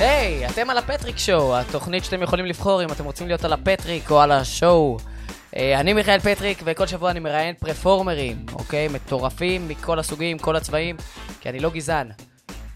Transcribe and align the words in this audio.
היי, 0.00 0.46
hey, 0.46 0.50
אתם 0.50 0.70
על 0.70 0.78
הפטריק 0.78 1.18
show, 1.18 1.56
התוכנית 1.56 2.04
שאתם 2.04 2.22
יכולים 2.22 2.46
לבחור 2.46 2.84
אם 2.84 2.92
אתם 2.92 3.04
רוצים 3.04 3.26
להיות 3.26 3.44
על 3.44 3.52
הפטריק 3.52 4.10
או 4.10 4.20
על 4.20 4.32
ה 4.32 4.43
show. 4.43 4.96
Uh, 5.50 5.56
אני 5.74 5.92
מיכאל 5.92 6.18
פטריק, 6.18 6.62
וכל 6.64 6.86
שבוע 6.86 7.10
אני 7.10 7.20
מראיין 7.20 7.54
פרפורמרים, 7.54 8.46
אוקיי? 8.52 8.88
מטורפים 8.88 9.68
מכל 9.68 9.98
הסוגים, 9.98 10.38
כל 10.38 10.56
הצבעים, 10.56 10.96
כי 11.40 11.48
אני 11.48 11.60
לא 11.60 11.70
גזען, 11.70 12.08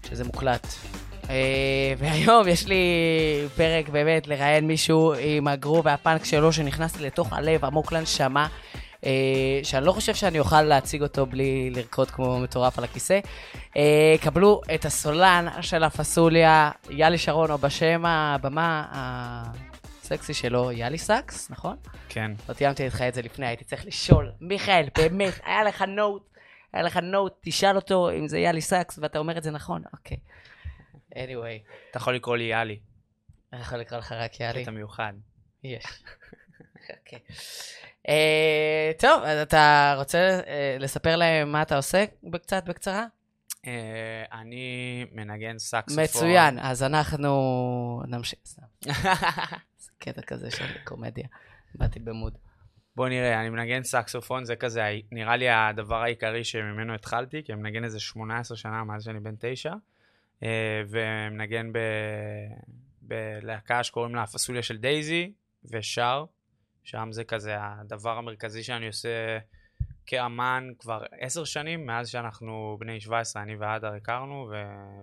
שזה 0.09 0.23
מוקלט. 0.23 0.67
Uh, 1.23 1.27
והיום 1.97 2.47
יש 2.47 2.67
לי 2.67 2.83
פרק 3.55 3.89
באמת 3.89 4.27
לראיין 4.27 4.67
מישהו 4.67 5.13
עם 5.19 5.47
הגרוב 5.47 5.85
והפאנק 5.85 6.25
שלו, 6.25 6.53
שנכנסתי 6.53 7.03
לתוך 7.03 7.33
הלב 7.33 7.65
עמוק 7.65 7.91
לנשמה. 7.91 8.47
אה, 9.05 9.59
שאני 9.63 9.85
לא 9.85 9.91
חושב 9.91 10.15
שאני 10.15 10.39
אוכל 10.39 10.61
להציג 10.61 11.01
אותו 11.01 11.25
בלי 11.25 11.69
לרקוד 11.69 12.11
כמו 12.11 12.39
מטורף 12.39 12.77
על 12.77 12.83
הכיסא. 12.83 13.19
אה, 13.77 14.15
קבלו 14.21 14.61
את 14.75 14.85
הסולן 14.85 15.47
של 15.61 15.83
הפסוליה, 15.83 16.71
יהלי 16.89 17.17
שרון, 17.17 17.51
או 17.51 17.57
בשם 17.57 18.05
הבמה 18.05 18.85
הסקסי 18.91 20.33
שלו, 20.33 20.71
יהלי 20.71 20.97
סאקס, 20.97 21.51
נכון? 21.51 21.77
כן. 22.09 22.31
לא 22.49 22.53
תיאמתי 22.53 22.85
איתך 22.85 23.01
את 23.01 23.13
זה 23.13 23.21
לפני, 23.21 23.47
הייתי 23.47 23.63
צריך 23.63 23.85
לשאול. 23.85 24.31
מיכאל, 24.41 24.87
באמת, 24.97 25.33
היה 25.45 25.63
לך 25.63 25.81
note, 25.81 26.23
היה 26.73 26.83
לך 26.83 26.97
note, 26.97 27.33
תשאל 27.41 27.75
אותו 27.75 28.11
אם 28.11 28.27
זה 28.27 28.39
יהלי 28.39 28.61
סאקס, 28.61 28.99
ואתה 29.01 29.19
אומר 29.19 29.37
את 29.37 29.43
זה 29.43 29.51
נכון, 29.51 29.83
אוקיי. 29.93 30.17
anyway. 31.13 31.89
אתה 31.89 31.97
יכול 31.97 32.15
לקרוא 32.15 32.37
לי 32.37 32.43
יהלי. 32.43 32.79
אני 33.53 33.61
יכול 33.61 33.77
לקרוא 33.77 33.99
לך 33.99 34.11
רק 34.11 34.39
יהלי. 34.39 34.63
אתה 34.63 34.71
מיוחד. 34.71 35.13
יש. 35.63 35.85
אוקיי. 36.89 37.19
אה, 38.09 38.91
טוב, 38.99 39.23
אז 39.23 39.39
אתה 39.39 39.95
רוצה 39.97 40.17
אה, 40.47 40.77
לספר 40.79 41.15
להם 41.15 41.51
מה 41.51 41.61
אתה 41.61 41.77
עושה 41.77 42.05
קצת 42.41 42.63
בקצרה? 42.63 43.05
אה, 43.67 44.23
אני 44.31 45.05
מנגן 45.11 45.59
סקסופון. 45.59 46.03
מצוין, 46.03 46.59
אז 46.59 46.83
אנחנו 46.83 48.03
נמשיך. 48.07 48.39
זה 49.83 49.91
קטע 49.99 50.21
כזה 50.21 50.51
של 50.51 50.65
קומדיה. 50.83 51.27
באתי 51.75 51.99
במוד. 51.99 52.37
בוא 52.95 53.09
נראה, 53.09 53.41
אני 53.41 53.49
מנגן 53.49 53.83
סקסופון, 53.83 54.45
זה 54.45 54.55
כזה, 54.55 54.83
נראה 55.11 55.35
לי 55.35 55.49
הדבר 55.49 56.03
העיקרי 56.03 56.43
שממנו 56.43 56.93
התחלתי, 56.93 57.43
כי 57.43 57.53
אני 57.53 57.61
מנגן 57.61 57.83
איזה 57.83 57.99
18 57.99 58.57
שנה 58.57 58.83
מאז 58.83 59.03
שאני 59.03 59.19
בן 59.19 59.35
תשע, 59.39 59.73
ומנגן 60.87 61.71
בלהקה 63.01 63.83
שקוראים 63.83 64.15
לה 64.15 64.23
הפסוליה 64.23 64.63
של 64.63 64.77
דייזי, 64.77 65.31
ושר, 65.65 66.25
שם 66.83 67.07
זה 67.11 67.23
כזה 67.23 67.55
הדבר 67.59 68.17
המרכזי 68.17 68.63
שאני 68.63 68.87
עושה 68.87 69.37
כאמן 70.05 70.69
כבר 70.79 71.03
עשר 71.19 71.43
שנים, 71.43 71.85
מאז 71.85 72.09
שאנחנו 72.09 72.77
בני 72.79 72.99
17, 72.99 73.43
אני 73.43 73.55
והדר 73.55 73.93
הכרנו 73.93 74.51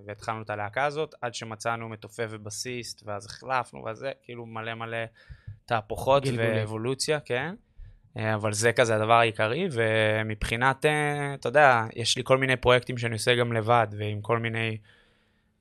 והתחלנו 0.06 0.42
את 0.42 0.50
הלהקה 0.50 0.84
הזאת, 0.84 1.14
עד 1.20 1.34
שמצאנו 1.34 1.88
מתופף 1.88 2.26
ובסיסט, 2.30 3.02
ואז 3.06 3.26
החלפנו, 3.26 3.84
וזה 3.84 4.12
כאילו 4.22 4.46
מלא 4.46 4.74
מלא 4.74 4.98
תהפוכות 5.66 6.22
ואבולוציה, 6.36 7.20
כן. 7.20 7.54
אה, 8.16 8.34
אבל 8.34 8.52
זה 8.52 8.72
כזה 8.72 8.96
הדבר 8.96 9.12
העיקרי, 9.12 9.68
ומבחינת, 9.72 10.86
אה, 10.86 11.34
אתה 11.34 11.48
יודע, 11.48 11.84
יש 11.96 12.16
לי 12.16 12.22
כל 12.24 12.38
מיני 12.38 12.56
פרויקטים 12.56 12.98
שאני 12.98 13.12
עושה 13.12 13.34
גם 13.34 13.52
לבד, 13.52 13.86
ועם 13.98 14.20
כל 14.20 14.38
מיני 14.38 14.78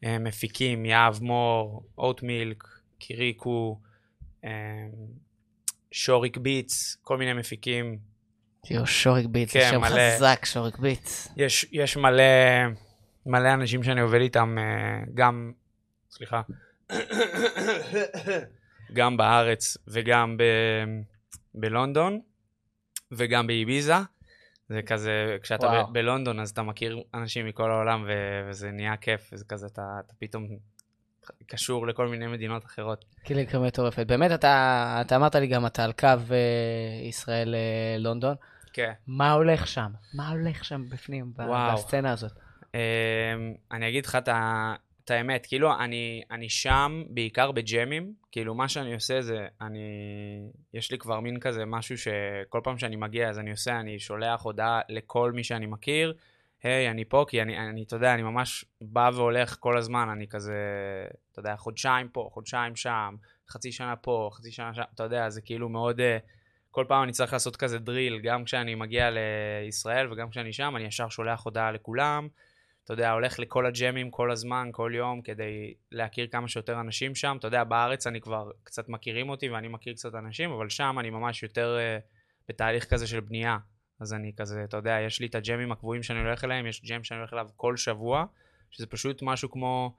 אה, 0.03 0.19
מפיקים, 0.19 0.85
יהב 0.85 1.23
מור, 1.23 1.83
אוטמילק, 1.97 2.63
קיריקו, 2.99 3.79
שוריק 5.91 6.37
ביטס, 6.37 6.97
כל 7.01 7.17
מיני 7.17 7.33
מפיקים. 7.33 7.97
יו, 8.69 8.87
שוריק 8.87 9.25
ביטס, 9.25 9.53
כן, 9.53 9.67
שם 9.71 9.81
מלא, 9.81 9.89
חזק, 9.89 10.45
שוריק 10.45 10.77
ביטס. 10.77 11.27
יש, 11.37 11.65
יש 11.71 11.97
מלא, 11.97 12.23
מלא 13.25 13.53
אנשים 13.53 13.83
שאני 13.83 14.01
עובד 14.01 14.19
איתם, 14.21 14.57
אה, 14.59 15.03
גם, 15.13 15.51
סליחה, 16.11 16.41
גם 18.93 19.17
בארץ 19.17 19.77
וגם 19.87 20.37
ב, 20.37 20.43
בלונדון 21.55 22.21
וגם 23.11 23.47
באביזה. 23.47 23.95
זה 24.69 24.81
כזה, 24.81 25.37
כשאתה 25.43 25.67
וואו. 25.67 25.93
בלונדון 25.93 26.39
אז 26.39 26.49
אתה 26.49 26.63
מכיר 26.63 27.03
אנשים 27.13 27.47
מכל 27.47 27.71
העולם 27.71 28.05
וזה 28.49 28.71
נהיה 28.71 28.97
כיף, 28.97 29.29
וזה 29.33 29.45
כזה, 29.45 29.67
אתה, 29.67 29.81
אתה 30.05 30.13
פתאום 30.19 30.47
קשור 31.47 31.87
לכל 31.87 32.07
מיני 32.07 32.27
מדינות 32.27 32.65
אחרות. 32.65 33.05
קיליקה 33.23 33.59
מטורפת. 33.59 34.07
באמת, 34.07 34.31
אתה, 34.31 34.97
אתה 35.01 35.15
אמרת 35.15 35.35
לי 35.35 35.47
גם, 35.47 35.65
אתה 35.65 35.83
על 35.83 35.91
קו 35.91 36.07
uh, 36.07 36.33
ישראל-לונדון. 37.07 38.35
Uh, 38.35 38.69
כן. 38.73 38.91
מה 39.07 39.31
הולך 39.31 39.67
שם? 39.67 39.91
מה 40.13 40.29
הולך 40.29 40.65
שם 40.65 40.83
בפנים, 40.89 41.33
וואו. 41.37 41.73
בסצנה 41.73 42.11
הזאת? 42.11 42.31
Um, 42.61 42.75
אני 43.71 43.89
אגיד 43.89 44.05
לך 44.05 44.17
את 45.05 45.11
האמת, 45.11 45.45
כאילו, 45.45 45.79
אני, 45.79 46.21
אני 46.31 46.49
שם 46.49 47.03
בעיקר 47.09 47.51
בג'מים, 47.51 48.13
כאילו, 48.31 48.55
מה 48.55 48.67
שאני 48.67 48.93
עושה 48.93 49.21
זה, 49.21 49.47
אני, 49.61 49.79
יש 50.73 50.91
לי 50.91 50.97
כבר 50.97 51.19
מין 51.19 51.39
כזה 51.39 51.65
משהו 51.65 51.97
שכל 51.97 52.61
פעם 52.63 52.77
שאני 52.77 52.95
מגיע, 52.95 53.29
אז 53.29 53.39
אני 53.39 53.51
עושה, 53.51 53.79
אני 53.79 53.99
שולח 53.99 54.41
הודעה 54.41 54.81
לכל 54.89 55.31
מי 55.31 55.43
שאני 55.43 55.65
מכיר, 55.65 56.13
היי, 56.63 56.89
אני 56.89 57.05
פה, 57.05 57.25
כי 57.27 57.41
אני, 57.41 57.57
אני, 57.57 57.83
אתה 57.83 57.95
יודע, 57.95 58.13
אני 58.13 58.23
ממש 58.23 58.65
בא 58.81 59.11
והולך 59.13 59.57
כל 59.59 59.77
הזמן, 59.77 60.09
אני 60.09 60.27
כזה, 60.27 60.53
אתה 61.31 61.39
יודע, 61.39 61.55
חודשיים 61.55 62.09
פה, 62.09 62.29
חודשיים 62.33 62.75
שם, 62.75 63.15
חצי 63.49 63.71
שנה 63.71 63.95
פה, 63.95 64.29
חצי 64.33 64.51
שנה 64.51 64.73
שם, 64.73 64.81
אתה 64.95 65.03
יודע, 65.03 65.29
זה 65.29 65.41
כאילו 65.41 65.69
מאוד, 65.69 65.99
אה, 65.99 66.17
כל 66.71 66.85
פעם 66.87 67.03
אני 67.03 67.11
צריך 67.11 67.33
לעשות 67.33 67.55
כזה 67.55 67.79
דריל, 67.79 68.19
גם 68.19 68.43
כשאני 68.43 68.75
מגיע 68.75 69.09
לישראל 69.11 70.13
וגם 70.13 70.29
כשאני 70.29 70.53
שם, 70.53 70.75
אני 70.75 70.83
ישר 70.83 71.09
שולח 71.09 71.45
הודעה 71.45 71.71
לכולם, 71.71 72.27
אתה 72.89 72.93
יודע, 72.93 73.11
הולך 73.11 73.39
לכל 73.39 73.65
הג'מים 73.65 74.11
כל 74.11 74.31
הזמן, 74.31 74.69
כל 74.71 74.91
יום, 74.95 75.21
כדי 75.21 75.73
להכיר 75.91 76.27
כמה 76.31 76.47
שיותר 76.47 76.79
אנשים 76.79 77.15
שם, 77.15 77.35
אתה 77.39 77.47
יודע, 77.47 77.63
בארץ 77.63 78.07
אני 78.07 78.21
כבר 78.21 78.51
קצת 78.63 78.89
מכירים 78.89 79.29
אותי 79.29 79.49
ואני 79.49 79.67
מכיר 79.67 79.93
קצת 79.93 80.15
אנשים, 80.15 80.51
אבל 80.51 80.69
שם 80.69 80.95
אני 80.99 81.09
ממש 81.09 81.43
יותר 81.43 81.77
uh, 81.77 82.03
בתהליך 82.49 82.85
כזה 82.85 83.07
של 83.07 83.19
בנייה. 83.19 83.57
אז 83.99 84.13
אני 84.13 84.31
כזה, 84.37 84.63
אתה 84.63 84.77
יודע, 84.77 84.97
יש 85.05 85.19
לי 85.19 85.27
את 85.27 85.35
הג'מים 85.35 85.71
הקבועים 85.71 86.03
שאני 86.03 86.19
הולך 86.19 86.43
אליהם, 86.43 86.67
יש 86.67 86.81
ג'ם 86.85 87.03
שאני 87.03 87.19
הולך 87.19 87.33
אליו 87.33 87.47
כל 87.55 87.77
שבוע, 87.77 88.25
שזה 88.71 88.87
פשוט 88.87 89.21
משהו 89.21 89.51
כמו 89.51 89.93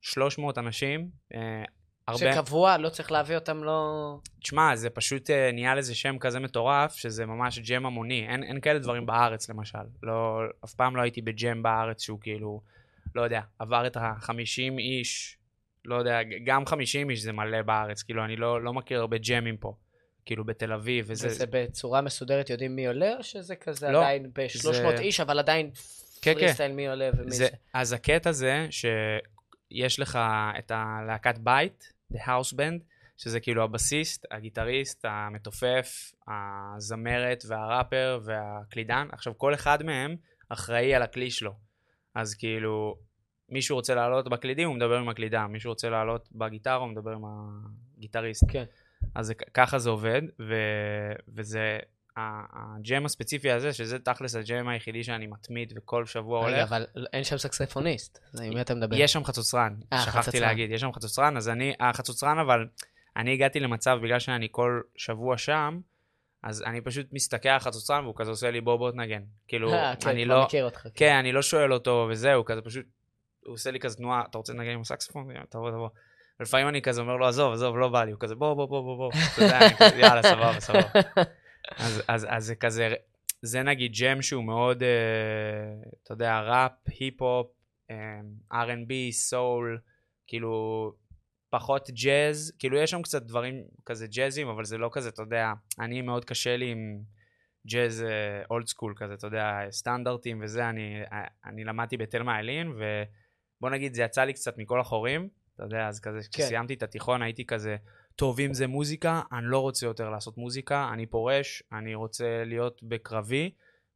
300 0.00 0.58
אנשים. 0.58 1.10
אה, 1.34 1.64
הרבה... 2.08 2.32
שקבוע, 2.32 2.78
לא 2.78 2.88
צריך 2.88 3.12
להביא 3.12 3.34
אותם, 3.34 3.64
לא... 3.64 4.18
תשמע, 4.42 4.76
זה 4.76 4.90
פשוט 4.90 5.30
אה, 5.30 5.52
נהיה 5.52 5.74
לזה 5.74 5.94
שם 5.94 6.18
כזה 6.18 6.40
מטורף, 6.40 6.94
שזה 6.94 7.26
ממש 7.26 7.58
ג'ם 7.58 7.86
המוני. 7.86 8.28
אין, 8.28 8.42
אין 8.42 8.60
כאלה 8.60 8.78
דברים 8.78 9.06
בארץ, 9.06 9.50
למשל. 9.50 9.78
לא, 10.02 10.40
אף 10.64 10.74
פעם 10.74 10.96
לא 10.96 11.02
הייתי 11.02 11.22
בג'ם 11.22 11.62
בארץ 11.62 12.02
שהוא 12.02 12.20
כאילו, 12.20 12.60
לא 13.14 13.22
יודע, 13.22 13.40
עבר 13.58 13.86
את 13.86 13.96
ה-50 13.96 14.78
איש, 14.78 15.36
לא 15.84 15.94
יודע, 15.94 16.18
גם 16.44 16.66
50 16.66 17.10
איש 17.10 17.20
זה 17.20 17.32
מלא 17.32 17.62
בארץ, 17.62 18.02
כאילו, 18.02 18.24
אני 18.24 18.36
לא, 18.36 18.62
לא 18.62 18.72
מכיר 18.72 19.00
הרבה 19.00 19.16
ג'מים 19.18 19.56
פה. 19.56 19.74
כאילו 20.24 20.44
בתל 20.44 20.72
אביב, 20.72 21.04
וזה... 21.08 21.28
וזה 21.28 21.44
בצורה 21.50 22.00
מסודרת 22.00 22.50
יודעים 22.50 22.76
מי 22.76 22.86
עולה, 22.86 23.16
או 23.16 23.22
שזה 23.22 23.56
כזה 23.56 23.90
לא, 23.90 23.98
עדיין 23.98 24.30
ב-300 24.34 24.72
זה... 24.72 24.98
איש, 24.98 25.20
אבל 25.20 25.38
עדיין 25.38 25.70
כן, 26.22 26.34
פרי 26.34 26.52
סטייל 26.52 26.70
כן. 26.70 26.76
מי 26.76 26.88
עולה 26.88 27.10
ומי 27.18 27.30
זה, 27.30 27.36
זה? 27.36 27.48
אז 27.74 27.92
הקטע 27.92 28.32
זה 28.32 28.66
שיש 28.70 30.00
לך 30.00 30.18
את 30.58 30.72
הלהקת 30.74 31.38
בית, 31.38 31.92
The 32.12 32.16
House 32.16 32.54
Band, 32.54 32.82
שזה 33.16 33.40
כאילו 33.40 33.64
הבסיסט, 33.64 34.26
הגיטריסט, 34.30 35.04
המתופף, 35.08 36.12
הזמרת 36.28 37.44
והראפר 37.48 38.20
והקלידן. 38.24 39.08
עכשיו, 39.12 39.38
כל 39.38 39.54
אחד 39.54 39.82
מהם 39.82 40.16
אחראי 40.48 40.94
על 40.94 41.02
הכלי 41.02 41.30
שלו. 41.30 41.52
אז 42.14 42.34
כאילו, 42.34 42.96
מישהו 43.48 43.76
רוצה 43.76 43.94
לעלות 43.94 44.28
בקלידים, 44.28 44.68
הוא 44.68 44.76
מדבר 44.76 44.96
עם 44.96 45.08
הקלידן, 45.08 45.44
מישהו 45.44 45.70
רוצה 45.70 45.90
לעלות 45.90 46.28
בגיטרה, 46.32 46.74
הוא 46.74 46.88
מדבר 46.88 47.10
עם 47.10 47.22
הגיטריסט. 47.98 48.44
כן. 48.48 48.64
אז 49.14 49.26
זה, 49.26 49.34
ככה 49.34 49.78
זה 49.78 49.90
עובד, 49.90 50.22
ו, 50.40 50.54
וזה 51.34 51.78
הג'ם 52.16 53.06
הספציפי 53.06 53.50
הזה, 53.50 53.72
שזה 53.72 53.98
תכלס 53.98 54.34
הג'ם 54.34 54.68
היחידי 54.68 55.04
שאני 55.04 55.26
מתמיד 55.26 55.72
וכל 55.76 56.06
שבוע 56.06 56.40
הולך. 56.40 56.54
רגע, 56.54 56.64
אבל 56.64 56.86
אין 57.12 57.24
שם 57.24 57.38
סקספוניסט, 57.38 58.18
אז 58.34 58.40
עם 58.40 58.54
מי 58.54 58.60
אתה 58.60 58.74
מדבר? 58.74 58.96
יש 58.96 59.12
שם 59.12 59.24
חצוצרן, 59.24 59.76
아, 59.80 59.84
אה, 59.92 59.98
שכחתי 59.98 60.18
חצוצרן. 60.18 60.40
להגיד, 60.40 60.70
יש 60.70 60.80
שם 60.80 60.92
חצוצרן, 60.92 61.36
אז 61.36 61.48
אני, 61.48 61.74
החצוצרן 61.80 62.38
אבל, 62.38 62.66
אני 63.16 63.32
הגעתי 63.32 63.60
למצב, 63.60 63.98
בגלל 64.02 64.18
שאני 64.18 64.48
כל 64.50 64.80
שבוע 64.96 65.38
שם, 65.38 65.80
אז 66.42 66.62
אני 66.62 66.80
פשוט 66.80 67.06
מסתכל 67.12 67.48
על 67.48 67.58
חצוצרן 67.58 68.04
והוא 68.04 68.14
כזה 68.16 68.30
עושה 68.30 68.50
לי 68.50 68.60
בוא 68.60 68.76
בוא 68.76 68.90
תנגן. 68.90 69.22
כאילו, 69.48 69.70
아, 69.70 69.74
אה, 69.74 69.96
כן, 69.96 70.08
אני 70.08 70.24
לא... 70.24 70.44
מכיר 70.44 70.64
אותך. 70.64 70.82
כן. 70.82 70.90
כן, 70.94 71.14
אני 71.14 71.32
לא 71.32 71.42
שואל 71.42 71.72
אותו 71.72 72.08
וזהו, 72.10 72.44
כזה 72.44 72.62
פשוט, 72.62 72.86
הוא 73.46 73.54
עושה 73.54 73.70
לי 73.70 73.80
כזה 73.80 73.96
תנועה, 73.96 74.24
אתה 74.30 74.38
רוצה 74.38 74.52
לנגן 74.52 74.70
עם 74.70 74.80
הסקספון? 74.80 75.28
תבוא, 75.48 75.70
תבוא. 75.70 75.88
ולפעמים 76.40 76.68
אני 76.68 76.82
כזה 76.82 77.00
אומר 77.00 77.16
לו, 77.16 77.26
עזוב, 77.26 77.52
עזוב, 77.52 77.76
לא 77.76 77.88
בא 77.88 78.04
לי, 78.04 78.12
הוא 78.12 78.20
כזה, 78.20 78.34
בוא, 78.34 78.54
בוא, 78.54 78.66
בוא, 78.66 78.82
בוא, 78.82 78.96
בוא, 78.96 79.10
אתה 79.34 79.42
יודע, 79.44 79.58
אני 79.58 79.74
כזה, 79.76 80.00
יאללה, 80.00 80.22
סבבה, 80.22 80.60
סבבה. 80.60 81.00
אז, 81.78 82.02
אז, 82.08 82.26
אז 82.30 82.44
זה 82.44 82.54
כזה, 82.54 82.94
זה 83.42 83.62
נגיד 83.62 83.92
ג'ם 84.00 84.22
שהוא 84.22 84.44
מאוד, 84.44 84.82
uh, 84.82 85.88
אתה 86.02 86.12
יודע, 86.12 86.40
ראפ, 86.40 86.72
היפ-הופ, 86.86 87.46
um, 87.90 88.54
R&B, 88.54 89.12
סול, 89.12 89.78
כאילו, 90.26 90.92
פחות 91.50 91.90
ג'אז, 91.90 92.52
כאילו 92.58 92.78
יש 92.78 92.90
שם 92.90 93.02
קצת 93.02 93.22
דברים 93.22 93.64
כזה 93.86 94.06
ג'אזים, 94.06 94.48
אבל 94.48 94.64
זה 94.64 94.78
לא 94.78 94.88
כזה, 94.92 95.08
אתה 95.08 95.22
יודע, 95.22 95.52
אני 95.80 96.02
מאוד 96.02 96.24
קשה 96.24 96.56
לי 96.56 96.70
עם 96.70 97.00
ג'אז 97.66 98.04
אולד 98.50 98.66
סקול 98.66 98.94
כזה, 98.96 99.14
אתה 99.14 99.26
יודע, 99.26 99.58
סטנדרטים 99.70 100.40
וזה, 100.42 100.68
אני, 100.68 101.02
אני 101.46 101.64
למדתי 101.64 101.96
בתל 101.96 102.22
מעלין, 102.22 102.68
ובוא 102.68 103.70
נגיד, 103.70 103.94
זה 103.94 104.02
יצא 104.02 104.24
לי 104.24 104.32
קצת 104.32 104.58
מכל 104.58 104.80
החורים, 104.80 105.28
אתה 105.66 105.74
יודע, 105.74 105.88
אז 105.88 106.00
כזה, 106.00 106.18
כשסיימתי 106.32 106.74
את 106.74 106.82
התיכון 106.82 107.22
הייתי 107.22 107.46
כזה, 107.46 107.76
טוב, 108.16 108.40
אם 108.40 108.54
זה 108.54 108.66
מוזיקה, 108.66 109.22
אני 109.32 109.46
לא 109.46 109.58
רוצה 109.58 109.86
יותר 109.86 110.10
לעשות 110.10 110.38
מוזיקה, 110.38 110.90
אני 110.92 111.06
פורש, 111.06 111.62
אני 111.72 111.94
רוצה 111.94 112.44
להיות 112.44 112.82
בקרבי, 112.82 113.50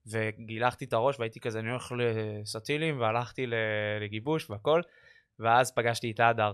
וגילחתי 0.06 0.84
את 0.84 0.92
הראש 0.92 1.18
והייתי 1.20 1.40
כזה, 1.40 1.58
אני 1.58 1.70
הולך 1.70 1.94
לסטילים, 1.96 3.00
והלכתי 3.00 3.46
לגיבוש 4.00 4.50
והכל, 4.50 4.80
ואז 5.38 5.74
פגשתי 5.74 6.10
את 6.10 6.20
אדר. 6.20 6.52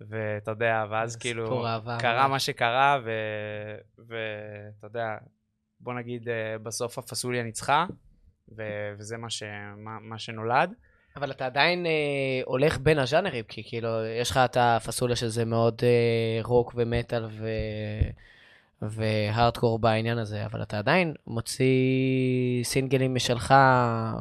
ואתה 0.00 0.50
יודע, 0.50 0.84
ואז 0.90 1.16
כאילו, 1.16 1.46
קרה 2.00 2.28
מה 2.28 2.38
שקרה, 2.38 3.00
ואתה 3.98 4.86
יודע, 4.86 5.16
בוא 5.80 5.94
נגיד, 5.94 6.28
אה, 6.28 6.58
בסוף 6.58 6.98
הפסוליה 6.98 7.42
ניצחה, 7.42 7.86
ו- 8.56 8.94
וזה 8.98 9.16
מה, 9.16 9.30
ש- 9.30 9.42
מה, 9.76 9.98
מה 10.00 10.18
שנולד. 10.18 10.74
אבל 11.16 11.30
אתה 11.30 11.46
עדיין 11.46 11.86
אה, 11.86 11.92
הולך 12.44 12.78
בין 12.78 12.98
הז'אנרים, 12.98 13.44
כי 13.44 13.62
כאילו, 13.64 13.88
יש 14.20 14.30
לך 14.30 14.36
את 14.36 14.56
הפסוליה 14.60 15.16
שזה 15.16 15.44
מאוד 15.44 15.82
אה, 15.82 16.42
רוק 16.42 16.72
ומטאל 16.76 17.24
ו... 17.30 17.48
והארדקור 18.82 19.78
בעניין 19.78 20.18
הזה, 20.18 20.46
אבל 20.46 20.62
אתה 20.62 20.78
עדיין 20.78 21.14
מוציא 21.26 22.64
סינגלים 22.64 23.14
משלך 23.14 23.54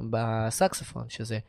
בסקספון, 0.10 1.06
שזה... 1.10 1.40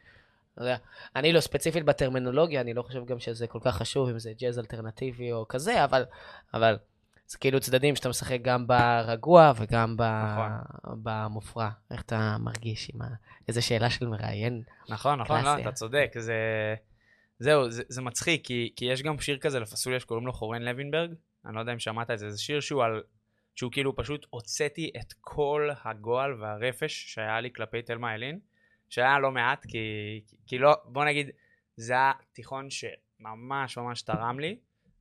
אני 1.17 1.33
לא 1.33 1.41
ספציפית 1.41 1.85
בטרמינולוגיה, 1.85 2.61
אני 2.61 2.75
לא 2.75 2.83
חושב 2.83 3.05
גם 3.05 3.19
שזה 3.19 3.47
כל 3.47 3.59
כך 3.63 3.77
חשוב 3.77 4.09
אם 4.09 4.19
זה 4.19 4.33
ג'אז 4.39 4.59
אלטרנטיבי 4.59 5.33
או 5.33 5.49
כזה, 5.49 5.85
אבל, 5.85 6.05
אבל 6.55 6.77
זה 7.27 7.39
כאילו 7.39 7.61
צדדים 7.61 7.97
שאתה 7.97 8.09
משחק 8.09 8.39
גם 8.43 8.67
ברגוע 8.67 9.53
וגם 9.57 9.97
ב... 9.97 10.03
נכון. 10.03 10.51
במופרע. 11.03 11.71
איך 11.91 12.03
אתה 12.03 12.37
מרגיש 12.41 12.91
עם 12.95 13.03
ה... 13.03 13.07
איזה 13.49 13.63
שאלה 13.63 13.91
של 13.91 14.07
מראיין. 14.07 14.63
נכון, 14.89 15.21
נכון, 15.21 15.45
לא. 15.45 15.59
אתה 15.59 15.73
צודק, 15.73 16.13
זה... 16.19 16.35
זהו, 17.39 17.71
זה, 17.71 17.83
זה 17.89 18.03
מצחיק, 18.03 18.47
כי, 18.47 18.73
כי 18.77 18.85
יש 18.85 19.03
גם 19.03 19.19
שיר 19.19 19.39
כזה 19.39 19.61
לפסוליה 19.61 20.01
שקוראים 20.01 20.27
לו 20.27 20.33
חורן 20.33 20.63
לוינברג, 20.63 21.15
אני 21.47 21.55
לא 21.55 21.61
יודע 21.61 21.73
אם 21.73 21.79
שמעת 21.79 22.11
את 22.11 22.19
זה, 22.19 22.31
זה 22.31 22.39
שיר 22.39 22.61
שהוא 22.61 22.85
על... 22.85 23.03
שהוא 23.55 23.73
כאילו 23.73 23.97
פשוט 23.97 24.27
הוצאתי 24.31 24.91
את 25.01 25.13
כל 25.21 25.69
הגועל 25.85 26.43
והרפש 26.43 27.15
שהיה 27.15 27.41
לי 27.41 27.51
כלפי 27.53 27.83
תלמה 27.83 28.15
ילין, 28.15 28.39
שהיה 28.89 29.19
לא 29.19 29.31
מעט, 29.31 29.67
כי, 29.67 29.79
כי 30.47 30.59
לא, 30.59 30.75
בוא 30.85 31.05
נגיד, 31.05 31.31
זה 31.77 31.93
היה 31.93 32.13
תיכון 32.33 32.69
שממש 32.71 33.79
ממש 33.79 34.03
תרם 34.03 34.41
לי, 34.41 34.57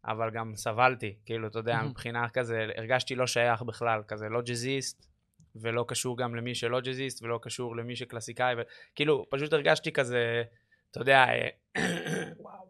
אבל 0.06 0.30
גם 0.30 0.56
סבלתי, 0.56 1.16
כאילו, 1.26 1.48
אתה 1.48 1.60
יודע, 1.60 1.80
Mhm. 1.80 1.84
מבחינה 1.84 2.30
כזה, 2.30 2.68
הרגשתי 2.78 3.16
לא 3.16 3.28
שייך 3.28 3.62
בכלל, 3.62 4.02
כזה 4.08 4.30
לא 4.30 4.42
ג'אזיסט, 4.42 5.08
ולא 5.56 5.86
קשור 5.88 6.18
גם 6.18 6.36
למי 6.36 6.56
שלא 6.56 6.82
ג'אזיסט, 6.82 7.24
ולא 7.24 7.40
קשור 7.42 7.76
למי 7.76 7.96
שקלאסיקאי, 7.96 8.56
וכאילו, 8.58 9.26
פשוט 9.30 9.54
הרגשתי 9.54 9.92
כזה, 9.92 10.44
אתה 10.92 11.00
יודע, 11.00 11.26
אה, 11.30 11.50
וואו, 12.40 12.66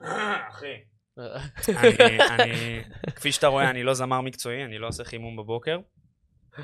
אחי, 0.50 0.74
אני, 1.68 2.18
אני, 2.38 2.82
כפי 3.16 3.32
שאתה 3.32 3.46
רואה, 3.46 3.70
אני 3.70 3.82
לא 3.82 3.94
זמר 3.94 4.20
מקצועי, 4.20 4.64
אני 4.64 4.78
לא 4.78 4.86
עושה 4.88 5.04
חימום 5.04 5.36
בבוקר. 5.36 5.78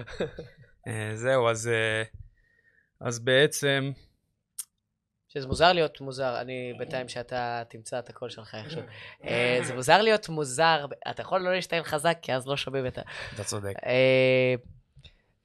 אה, 0.88 1.10
זהו, 1.14 1.48
אז, 1.48 1.68
אה, 1.68 2.02
אז 3.00 3.18
בעצם, 3.18 3.90
שזה 5.34 5.46
מוזר 5.46 5.72
להיות 5.72 6.00
מוזר, 6.00 6.40
אני 6.40 6.72
בינתיים 6.78 7.08
שאתה 7.08 7.62
תמצא 7.68 7.98
את 7.98 8.10
הקול 8.10 8.30
שלך 8.30 8.54
איכשהו. 8.54 8.80
אה, 9.24 9.58
זה 9.62 9.74
מוזר 9.74 10.02
להיות 10.02 10.28
מוזר, 10.28 10.86
אתה 11.10 11.22
יכול 11.22 11.40
לא 11.40 11.52
להשתעל 11.54 11.82
חזק, 11.82 12.18
כי 12.22 12.34
אז 12.34 12.46
לא 12.46 12.56
שומעים 12.56 12.86
את 12.86 12.98
ה... 12.98 13.02
אתה 13.34 13.44
צודק. 13.44 13.72
אה, 13.86 14.54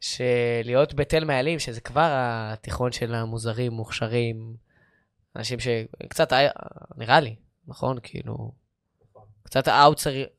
שלהיות 0.01 0.94
בתלמה 0.94 1.25
ילין, 1.25 1.60
שזה 1.59 1.81
כבר 1.81 2.09
התיכון 2.13 2.91
של 2.91 3.15
המוזרים, 3.15 3.71
מוכשרים, 3.71 4.56
אנשים 5.36 5.59
שקצת, 5.59 6.31
היה- 6.31 6.51
נראה 6.97 7.19
לי, 7.19 7.36
נכון? 7.68 7.97
כאילו, 8.03 8.51
קצת 9.44 9.68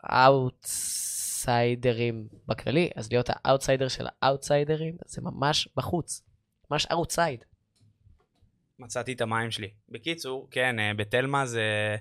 האוטסיידרים 0.02 2.28
בכללי, 2.46 2.90
אז 2.96 3.12
להיות 3.12 3.30
האוטסיידר 3.44 3.88
של 3.88 4.06
האוטסיידרים, 4.22 4.96
זה 5.06 5.22
ממש 5.22 5.68
בחוץ. 5.76 6.22
ממש 6.70 6.86
outside. 6.86 7.44
מצאתי 8.80 9.12
את 9.12 9.20
המים 9.20 9.50
שלי. 9.50 9.70
בקיצור, 9.88 10.48
כן, 10.50 10.78
אה, 10.78 10.94
בתלמה 10.94 11.46
זה... 11.46 11.96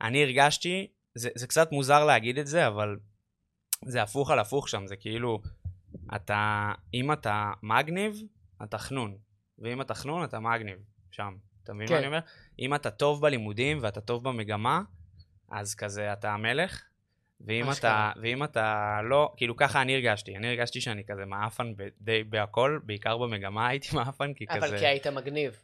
אני 0.00 0.22
הרגשתי, 0.22 0.86
זה, 1.14 1.28
זה 1.34 1.46
קצת 1.46 1.72
מוזר 1.72 2.04
להגיד 2.04 2.38
את 2.38 2.46
זה, 2.46 2.66
אבל 2.66 2.96
זה 3.84 4.02
הפוך 4.02 4.30
על 4.30 4.38
הפוך 4.38 4.68
שם, 4.68 4.86
זה 4.86 4.96
כאילו, 4.96 5.40
אתה, 6.16 6.72
אם 6.94 7.12
אתה 7.12 7.52
מגניב, 7.62 8.22
אתה 8.62 8.78
חנון, 8.78 9.16
ואם 9.58 9.80
אתה 9.80 9.94
חנון, 9.94 10.24
אתה 10.24 10.40
מגניב, 10.40 10.78
שם. 11.10 11.36
אתה 11.64 11.72
מבין 11.72 11.86
כן. 11.86 11.94
מה 11.94 11.98
אני 11.98 12.06
אומר? 12.06 12.18
אם 12.58 12.74
אתה 12.74 12.90
טוב 12.90 13.22
בלימודים 13.22 13.78
ואתה 13.80 14.00
טוב 14.00 14.24
במגמה, 14.28 14.82
אז 15.50 15.74
כזה 15.74 16.12
אתה 16.12 16.32
המלך, 16.32 16.82
ואם. 17.40 17.70
אתה, 17.78 18.12
ואם 18.22 18.44
אתה 18.44 18.98
לא, 19.04 19.32
כאילו 19.36 19.56
ככה 19.56 19.82
אני 19.82 19.94
הרגשתי, 19.94 20.36
אני 20.36 20.48
הרגשתי 20.48 20.80
שאני 20.80 21.04
כזה 21.04 21.24
מעפן 21.24 21.72
די 22.00 22.24
בהכל, 22.24 22.78
בעיקר 22.84 23.18
במגמה 23.18 23.68
הייתי 23.68 23.88
מעפן, 23.96 24.34
כי 24.34 24.46
כזה... 24.46 24.58
אבל 24.58 24.78
כי 24.78 24.86
היית 24.86 25.06
מגניב. 25.06 25.56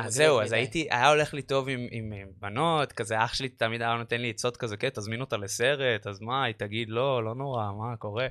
אז 0.00 0.14
זהו, 0.14 0.40
אז. 0.40 0.52
הייתי, 0.52 0.88
היה 0.90 1.08
הולך 1.08 1.34
לי 1.34 1.42
טוב 1.42 1.68
עם, 1.68 1.86
עם 1.90 2.12
אה, 2.12 2.22
בנות, 2.40 2.92
כזה 2.92 3.24
אח 3.24 3.34
שלי 3.34 3.48
תמיד 3.48 3.82
היה 3.82 3.94
נותן 3.94 4.20
לי 4.20 4.30
עצות 4.30 4.56
כזה, 4.56 4.76
כן, 4.76 4.88
תזמין 4.88 5.20
אותה 5.20 5.36
לסרט, 5.36 6.06
אז 6.06 6.20
מה, 6.20 6.44
היא 6.44 6.54
תגיד, 6.54 6.88
לא, 6.88 7.24
לא 7.24 7.34
נורא, 7.34 7.72
מה 7.72 7.96
קורה? 7.96 8.26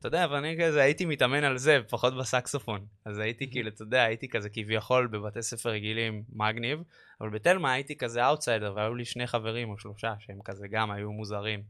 אתה 0.00 0.08
יודע, 0.08 0.26
ואני 0.30 0.56
כזה 0.60 0.82
הייתי 0.82 1.04
מתאמן 1.04 1.44
על 1.44 1.58
זה, 1.58 1.78
פחות 1.90 2.16
בסקסופון. 2.16 2.86
אז 3.04 3.18
הייתי 3.18 3.50
כאילו, 3.50 3.68
אתה 3.68 3.82
יודע, 3.82 4.02
הייתי 4.02 4.28
כזה 4.28 4.48
כביכול 4.50 5.06
בבתי 5.06 5.42
ספר 5.42 5.70
רגילים 5.70 6.22
מגניב, 6.32 6.82
אבל 7.20 7.30
בתלמה 7.30 7.72
הייתי 7.72 7.96
כזה 7.96 8.26
אאוטסיידר, 8.26 8.72
והיו 8.76 8.94
לי 8.94 9.04
שני 9.04 9.26
חברים 9.26 9.70
או 9.70 9.78
שלושה 9.78 10.14
שהם 10.20 10.38
כזה 10.44 10.68
גם 10.70 10.90
היו 10.90 11.12
מוזרים. 11.12 11.62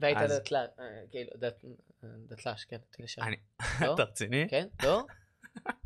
והיית 0.00 0.18
אז- 0.18 0.32
דתל"ש, 0.32 0.68
אה, 0.80 0.84
כאילו, 1.10 1.30
דת- 1.36 1.64
דתל"ש, 2.28 2.64
כן. 2.64 2.76
אני- 3.22 3.36
לא? 3.80 3.92
אתה 3.94 4.02
רציני? 4.02 4.46
כן? 4.50 4.66
לא? 4.82 5.02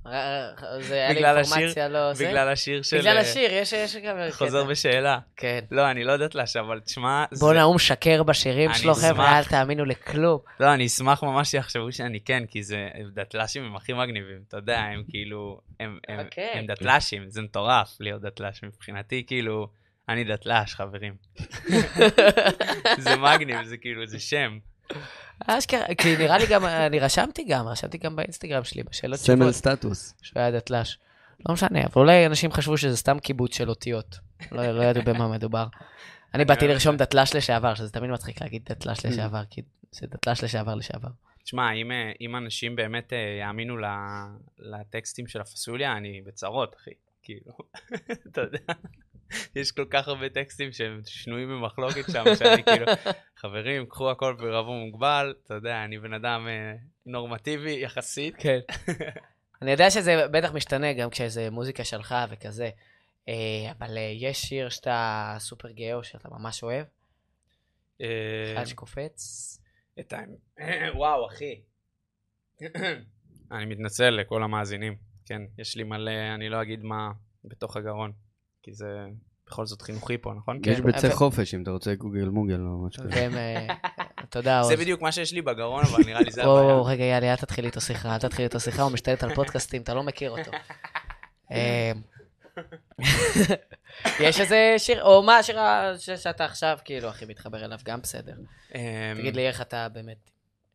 אה, 0.07 0.13
אה, 0.13 0.83
זה 0.83 0.95
היה 0.95 1.13
לי 1.13 1.39
אינפורמציה 1.39 1.89
לא 1.89 2.15
זה? 2.15 2.29
בגלל 2.29 2.49
השיר 2.49 2.83
של... 2.83 2.99
בגלל 2.99 3.17
אה, 3.17 3.21
השיר, 3.23 3.53
יש 3.53 3.73
יש 3.73 3.97
גם... 3.97 4.17
חוזר 4.31 4.63
קטע. 4.63 4.71
בשאלה. 4.71 5.19
כן. 5.37 5.61
לא, 5.71 5.91
אני 5.91 6.05
לא 6.05 6.17
דתל"ש, 6.17 6.57
אבל 6.57 6.81
תשמע, 6.81 7.25
זה- 7.31 7.41
בואנה, 7.41 7.63
הוא 7.63 7.75
משקר 7.75 8.23
בשירים 8.23 8.75
שלו, 8.75 8.95
חבר'ה. 8.95 9.39
אל 9.39 9.45
תאמינו 9.45 9.85
לכלום. 9.85 10.39
לא, 10.61 10.75
אני 10.75 10.87
אשמח 10.87 11.23
ממש 11.23 11.49
שיחשבו 11.51 11.93
שאני 11.93 12.21
כן, 12.21 12.47
כי 12.47 12.63
זה 12.63 12.89
דתל"שים 13.15 13.65
הם 13.65 13.77
הכי 13.77 13.93
מגניבים, 13.93 14.43
אתה 14.49 14.57
יודע, 14.57 14.79
הם 14.81 15.03
כאילו, 15.09 15.61
הם, 15.81 15.99
הם, 16.09 16.21
אוקיי. 16.21 16.51
הם 16.55 16.67
דתל"שים, 16.67 17.31
זה 17.31 17.43
מטורף 17.43 17.97
להיות 18.01 18.23
דתל"ש 18.23 18.65
מבחינתי, 18.65 19.25
כאילו, 19.27 19.69
אני 20.09 20.25
דתל"ש, 20.25 20.75
חברים. 20.75 21.15
זה 22.99 23.17
מגניב, 23.17 23.65
זה 23.65 23.77
כאילו, 23.77 24.07
זה 24.07 24.19
שם. 24.21 24.59
אשכרה, 25.47 25.95
כי 25.99 26.17
נראה 26.17 26.39
לי 26.39 26.47
גם, 26.47 26.67
אני 26.67 27.01
רשמתי 27.01 27.45
גם, 27.45 27.69
רשמתי 27.69 27.99
גם 27.99 28.17
באינסטגרם 28.17 28.65
שלי, 28.65 28.83
בשאלות 28.83 29.19
סמל 29.19 29.37
תשובות, 29.37 29.55
סטטוס. 29.55 30.15
שהוא 30.23 30.41
היה 30.41 30.51
דתל"ש. 30.51 30.99
לא 31.49 31.55
משנה, 31.55 31.81
אבל 31.81 31.93
אולי 31.97 32.27
אנשים 32.27 32.53
חשבו 32.53 32.79
שזה 32.79 32.97
סתם 32.97 33.19
קיבוץ 33.19 33.57
של 33.57 33.69
אותיות. 33.69 34.19
לא 34.53 34.73
לא 34.73 34.83
ידעו 34.83 35.03
במה 35.05 35.29
מדובר. 35.29 35.67
אני 36.35 36.45
באתי 36.45 36.65
אוהב 36.65 36.73
לרשום 36.73 36.95
את 36.95 36.99
זה. 36.99 37.05
דתל"ש 37.05 37.37
לשעבר, 37.37 37.75
שזה 37.75 37.93
תמיד 37.93 38.11
מצחיק 38.11 38.41
להגיד 38.43 38.63
דתל"ש 38.65 39.07
לשעבר, 39.07 39.43
כי 39.51 39.63
זה 39.93 40.07
דתל"ש 40.07 40.45
לשעבר 40.45 40.75
לשעבר. 40.75 41.09
תשמע, 41.45 41.73
אם, 41.73 41.93
אה, 41.93 42.13
אם 42.21 42.37
אנשים 42.37 42.77
באמת 42.77 43.13
אה, 43.13 43.39
יאמינו 43.41 43.77
ל- 43.77 43.85
לטקסטים 44.59 45.27
של 45.27 45.41
הפסוליה, 45.41 45.97
אני 45.97 46.21
בצרות, 46.27 46.77
אחי. 46.77 46.91
כאילו, 47.23 47.53
אתה 48.33 48.41
יודע, 48.41 48.73
יש 49.57 49.73
כל 49.73 49.85
כך 49.91 50.09
הרבה 50.09 50.29
טקסטים 50.29 50.73
שהם 50.73 51.01
שנויים 51.07 51.49
במחלוקת 51.49 52.05
שם, 52.13 52.25
שאני 52.39 52.63
כאילו, 52.65 52.87
חברים, 53.37 53.87
קחו 53.87 54.11
הכל 54.11 54.35
בערבון 54.35 54.79
מוגבל, 54.79 55.35
אתה 55.45 55.55
יודע, 55.55 55.85
אני 55.85 55.99
בן 55.99 56.13
אדם 56.13 56.47
אה, 56.49 56.75
נורמטיבי 57.07 57.81
יחסית. 57.81 58.35
כן. 58.39 58.59
אני 59.63 59.71
יודע 59.71 59.91
שזה 59.91 60.29
בטח 60.29 60.53
משתנה 60.53 60.93
גם 60.93 61.11
כשזה 61.11 61.51
מוזיקה 61.51 61.85
שלך 61.85 62.15
וכזה, 62.31 62.71
אה, 63.29 63.73
אבל 63.79 63.97
אה, 63.97 64.13
יש 64.17 64.43
שיר 64.43 64.69
שאתה 64.69 65.37
סופר 65.39 65.71
גאה 65.71 65.95
או 65.95 66.05
שאתה 66.05 66.29
ממש 66.29 66.63
אוהב? 66.63 66.87
אה, 68.01 68.53
אחד 68.55 68.65
שקופץ? 68.65 69.55
את 70.01 70.13
ה... 70.13 70.19
וואו, 70.95 71.27
אחי. 71.27 71.61
אני 73.53 73.65
מתנצל 73.67 74.11
לכל 74.11 74.43
המאזינים. 74.43 74.97
כן, 75.25 75.43
יש 75.59 75.77
לי 75.77 75.83
מלא, 75.83 76.35
אני 76.35 76.49
לא 76.49 76.63
אגיד 76.63 76.85
מה 76.85 77.13
בתוך 77.45 77.77
הגרון, 77.77 78.13
כי 78.69 78.75
זה 78.75 79.07
בכל 79.47 79.67
זאת 79.67 79.83
חינוכי 79.83 80.19
פה, 80.19 80.33
נכון? 80.37 80.61
כן. 80.63 80.71
יש 80.71 80.81
ביצי 80.81 81.07
אבל- 81.07 81.15
חופש, 81.17 81.55
אם 81.55 81.63
אתה 81.63 81.71
רוצה 81.71 81.95
גוגל 81.95 82.25
מוגל 82.29 82.61
או 82.61 82.87
משהו 82.87 83.03
כזה. 83.05 83.29
אה, 83.37 83.67
אתה 84.25 84.39
יודע, 84.39 84.63
זה 84.63 84.73
עוז. 84.75 84.81
בדיוק 84.81 85.01
מה 85.03 85.13
שיש 85.13 85.33
לי 85.33 85.43
בגרון, 85.43 85.85
אבל 85.85 86.05
נראה 86.07 86.21
לי 86.21 86.31
זה 86.31 86.43
הבעיה. 86.43 86.57
בואו, 86.63 86.85
רגע, 86.85 87.05
יאללה, 87.05 87.31
אל 87.31 87.37
תתחיל 87.37 87.65
איתו 87.65 87.81
שיחה, 87.81 88.15
אל 88.15 88.19
תתחיל 88.19 88.45
איתו 88.45 88.61
שיחה, 88.61 88.83
הוא 88.83 88.93
משתלט 88.93 89.23
על 89.23 89.35
פודקאסטים, 89.35 89.83
אתה 89.83 89.95
לא 89.95 90.03
מכיר 90.03 90.31
אותו. 90.31 90.51
אה, 91.53 91.93
יש 94.21 94.41
איזה 94.41 94.75
שיר, 94.79 95.03
או 95.03 95.23
מה 95.23 95.39
השיר 95.39 95.59
שאתה 96.17 96.45
עכשיו, 96.45 96.79
כאילו, 96.85 97.09
הכי 97.09 97.25
מתחבר 97.25 97.65
אליו, 97.65 97.79
גם 97.85 98.01
בסדר. 98.01 98.35
אמ, 98.75 98.81
תגיד 99.19 99.37
לי 99.37 99.49
איך 99.49 99.61
אתה 99.61 99.89
באמת, 99.89 100.31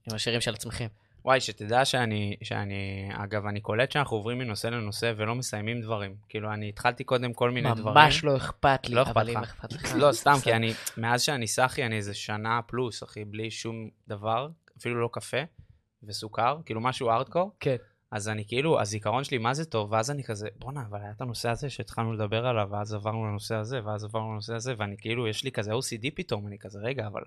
עם 0.09 0.15
השירים 0.15 0.41
של 0.41 0.53
עצמכם. 0.53 0.87
וואי, 1.25 1.41
שתדע 1.41 1.85
שאני, 1.85 2.35
שאני, 2.43 3.09
אגב, 3.13 3.45
אני 3.45 3.61
קולט 3.61 3.91
שאנחנו 3.91 4.17
עוברים 4.17 4.37
מנושא 4.37 4.67
לנושא 4.67 5.13
ולא 5.17 5.35
מסיימים 5.35 5.81
דברים. 5.81 6.15
כאילו, 6.29 6.53
אני 6.53 6.69
התחלתי 6.69 7.03
קודם 7.03 7.33
כל 7.33 7.51
מיני 7.51 7.69
דברים. 7.75 7.95
ממש 7.97 8.23
לא 8.23 8.37
אכפת 8.37 8.89
לי, 8.89 8.95
לא 8.95 9.01
אכפת 9.01 9.17
אבל 9.17 9.23
לך. 9.23 9.37
אם 9.37 9.43
אכפת 9.43 9.73
לך. 9.73 9.95
לא, 9.95 10.11
סתם. 10.11 10.33
כי 10.43 10.53
אני, 10.53 10.73
מאז 10.97 11.21
שאני 11.21 11.47
סאחי, 11.47 11.85
אני 11.85 11.95
איזה 11.95 12.13
שנה 12.13 12.61
פלוס, 12.67 13.03
אחי, 13.03 13.25
בלי 13.25 13.51
שום 13.51 13.89
דבר, 14.07 14.49
אפילו 14.77 15.01
לא 15.01 15.09
קפה 15.11 15.37
וסוכר, 16.03 16.57
כאילו 16.65 16.81
משהו 16.81 17.09
ארדקור. 17.09 17.51
כן. 17.59 17.75
אז 18.11 18.29
אני 18.29 18.45
כאילו, 18.47 18.81
הזיכרון 18.81 19.23
שלי, 19.23 19.37
מה 19.37 19.53
זה 19.53 19.65
טוב, 19.65 19.91
ואז 19.91 20.11
אני 20.11 20.23
כזה, 20.23 20.47
בואנה, 20.59 20.83
אבל 20.89 20.99
היה 21.01 21.11
את 21.11 21.21
הנושא 21.21 21.49
הזה 21.49 21.69
שהתחלנו 21.69 22.13
לדבר 22.13 22.45
עליו, 22.45 22.67
ואז 22.71 22.93
עברנו 22.93 23.27
לנושא 23.27 23.55
הזה, 23.55 23.85
ואז 23.85 24.03
עברנו 24.03 24.31
לנושא 24.31 24.53
הזה, 24.55 24.73
ואני 24.77 24.95
כאילו, 24.97 25.27
יש 25.27 25.43
לי 25.43 25.51
כזה 25.51 25.71
OCD 25.71 26.07
פתאום, 26.15 26.47
אני 26.47 26.59
כזה, 26.59 26.79
רגע, 26.79 27.07
אבל 27.07 27.21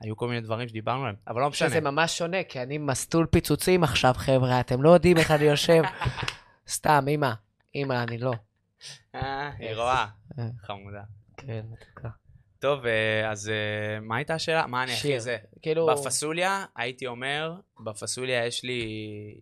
היו 0.00 0.16
כל 0.16 0.28
מיני 0.28 0.40
דברים 0.40 0.68
שדיברנו 0.68 1.00
עליהם, 1.00 1.16
אבל 1.28 1.40
לא 1.40 1.50
משנה. 1.50 1.68
שזה 1.68 1.80
ממש 1.80 2.18
שונה, 2.18 2.44
כי 2.44 2.62
אני 2.62 2.78
מסטול 2.78 3.26
פיצוצים 3.26 3.84
עכשיו, 3.84 4.14
חבר'ה, 4.16 4.60
אתם 4.60 4.82
לא 4.82 4.90
יודעים 4.90 5.16
איך 5.16 5.30
אני 5.30 5.44
יושב. 5.44 5.82
סתם, 6.68 7.04
אמא. 7.08 7.32
אמא, 7.74 8.02
אני 8.08 8.18
לא. 8.18 8.32
אה, 9.14 9.50
היא 9.58 9.74
רואה, 9.74 10.06
אה. 10.38 10.44
חמודה. 10.62 11.02
כן, 11.36 11.64
מתוקה. 11.70 12.08
טוב, 12.58 12.86
אה, 12.86 13.30
אז 13.30 13.52
מה 14.02 14.16
הייתה 14.16 14.34
השאלה? 14.34 14.66
מה 14.66 14.82
אני 14.82 14.92
הכי. 14.92 15.20
זה? 15.20 15.36
כאילו... 15.62 15.86
בפסוליה, 15.86 16.64
הייתי 16.76 17.06
אומר, 17.06 17.54
בפסוליה 17.84 18.46
יש 18.46 18.64
לי, 18.64 18.84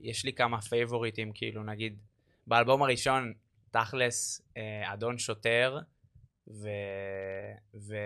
יש 0.00 0.24
לי 0.24 0.32
כמה 0.32 0.60
פייבוריטים, 0.60 1.32
כאילו, 1.34 1.64
נגיד, 1.64 1.98
באלבום 2.46 2.82
הראשון, 2.82 3.32
תכלס, 3.70 4.42
אדון 4.84 5.18
שוטר, 5.18 5.78
ו... 6.48 6.68
ו... 7.74 7.96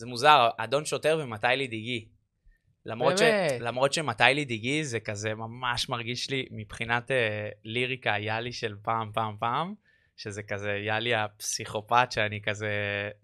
זה 0.00 0.06
מוזר, 0.06 0.48
אדון 0.56 0.84
שוטר 0.84 1.18
ומתי 1.22 1.46
לי 1.56 1.66
דיגי. 1.66 2.08
למרות, 2.86 3.18
ש... 3.18 3.22
למרות 3.60 3.92
שמתי 3.92 4.24
לי 4.34 4.44
דיגי 4.44 4.84
זה 4.84 5.00
כזה 5.00 5.34
ממש 5.34 5.88
מרגיש 5.88 6.30
לי 6.30 6.46
מבחינת 6.50 7.10
אה, 7.10 7.48
ליריקה 7.64 8.14
יאלי 8.18 8.52
של 8.52 8.76
פעם 8.82 9.10
פעם 9.14 9.36
פעם, 9.40 9.74
שזה 10.16 10.42
כזה 10.42 10.72
יאלי 10.86 11.14
הפסיכופת 11.14 12.12
שאני 12.12 12.40
כזה, 12.42 12.70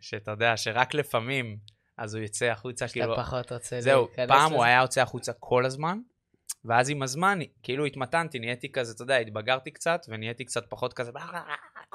שאתה 0.00 0.30
יודע, 0.30 0.56
שרק 0.56 0.94
לפעמים 0.94 1.58
אז 1.96 2.14
הוא 2.14 2.24
יצא 2.24 2.44
החוצה, 2.44 2.88
שאתה 2.88 3.00
כאילו, 3.00 3.16
פחות 3.16 3.52
רוצה 3.52 3.80
זהו, 3.80 4.06
להיכנס 4.06 4.28
פעם 4.28 4.46
לזה. 4.46 4.54
הוא 4.54 4.64
היה 4.64 4.80
יוצא 4.82 5.02
החוצה 5.02 5.32
כל 5.32 5.64
הזמן, 5.64 5.98
ואז 6.64 6.90
עם 6.90 7.02
הזמן, 7.02 7.38
כאילו 7.62 7.84
התמתנתי, 7.84 8.38
נהייתי 8.38 8.72
כזה, 8.72 8.92
אתה 8.94 9.02
יודע, 9.02 9.16
התבגרתי 9.16 9.70
קצת, 9.70 10.00
ונהייתי 10.08 10.44
קצת 10.44 10.70
פחות 10.70 10.92
כזה, 10.92 11.12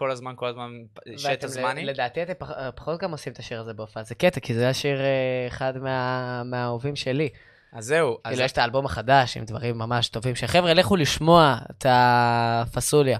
כל 0.01 0.11
הזמן, 0.11 0.33
כל 0.35 0.47
הזמן, 0.47 0.71
שט 1.17 1.43
הזמני. 1.43 1.85
לדעתי 1.85 2.23
אתם 2.23 2.33
פח- 2.37 2.51
פחות 2.75 3.01
גם 3.01 3.11
עושים 3.11 3.33
את 3.33 3.39
השיר 3.39 3.59
הזה 3.59 3.73
בהופעה, 3.73 4.03
זה 4.03 4.15
קטע, 4.15 4.39
כי 4.39 4.53
זה 4.53 4.69
השיר 4.69 5.01
אה, 5.01 5.05
אחד 5.47 5.77
מה- 5.77 6.43
מהאהובים 6.43 6.95
שלי. 6.95 7.29
אז 7.73 7.85
זהו, 7.85 8.17
כאילו 8.27 8.41
יש 8.41 8.51
את 8.51 8.57
האלבום 8.57 8.85
החדש 8.85 9.37
עם 9.37 9.45
דברים 9.45 9.77
ממש 9.77 10.09
טובים, 10.09 10.35
שחבר'ה, 10.35 10.73
לכו 10.73 10.95
לשמוע 10.95 11.57
את 11.71 11.85
הפסוליה, 11.89 13.17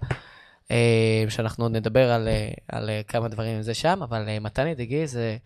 אה, 0.72 0.78
שאנחנו 1.30 1.70
נדבר 1.70 2.12
על, 2.12 2.28
אה, 2.28 2.50
על 2.72 2.90
אה, 2.90 3.02
כמה 3.08 3.28
דברים 3.28 3.56
עם 3.56 3.62
זה 3.62 3.74
שם, 3.74 4.00
אבל 4.04 4.30
אה, 4.30 4.40
מתני 4.40 4.76
דגי 4.76 5.08
זה, 5.08 5.38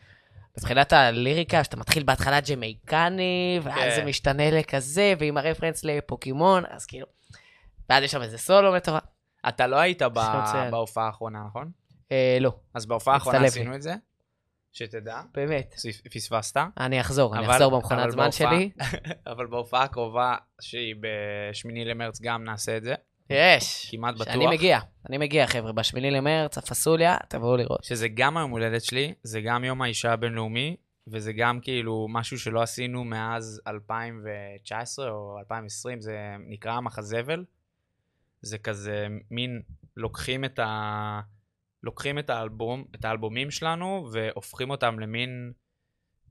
מבחינת 0.58 0.94
הליריקה, 0.94 1.64
שאתה 1.64 1.78
מתחיל 1.78 2.04
בהתחלה 2.04 2.40
ג'מייקני, 2.42 3.60
ואז 3.64 3.76
כן. 3.94 3.96
זה 3.96 4.06
משתנה 4.06 4.52
לכזה, 4.52 5.14
ועם 5.20 5.38
הרפרנס 5.38 5.84
לפוקימון, 5.86 6.64
אז 6.70 6.86
כאילו, 6.86 7.06
ואז 7.90 8.04
יש 8.04 8.12
שם 8.12 8.22
איזה 8.22 8.38
סולו 8.38 8.74
מטורף. 8.74 9.02
אתה 9.48 9.68
לא 9.68 9.76
היית 9.76 10.02
ב-. 10.02 10.20
בהופעה 10.72 11.06
האחרונה, 11.06 11.44
נכון? 11.48 11.72
אה, 12.12 12.38
לא, 12.42 12.56
אז 12.74 12.86
בהופעה 12.86 13.14
האחרונה. 13.14 13.44
עשינו 13.46 13.76
את 13.76 13.82
זה, 13.82 13.94
שתדע, 14.74 15.22
באמת. 15.34 15.74
פס- 15.74 16.02
פספסת, 16.14 16.58
אני 16.80 17.02
אחזור, 17.02 17.38
אני 17.38 17.48
אחזור 17.52 17.72
במכונת 17.72 18.12
זמן 18.12 18.32
שלי. 18.32 18.70
אבל 19.32 19.48
בהופעה 19.48 19.84
הקרובה, 19.84 20.36
שהיא 20.62 20.96
בשמיני 21.02 21.86
למרץ, 21.86 22.22
גם 22.22 22.44
נעשה 22.44 22.78
את 22.78 22.84
זה, 22.84 22.96
יש. 23.30 23.92
כמעט 23.92 24.16
בטוח. 24.16 24.28
שאני 24.34 24.48
מגיע, 24.48 24.80
אני 25.10 25.18
מגיע, 25.18 25.48
חבר'ה, 25.48 25.72
בשמיני 25.72 26.12
למרץ, 26.12 26.58
הפסוליה, 26.58 27.18
תבואו 27.30 27.58
לראות. 27.58 27.84
שזה 27.84 28.08
גם 28.08 28.38
היום 28.38 28.52
הולדת 28.52 28.84
שלי, 28.84 29.14
זה 29.24 29.42
גם 29.42 29.64
יום 29.64 29.82
האישה 29.82 30.14
הבינלאומי, 30.14 30.76
וזה 31.08 31.34
גם 31.34 31.60
כאילו 31.62 32.08
משהו 32.10 32.40
שלא 32.40 32.62
עשינו 32.62 33.04
מאז 33.04 33.62
2019 33.68 35.10
או 35.12 35.40
2020, 35.40 36.02
זה 36.02 36.18
נקרא 36.50 36.72
המחזבל. 36.74 37.44
זה 38.46 38.58
כזה 38.58 39.08
מין, 39.32 39.62
לוקחים 39.98 40.46
את 40.46 40.60
ה... 40.60 41.22
לוקחים 41.84 42.20
את 42.20 42.30
האלבום, 42.30 42.86
את 42.96 43.06
האלבומים 43.06 43.52
שלנו, 43.52 44.10
והופכים 44.12 44.70
אותם 44.70 45.00
למין 45.00 45.52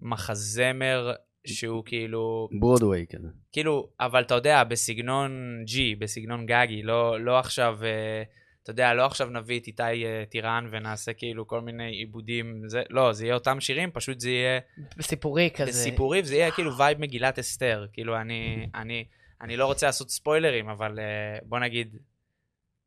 מחזמר 0.03 1.13
שהוא 1.47 1.83
כאילו, 1.87 2.49
ברודוויי 2.61 3.07
כזה. 3.07 3.29
כאילו, 3.53 3.91
אבל 4.01 4.23
אתה 4.23 4.35
יודע, 4.35 4.65
בסגנון 4.65 5.65
G, 5.67 5.99
בסגנון 5.99 6.47
גגי, 6.47 6.83
לא, 6.83 7.21
לא 7.21 7.39
עכשיו, 7.39 7.79
אה, 7.83 8.23
אתה 8.63 8.71
יודע, 8.71 8.95
לא 8.95 9.07
עכשיו 9.07 9.29
נביא 9.31 9.61
את 9.61 9.67
איתי 9.67 9.83
אה, 9.83 10.25
טירן 10.29 10.69
ונעשה 10.71 11.13
כאילו 11.13 11.47
כל 11.47 11.61
מיני 11.61 11.91
עיבודים, 11.91 12.63
זה, 12.67 12.83
לא, 12.91 13.13
זה 13.13 13.25
יהיה 13.25 13.35
אותם 13.35 13.61
שירים, 13.61 13.91
פשוט 13.91 14.21
זה 14.21 14.31
יהיה 14.31 14.61
סיפורי 15.01 15.51
כזה. 15.55 15.71
בסיפורי, 15.71 16.21
וזה 16.21 16.35
יהיה 16.35 16.51
כאילו 16.51 16.79
וייב 16.79 17.01
מגילת 17.01 17.39
אסתר. 17.39 17.87
כאילו, 17.93 18.21
אני, 18.21 18.67
אני, 18.75 19.05
אני 19.41 19.57
לא 19.57 19.67
רוצה 19.67 19.87
לעשות 19.87 20.11
ספוילרים, 20.11 20.69
אבל 20.69 20.99
אה, 20.99 21.39
בוא 21.43 21.59
נגיד, 21.59 21.97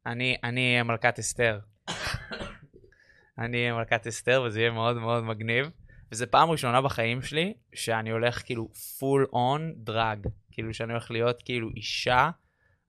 אני, 0.05 0.35
אני 0.43 0.71
אהיה 0.71 0.83
מלכת 0.83 1.19
אסתר. 1.19 1.59
אני 3.39 3.57
אהיה 3.57 3.73
מלכת 3.73 4.07
אסתר, 4.07 4.43
וזה 4.45 4.59
יהיה 4.59 4.71
מאוד 4.71 4.97
מאוד 4.97 5.23
מגניב. 5.23 5.69
וזו 6.11 6.25
פעם 6.31 6.49
ראשונה 6.49 6.81
בחיים 6.81 7.21
שלי 7.21 7.53
שאני 7.73 8.09
הולך 8.09 8.41
כאילו 8.45 8.69
full 8.73 9.33
on 9.33 9.61
דרג. 9.75 10.27
כאילו 10.51 10.73
שאני 10.73 10.91
הולך 10.91 11.11
להיות 11.11 11.43
כאילו 11.43 11.69
אישה, 11.75 12.29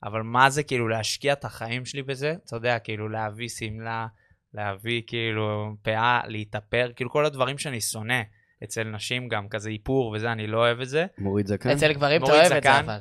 אבל 0.03 0.23
מה 0.23 0.51
זה 0.51 0.63
כאילו 0.63 0.89
להשקיע 0.89 1.33
את 1.33 1.45
החיים 1.45 1.85
שלי 1.85 2.03
בזה? 2.03 2.35
אתה 2.47 2.57
יודע, 2.57 2.79
כאילו 2.79 3.09
להביא 3.09 3.49
שמלה, 3.49 4.07
להביא 4.55 5.03
כאילו 5.07 5.77
פאה, 5.83 6.21
להתאפר, 6.27 6.91
כאילו 6.97 7.11
כל 7.11 7.25
הדברים 7.25 7.59
שאני 7.59 7.81
שונא. 7.81 8.23
אצל 8.65 8.85
נשים 8.85 9.29
גם, 9.29 9.49
כזה 9.49 9.71
איפור 9.71 10.13
וזה, 10.17 10.33
אני 10.33 10.47
לא 10.47 10.59
אוהב 10.59 10.81
את 10.81 10.89
זה. 10.89 11.07
מוריד 11.19 11.47
זקן? 11.47 11.71
אצל 11.71 11.93
גברים 11.93 12.25
אתה 12.25 12.33
אוהב 12.33 12.53
את 12.53 12.63
זה. 12.63 12.81
אבל. 12.81 12.99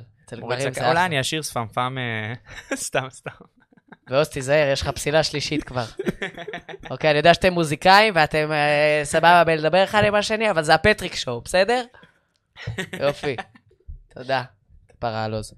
אולי. 0.89 1.05
אני 1.05 1.21
אשאיר 1.21 1.41
שפמפם, 1.41 1.97
אה, 1.97 2.33
סתם, 2.75 3.07
סתם. 3.09 3.31
ועוז, 4.09 4.29
תיזהר, 4.29 4.69
יש 4.71 4.81
לך 4.81 4.87
פסילה 4.87 5.23
שלישית 5.23 5.63
כבר. 5.63 5.85
אוקיי, 6.89 7.09
אני 7.09 7.17
יודע 7.17 7.33
שאתם 7.33 7.53
מוזיקאים 7.53 8.13
ואתם 8.15 8.51
אה, 8.51 9.01
סבבה 9.03 9.43
בלדבר 9.43 9.83
אחד 9.83 10.03
עם 10.03 10.15
השני, 10.15 10.51
אבל 10.51 10.63
זה 10.63 10.73
הפטריק 10.73 11.15
שואו, 11.15 11.41
בסדר? 11.41 11.83
יופי. 12.99 13.35
תודה. 14.13 14.43
כפרה 14.89 15.23
על 15.23 15.33
עוז. 15.33 15.53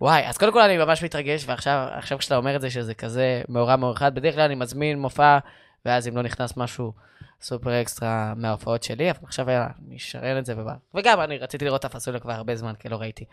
וואי, 0.00 0.26
אז 0.26 0.38
קודם 0.38 0.52
כל 0.52 0.60
אני 0.60 0.78
ממש 0.78 1.04
מתרגש, 1.04 1.44
ועכשיו 1.46 1.88
עכשיו 1.92 2.18
כשאתה 2.18 2.36
אומר 2.36 2.56
את 2.56 2.60
זה 2.60 2.70
שזה 2.70 2.94
כזה 2.94 3.42
מאורע 3.48 3.76
מאורחת, 3.76 4.12
בדרך 4.12 4.34
כלל 4.34 4.44
אני 4.44 4.54
מזמין 4.54 4.98
מופע, 4.98 5.38
ואז 5.84 6.08
אם 6.08 6.16
לא 6.16 6.22
נכנס 6.22 6.56
משהו 6.56 6.92
סופר 7.40 7.82
אקסטרה 7.82 8.32
מההופעות 8.36 8.82
שלי, 8.82 9.10
אבל 9.10 9.18
עכשיו 9.22 9.50
יאללה, 9.50 9.68
אני 9.86 9.96
אשרן 9.96 10.38
את 10.38 10.46
זה 10.46 10.54
ובא. 10.58 10.74
וגם 10.94 11.20
אני 11.20 11.38
רציתי 11.38 11.64
לראות 11.64 11.80
את 11.80 11.84
הפסוליה 11.84 12.20
כבר 12.20 12.32
הרבה 12.32 12.56
זמן, 12.56 12.72
כי 12.78 12.88
לא 12.88 12.96
ראיתי. 12.96 13.24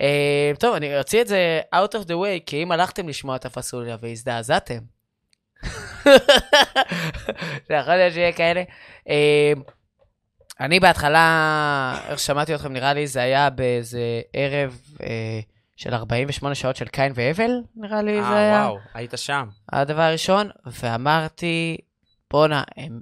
אה, 0.00 0.52
טוב, 0.58 0.74
אני 0.74 0.98
אוציא 0.98 1.20
את 1.20 1.28
זה 1.28 1.60
out 1.74 1.94
of 1.94 2.06
the 2.06 2.12
way, 2.12 2.40
כי 2.46 2.62
אם 2.62 2.72
הלכתם 2.72 3.08
לשמוע 3.08 3.36
את 3.36 3.44
הפסוליה 3.44 3.96
והזדעזעתם, 4.00 4.78
זה 7.68 7.74
יכול 7.74 7.94
להיות 7.94 8.12
שיהיה 8.12 8.32
כאלה. 8.32 8.62
אה, 9.08 9.52
אני 10.60 10.80
בהתחלה, 10.80 11.98
איך 12.08 12.18
שמעתי 12.18 12.54
אתכם, 12.54 12.72
נראה 12.72 12.92
לי 12.92 13.06
זה 13.06 13.22
היה 13.22 13.50
באיזה 13.50 14.20
ערב 14.32 14.80
אה, 15.02 15.40
של 15.76 15.94
48 15.94 16.54
שעות 16.54 16.76
של 16.76 16.88
קין 16.88 17.12
והבל, 17.14 17.50
נראה 17.76 18.02
לי 18.02 18.22
זה 18.22 18.28
אה, 18.28 18.38
היה. 18.38 18.62
וואו, 18.62 18.78
היית 18.94 19.12
שם. 19.16 19.48
הדבר 19.72 20.02
הראשון, 20.02 20.50
ואמרתי, 20.66 21.76
בואנה, 22.30 22.62
הם 22.76 23.00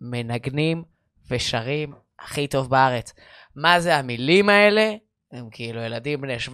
מנגנים 0.00 0.82
ושרים 1.30 1.92
הכי 2.20 2.46
טוב 2.46 2.70
בארץ. 2.70 3.12
מה 3.56 3.80
זה 3.80 3.96
המילים 3.96 4.48
האלה? 4.48 4.94
הם 5.32 5.48
כאילו 5.50 5.80
ילדים 5.80 6.20
בני 6.20 6.36
17-16 6.48 6.52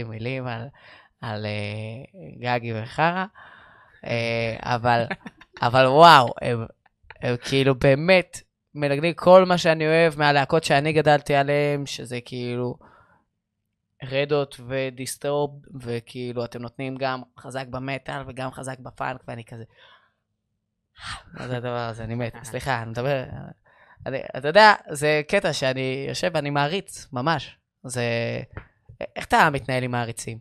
עם 0.00 0.10
מילים 0.10 0.46
על, 0.46 0.68
על 1.20 1.46
uh, 1.46 2.40
גגי 2.40 2.72
וחרא, 2.82 3.24
uh, 4.04 4.08
אבל, 4.60 5.04
אבל 5.66 5.86
וואו, 5.86 6.34
הם, 6.42 6.66
הם 7.22 7.36
כאילו 7.36 7.74
באמת 7.74 8.40
מנגנים 8.74 9.14
כל 9.14 9.44
מה 9.44 9.58
שאני 9.58 9.86
אוהב 9.86 10.18
מהלהקות 10.18 10.64
שאני 10.64 10.92
גדלתי 10.92 11.34
עליהן, 11.34 11.86
שזה 11.86 12.18
כאילו 12.24 12.78
רדות 14.04 14.60
ודיסטרוב, 14.68 15.62
וכאילו 15.80 16.44
אתם 16.44 16.62
נותנים 16.62 16.96
גם 16.96 17.22
חזק 17.38 17.66
במטאל 17.66 18.22
וגם 18.26 18.50
חזק 18.50 18.78
בפאנק, 18.78 19.20
ואני 19.28 19.44
כזה... 19.44 19.64
מה 21.34 21.48
זה 21.48 21.56
הדבר 21.56 21.88
הזה? 21.88 22.04
אני 22.04 22.14
מת. 22.14 22.34
סליחה, 22.42 22.82
אני 22.82 22.90
מדבר... 22.90 23.24
אני, 24.06 24.18
אתה 24.36 24.48
יודע, 24.48 24.74
זה 24.90 25.22
קטע 25.28 25.52
שאני 25.52 26.04
יושב 26.08 26.30
ואני 26.34 26.50
מעריץ, 26.50 27.08
ממש. 27.12 27.56
זה... 27.84 28.02
איך 29.16 29.26
אתה 29.26 29.48
מתנהל 29.52 29.82
עם 29.82 29.90
מעריצים? 29.90 30.38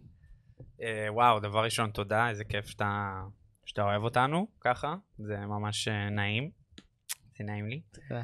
אה, 0.82 1.08
וואו, 1.10 1.40
דבר 1.40 1.64
ראשון, 1.64 1.90
תודה, 1.90 2.30
איזה 2.30 2.44
כיף 2.44 2.66
שאתה, 2.66 3.22
שאתה 3.66 3.84
אוהב 3.84 4.04
אותנו 4.04 4.48
ככה, 4.60 4.96
זה 5.18 5.38
ממש 5.38 5.88
אה, 5.88 6.10
נעים. 6.10 6.52
זה 7.38 7.44
נעים 7.44 7.68
לי. 7.68 7.82
תודה. 7.92 8.22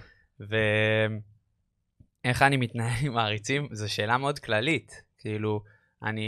ואיך 2.24 2.42
אני 2.42 2.58
מתנהל 2.58 3.06
עם 3.06 3.14
מעריצים? 3.14 3.68
זו 3.72 3.94
שאלה 3.94 4.18
מאוד 4.18 4.40
כללית. 4.40 5.02
כאילו, 5.18 5.64
אני, 6.04 6.28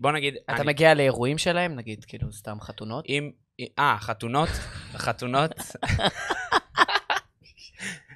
בוא 0.00 0.12
נגיד... 0.12 0.34
אתה 0.44 0.56
אני, 0.56 0.66
מגיע 0.66 0.94
לאירועים 0.94 1.38
שלהם, 1.38 1.74
נגיד, 1.74 2.04
כאילו, 2.04 2.32
סתם 2.32 2.60
חתונות? 2.60 3.04
אם... 3.08 3.30
אה, 3.78 3.96
חתונות? 4.00 4.48
חתונות? 5.04 5.50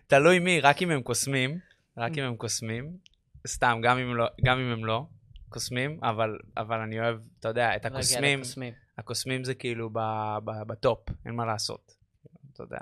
תלוי 0.06 0.38
מי, 0.38 0.60
רק 0.60 0.82
אם 0.82 0.90
הם 0.90 1.02
קוסמים, 1.02 1.58
רק 1.96 2.18
אם 2.18 2.22
הם 2.22 2.36
קוסמים. 2.36 2.96
סתם, 3.46 3.80
גם 3.82 3.98
אם 3.98 4.16
לא, 4.16 4.26
גם 4.44 4.58
אם 4.58 4.72
הם 4.72 4.84
לא 4.84 5.06
קוסמים, 5.48 5.98
אבל, 6.02 6.38
אבל 6.56 6.80
אני 6.80 7.00
אוהב, 7.00 7.16
אתה 7.40 7.48
יודע, 7.48 7.76
את 7.76 7.86
הקוסמים. 7.86 8.42
הקוסמים 8.98 9.44
זה 9.44 9.54
כאילו 9.54 9.90
ב, 9.92 9.98
ב, 10.44 10.50
בטופ, 10.66 11.08
אין 11.26 11.34
מה 11.34 11.46
לעשות. 11.46 11.92
אתה 12.52 12.62
יודע. 12.62 12.78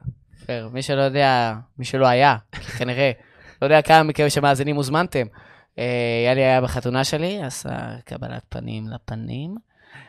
פייר. 0.46 0.68
מי 0.68 0.82
שלא 0.82 1.00
יודע, 1.00 1.54
מי 1.78 1.84
שלא 1.84 2.06
היה, 2.06 2.36
כנראה, 2.78 3.12
לא 3.62 3.66
יודע 3.66 3.82
כמה 3.82 4.02
מכם 4.02 4.28
שמאזינים 4.28 4.76
הוזמנתם. 4.76 5.26
אה, 5.78 6.24
יאלי 6.26 6.44
היה 6.44 6.60
בחתונה 6.60 7.04
שלי, 7.04 7.42
עשה 7.42 7.96
קבלת 8.04 8.44
פנים 8.48 8.84
לפנים. 8.88 9.54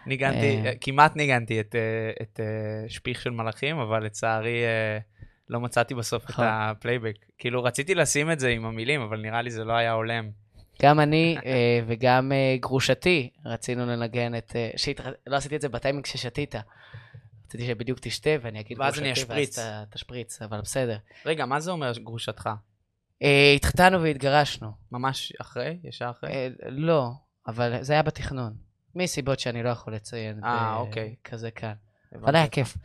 ניגנתי, 0.05 0.61
אה. 0.65 0.71
כמעט 0.81 1.15
ניגנתי 1.15 1.59
את, 1.59 1.75
אה, 1.75 2.11
את 2.21 2.39
שפיך 2.87 3.21
של 3.21 3.29
מלאכים, 3.29 3.77
אבל 3.77 4.05
לצערי 4.05 4.63
לא 5.49 5.59
מצאתי 5.59 5.95
בסוף 5.95 6.25
את 6.25 6.29
נכון. 6.29 6.45
הפלייבק. 6.47 7.15
כאילו, 7.37 7.63
רציתי 7.63 7.95
לשים 7.95 8.31
את 8.31 8.39
זה 8.39 8.49
עם 8.49 8.65
המילים, 8.65 9.01
אבל 9.01 9.21
נראה 9.21 9.41
לי 9.41 9.51
זה 9.51 9.63
לא 9.63 9.73
היה 9.73 9.91
הולם. 9.91 10.29
גם 10.81 10.99
אני 10.99 11.37
אה, 11.45 11.79
וגם 11.87 12.31
אה, 12.31 12.57
גרושתי 12.59 13.29
רצינו 13.45 13.85
לנגן 13.85 14.35
את... 14.35 14.55
אה, 14.55 14.69
שהת... 14.75 14.99
לא 15.27 15.35
עשיתי 15.35 15.55
את 15.55 15.61
זה 15.61 15.69
בטיימינג 15.69 16.05
ששתית. 16.05 16.55
רציתי 17.45 17.67
שבדיוק 17.67 17.99
תשתה 18.01 18.29
ואני 18.41 18.59
אגיד 18.59 18.79
ואז 18.79 18.99
אני 18.99 19.07
גרושתי, 19.07 19.21
אשפריץ. 19.23 19.57
ואז 19.57 19.67
ת- 19.89 19.93
תשפריץ, 19.93 20.41
אבל 20.41 20.61
בסדר. 20.61 20.97
רגע, 21.25 21.45
מה 21.45 21.59
זה 21.59 21.71
אומר 21.71 21.91
גרושתך? 21.97 22.49
התחתנו 23.55 24.01
והתגרשנו. 24.01 24.71
ממש 24.91 25.33
אחרי? 25.41 25.77
ישר 25.83 26.09
אחרי? 26.09 26.49
לא, 26.69 27.11
אבל 27.47 27.83
זה 27.83 27.93
היה 27.93 28.01
בתכנון. 28.03 28.53
מסיבות 28.95 29.39
שאני 29.39 29.63
לא 29.63 29.69
יכול 29.69 29.95
לציין. 29.95 30.43
אה, 30.43 30.75
אוקיי. 30.75 31.15
כזה 31.23 31.51
כאן. 31.51 31.73
אבל 32.15 32.35
היה. 32.35 32.47
כיף. 32.47 32.77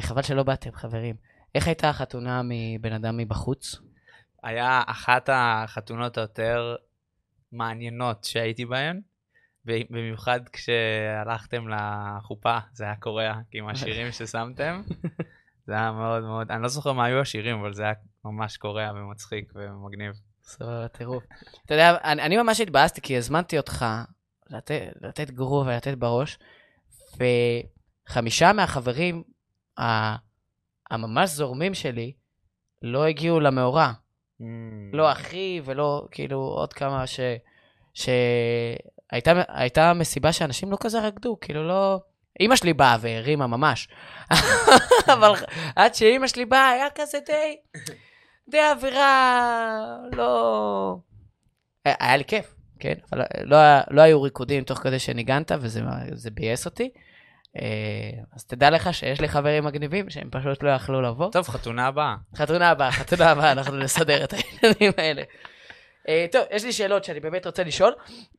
חבל 0.00 0.22
שלא 0.22 0.42
באתם, 0.42 0.70
חברים. 0.72 1.14
איך 1.56 1.66
הייתה 1.66 1.88
החתונה 1.88 2.42
מבן 2.44 2.92
אדם 2.92 3.16
מבחוץ? 3.16 3.76
היה 4.42 4.82
אחת 4.86 5.28
החתונות 5.32 6.18
היותר 6.18 6.76
מעניינות 7.52 8.24
שהייתי 8.24 8.64
בהן, 8.64 9.00
במיוחד 9.64 10.40
כשהלכתם 10.52 11.64
לחופה, 11.68 12.58
זה 12.72 12.84
היה 12.84 12.96
קורע, 12.96 13.34
עם 13.52 13.68
השירים 13.68 14.12
ששמתם. 14.12 14.82
זה 15.66 15.72
היה 15.72 15.92
מאוד 15.92 16.22
מאוד, 16.22 16.50
אני 16.50 16.62
לא 16.62 16.68
זוכר 16.68 16.92
מה 16.92 17.04
היו 17.04 17.20
השירים, 17.20 17.58
אבל 17.60 17.72
זה 17.72 17.82
היה 17.82 17.92
ממש 18.24 18.56
קורע 18.56 18.90
ומצחיק 18.94 19.52
ומגניב. 19.54 20.12
סבבה, 20.42 20.88
טירוף. 20.88 21.24
אתה 21.64 21.74
יודע, 21.74 21.96
אני, 22.04 22.22
אני 22.22 22.36
ממש 22.36 22.60
התבאסתי, 22.60 23.00
כי 23.00 23.16
הזמנתי 23.16 23.58
אותך 23.58 23.86
לתת, 24.50 24.80
לתת 25.00 25.30
גרוב 25.30 25.66
ולתת 25.66 25.98
בראש, 25.98 26.38
וחמישה 28.08 28.52
מהחברים 28.52 29.22
ה- 29.78 30.25
הממש 30.90 31.30
זורמים 31.30 31.74
שלי 31.74 32.12
לא 32.82 33.04
הגיעו 33.04 33.40
למאורע. 33.40 33.92
לא 34.92 35.12
אחי 35.12 35.60
ולא 35.64 36.06
כאילו 36.10 36.38
עוד 36.38 36.72
כמה 36.72 37.06
ש... 37.06 37.20
שהייתה 37.94 39.42
הייתה 39.48 39.92
מסיבה 39.92 40.32
שאנשים 40.32 40.70
לא 40.70 40.76
כזה 40.80 41.00
רקדו, 41.00 41.36
כאילו 41.40 41.68
לא... 41.68 42.00
אימא 42.40 42.56
שלי 42.56 42.72
באה 42.72 42.96
והרימה 43.00 43.46
ממש. 43.46 43.88
אבל 45.14 45.32
עד 45.76 45.94
שאימא 45.94 46.26
שלי 46.26 46.44
באה 46.44 46.68
היה 46.68 46.86
כזה 46.94 47.18
די... 47.26 47.56
די 48.48 48.60
אווירה 48.72 49.96
לא... 50.12 50.96
היה 51.84 52.16
לי 52.16 52.24
כיף, 52.24 52.54
כן? 52.80 52.94
אבל 53.12 53.22
לא, 53.44 53.56
לא 53.90 54.02
היו 54.02 54.22
ריקודים 54.22 54.64
תוך 54.64 54.78
כדי 54.78 54.98
שניגנת 54.98 55.52
וזה 55.60 55.80
זה 56.12 56.30
ביאס 56.30 56.66
אותי. 56.66 56.90
אה, 57.56 58.22
אז 58.32 58.44
תדע 58.44 58.70
לך 58.70 58.94
שיש 58.94 59.20
לי 59.20 59.28
חברים 59.28 59.64
מגניבים 59.64 60.10
שהם 60.10 60.28
פשוט 60.30 60.62
לא 60.62 60.70
יכלו 60.70 61.02
לבוא. 61.02 61.30
טוב, 61.30 61.48
חתונה 61.48 61.86
הבאה. 61.86 62.16
חתונה 62.34 62.70
הבאה, 62.70 62.92
חתונה 62.92 63.30
הבאה, 63.30 63.52
אנחנו 63.52 63.76
נסדר 63.76 64.24
את 64.24 64.32
העניינים 64.32 64.92
האלה. 64.98 65.22
Uh, 66.02 66.08
טוב, 66.32 66.42
יש 66.50 66.64
לי 66.64 66.72
שאלות 66.72 67.04
שאני 67.04 67.20
באמת 67.20 67.46
רוצה 67.46 67.64
לשאול. 67.64 67.94
Uh, 68.32 68.36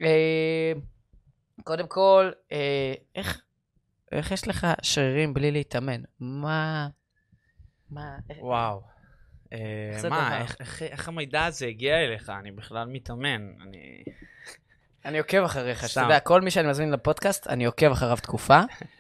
קודם 1.64 1.88
כל, 1.88 2.32
איך, 3.16 3.42
איך 4.12 4.32
יש 4.32 4.48
לך 4.48 4.68
שרירים 4.82 5.34
בלי 5.34 5.52
להתאמן? 5.52 6.02
מה... 6.20 6.88
מה... 7.90 8.18
וואו. 8.40 8.82
אה, 9.54 10.10
מה? 10.10 10.42
איך- 10.82 11.08
המידע 11.08 11.46
הזה 11.46 11.66
הגיע 11.66 12.04
אליך? 12.04 12.30
אני 12.30 12.52
בכלל 12.52 12.88
מתאמן. 12.88 13.42
אני... 13.62 14.04
אני 15.06 15.18
עוקב 15.18 15.44
אחריך, 15.44 15.90
שאתה. 15.90 16.02
יודע, 16.02 16.20
כל 16.20 16.42
מי 16.42 16.52
שאני 16.52 16.68
מזמין 16.68 16.92
לפודקאסט, 16.92 17.48
אני 17.48 17.66
עוקב 17.66 17.92
אחריו 17.92 18.18
תקופה. 18.18 18.60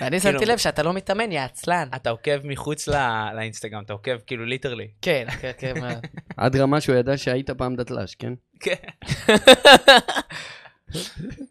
ואני 0.00 0.20
שמתי 0.20 0.36
כאילו- 0.38 0.52
לב 0.52 0.58
שאתה 0.58 0.82
לא 0.82 0.92
מתאמן, 0.92 1.32
יא 1.32 1.40
עצלן. 1.40 1.88
אתה 1.96 2.10
עוקב 2.10 2.40
מחוץ 2.44 2.88
לאינסטגרם, 3.36 3.82
אתה 3.82 3.92
עוקב 3.92 4.18
כאילו 4.26 4.44
ליטרלי. 4.44 4.88
כן, 5.02 5.26
כן, 5.40 5.50
כן. 5.58 5.80
מה- 5.80 5.94
עד 6.36 6.56
רמה 6.56 6.80
שהוא 6.80 6.96
ידע 6.96 7.16
שהיית 7.16 7.50
פעם 7.50 7.76
דתל"ש, 7.76 8.14
כן? 8.14 8.32
כן. 8.60 8.74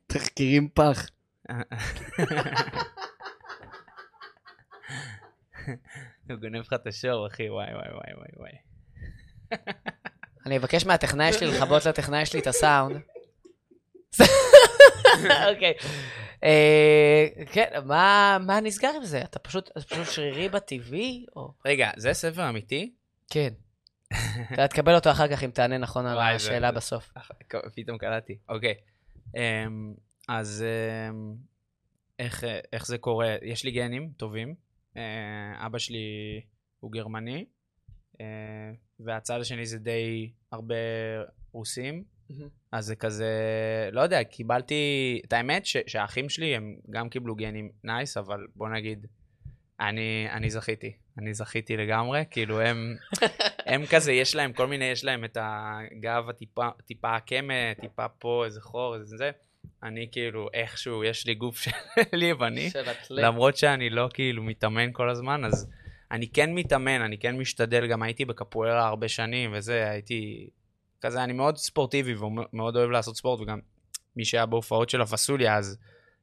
תחקירים 0.08 0.70
פח. 0.74 1.06
הוא 6.30 6.38
גונב 6.41 6.56
לך 6.60 6.74
את 6.74 6.88
השור, 6.88 7.28
אחי, 7.28 7.50
וואי 7.50 7.67
וואי 7.74 7.88
וואי 7.94 8.13
וואי 8.17 8.28
וואי. 8.38 8.52
אני 10.46 10.58
אבקש 10.58 10.86
מהטכנאי 10.86 11.34
שלי 11.34 11.48
לכבות 11.48 11.86
לטכנאי 11.86 12.26
שלי 12.26 12.39
את 12.39 12.48
הסאונד. 12.48 13.02
אוקיי. 15.54 15.74
אה, 16.43 17.28
כן, 17.52 17.69
מה 17.86 18.60
נסגר 18.63 18.91
עם 18.95 19.04
זה? 19.04 19.21
אתה 19.21 19.39
פשוט 19.39 19.69
שרירי 20.04 20.50
בטבעי? 20.50 21.26
רגע, 21.65 21.89
זה 21.97 22.13
ספר 22.13 22.50
אמיתי? 22.50 22.93
כן. 23.30 23.54
אתה 24.54 24.67
תקבל 24.67 24.95
אותו 24.95 25.12
אחר 25.12 25.28
כך 25.28 25.43
אם 25.43 25.52
תענה 25.52 25.78
נכון 25.78 26.06
על 26.06 26.19
השאלה 26.19 26.71
בסוף. 26.71 27.13
פתאום 27.76 27.97
קלטתי. 27.97 28.38
אוקיי. 28.50 28.74
אמ, 29.36 29.93
אז 30.28 30.65
אמ, 31.10 31.36
איך, 32.19 32.43
איך 32.74 32.88
זה 32.88 32.97
קורה? 32.97 33.36
יש 33.41 33.63
לי 33.63 33.71
גנים 33.71 34.12
טובים. 34.17 34.56
אה, 34.97 35.65
אבא 35.65 35.78
שלי 35.78 36.41
הוא 36.80 36.91
גרמני, 36.91 37.45
אה, 38.21 38.26
והצד 39.00 39.39
השני 39.41 39.65
זה 39.65 39.80
די 39.80 40.32
הרבה 40.52 40.76
רוסים. 41.52 42.04
אז 42.72 42.86
זה 42.86 42.96
כזה, 42.96 43.30
לא 43.91 44.02
יודע, 44.02 44.24
קיבלתי, 44.24 45.22
את 45.26 45.34
האמת 45.34 45.65
ש, 45.65 45.78
שהאחים 45.88 46.30
שלי 46.30 46.56
הם 46.56 46.76
גם 46.89 47.10
קיבלו 47.10 47.36
גנים 47.36 47.70
נייס, 47.84 48.17
אבל 48.17 48.48
בוא 48.56 48.70
נגיד, 48.70 49.08
אני, 49.80 50.28
אני 50.32 50.50
זכיתי, 50.50 50.94
אני 51.17 51.34
זכיתי 51.34 51.78
לגמרי, 51.78 52.24
כאילו 52.32 52.62
הם, 52.62 52.96
הם 53.72 53.86
כזה, 53.86 54.12
יש 54.12 54.36
להם 54.36 54.54
כל 54.54 54.67
מיני, 54.67 54.86
יש 54.86 55.06
להם 55.06 55.26
את 55.26 55.38
הגב 55.41 56.30
הטיפה, 56.30 56.70
טיפה 56.86 57.15
הקמא, 57.15 57.74
טיפה 57.82 58.08
פה, 58.08 58.46
איזה 58.46 58.62
חור, 58.62 58.96
איזה 58.96 59.17
זה, 59.17 59.32
אני 59.84 60.08
כאילו, 60.12 60.48
איכשהו, 60.54 61.04
יש 61.04 61.26
לי 61.26 61.36
גוף 61.36 61.60
של 61.62 62.24
יווני. 62.24 62.70
למרות 63.10 63.58
שאני 63.58 63.89
לא 63.89 64.10
כאילו 64.13 64.44
מתאמן 64.44 64.89
כל 64.94 65.10
הזמן, 65.10 65.46
אז 65.46 65.70
אני 66.12 66.28
כן 66.28 66.54
מתאמן, 66.54 67.02
אני 67.02 67.17
כן 67.17 67.38
משתדל, 67.38 67.88
גם 67.88 68.04
הייתי 68.04 68.26
בקפוארה 68.26 68.88
הרבה 68.88 69.08
שנים 69.08 69.52
וזה, 69.54 69.89
הייתי 69.89 70.50
כזה, 71.01 71.23
אני 71.23 71.33
מאוד 71.33 71.57
ספורטיבי 71.57 72.15
ומאוד 72.15 72.75
אוהב 72.75 72.89
לעשות 72.89 73.17
ספורט, 73.17 73.39
וגם 73.41 73.59
מי 74.15 74.25
שהיה 74.25 74.45
בהופעות 74.45 74.89
של 74.89 75.01
הפסוליה, 75.01 75.57
אז 75.57 75.77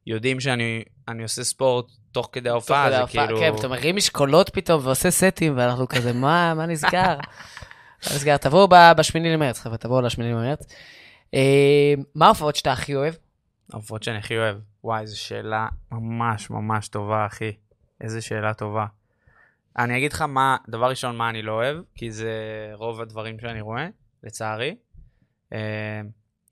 יודעים 0.07 0.39
שאני 0.39 0.83
אני 1.07 1.23
עושה 1.23 1.43
ספורט 1.43 1.85
תוך 2.11 2.29
כדי 2.31 2.49
ההופעה, 2.49 2.89
זה 2.89 2.97
ההופעה, 2.97 3.27
כאילו... 3.27 3.39
כן, 3.39 3.55
אתה 3.59 3.67
מרים 3.67 3.95
משקולות 3.95 4.49
פתאום 4.49 4.85
ועושה 4.85 5.11
סטים, 5.11 5.57
ואנחנו 5.57 5.87
כזה, 5.87 6.13
מה, 6.13 6.53
מה 6.53 6.65
נסגר? 6.65 7.17
מה 8.07 8.15
נסגר? 8.15 8.37
תבואו 8.37 8.67
בשמיני 8.97 9.33
למרץ, 9.33 9.59
חבר'ה, 9.59 9.77
תבואו 9.77 10.01
לשמיני 10.01 10.31
למרץ. 10.31 10.59
אה, 11.33 11.93
מה 12.15 12.25
ההופעות 12.25 12.55
שאתה 12.55 12.71
הכי 12.71 12.95
אוהב? 12.95 13.13
ההופעות 13.73 14.03
שאני 14.03 14.17
הכי 14.17 14.37
אוהב. 14.37 14.57
וואי, 14.83 15.07
זו 15.07 15.19
שאלה 15.19 15.67
ממש 15.91 16.49
ממש 16.49 16.87
טובה, 16.87 17.25
אחי. 17.25 17.51
איזה 18.01 18.21
שאלה 18.21 18.53
טובה. 18.53 18.85
אני 19.77 19.97
אגיד 19.97 20.13
לך 20.13 20.21
מה, 20.21 20.57
דבר 20.69 20.89
ראשון, 20.89 21.17
מה 21.17 21.29
אני 21.29 21.41
לא 21.41 21.51
אוהב, 21.51 21.77
כי 21.95 22.11
זה 22.11 22.31
רוב 22.73 23.01
הדברים 23.01 23.39
שאני 23.39 23.61
רואה, 23.61 23.87
לצערי. 24.23 24.75
אה, 25.53 26.01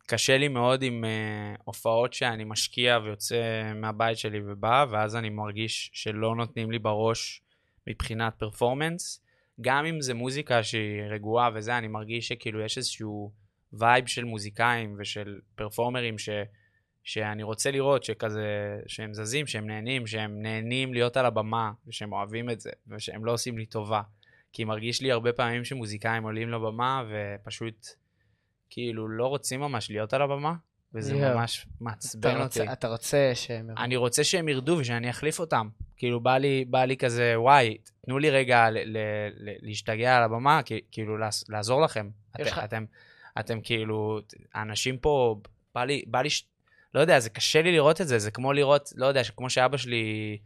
קשה 0.08 0.38
לי 0.38 0.48
מאוד 0.48 0.82
עם 0.82 1.06
אה, 1.06 1.56
הופעות 1.64 2.14
שאני 2.14 2.44
משקיע 2.44 3.00
ויוצא 3.04 3.72
מהבית 3.76 4.18
שלי 4.18 4.40
ובא, 4.46 4.86
ואז 4.90 5.16
אני 5.16 5.30
מרגיש 5.30 5.92
שלא 5.94 6.36
נותנים 6.36 6.72
לי 6.72 6.80
בראש 6.80 7.42
מבחינת 7.88 8.34
פרפורמנס. 8.38 9.24
גם 9.62 9.86
אם 9.86 10.02
זה 10.02 10.14
מוזיקה 10.14 10.64
שהיא 10.64 11.02
רגועה 11.10 11.50
וזה, 11.54 11.78
אני 11.78 11.88
מרגיש 11.88 12.28
שכאילו 12.28 12.62
יש 12.62 12.78
איזשהו 12.78 13.32
וייב 13.74 14.08
של 14.08 14.24
מוזיקאים 14.24 14.96
ושל 15.00 15.40
פרפורמרים 15.56 16.18
ש... 16.18 16.30
שאני 17.04 17.44
רוצה 17.44 17.72
לראות 17.72 18.04
שכזה, 18.04 18.80
שהם 18.88 19.14
זזים, 19.14 19.48
שהם 19.48 19.68
נהנים, 19.68 20.08
שהם 20.08 20.42
נהנים 20.42 20.94
להיות 20.94 21.18
על 21.18 21.26
הבמה, 21.26 21.72
ושהם 21.88 22.14
אוהבים 22.14 22.50
את 22.50 22.60
זה, 22.60 22.70
ושהם 22.88 23.26
לא 23.26 23.34
עושים 23.34 23.58
לי 23.58 23.66
טובה. 23.66 24.02
כי 24.54 24.64
מרגיש 24.64 25.02
לי 25.02 25.12
הרבה 25.12 25.34
פעמים 25.34 25.66
שמוזיקאים 25.66 26.24
עולים 26.24 26.50
לבמה 26.50 27.04
ופשוט 27.10 27.88
כאילו 28.70 29.08
לא 29.08 29.28
רוצים 29.28 29.60
ממש 29.60 29.90
להיות 29.92 30.14
על 30.14 30.22
הבמה, 30.22 30.54
וזה 30.94 31.16
יואו. 31.16 31.38
ממש 31.38 31.68
מעצבן 31.82 32.30
אותי. 32.42 32.60
רוצה- 32.60 32.74
אתה 32.74 32.88
רוצה 32.88 33.32
שהם... 33.36 33.70
אני 33.78 33.96
רוצה 33.96 34.24
שהם 34.24 34.50
ירדו 34.50 34.78
ושאני 34.80 35.10
אחליף 35.10 35.40
אותם. 35.40 35.70
כאילו, 35.98 36.20
בא 36.20 36.38
לי, 36.38 36.66
בא 36.66 36.84
לי 36.86 36.98
כזה, 36.98 37.34
וואי, 37.40 37.78
תנו 38.06 38.20
לי 38.20 38.30
רגע 38.30 38.70
ל- 38.70 38.78
ל- 38.78 38.98
ל- 39.38 39.56
להשתגע 39.68 40.18
על 40.18 40.24
הבמה, 40.24 40.60
כאילו, 40.92 41.18
לעז- 41.18 41.46
לעזור 41.50 41.82
לכם. 41.82 42.10
את, 42.36 42.40
לך- 42.40 42.62
אתם, 42.64 42.86
אתם 43.40 43.62
כאילו, 43.62 44.20
האנשים 44.54 44.98
פה, 44.98 45.40
בא 45.76 45.84
לי, 45.84 46.04
בא 46.08 46.22
לי, 46.22 46.30
ש... 46.30 46.46
לא 46.94 47.00
יודע, 47.00 47.20
זה 47.20 47.30
קשה 47.30 47.62
לי 47.62 47.72
לראות 47.72 48.02
את 48.02 48.08
זה, 48.08 48.20
זה 48.20 48.32
כמו 48.32 48.54
לראות, 48.54 48.90
לא 48.96 49.06
יודע, 49.06 49.22
כמו 49.36 49.50
שאבא 49.50 49.78
שלי, 49.78 50.38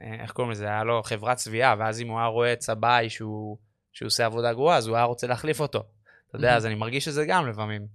איך 0.00 0.32
קוראים 0.32 0.52
לזה, 0.52 0.66
היה 0.66 0.84
לו 0.84 1.02
חברת 1.02 1.36
צביעה, 1.36 1.74
ואז 1.78 2.00
אם 2.00 2.08
הוא 2.08 2.18
היה 2.18 2.26
רואה 2.26 2.56
צבעי 2.56 3.10
שהוא, 3.10 3.56
שהוא 3.92 4.06
עושה 4.06 4.26
עבודה 4.26 4.52
גרועה, 4.52 4.76
אז 4.76 4.86
הוא 4.86 4.96
היה 4.96 5.04
רוצה 5.04 5.26
להחליף 5.26 5.60
אותו. 5.60 5.82
אתה 6.28 6.36
יודע. 6.36 6.56
אז 6.56 6.66
אני 6.66 6.74
מרגיש 6.74 7.08
את 7.08 7.12
זה 7.12 7.24
גם 7.26 7.48
לפעמים. 7.48 7.86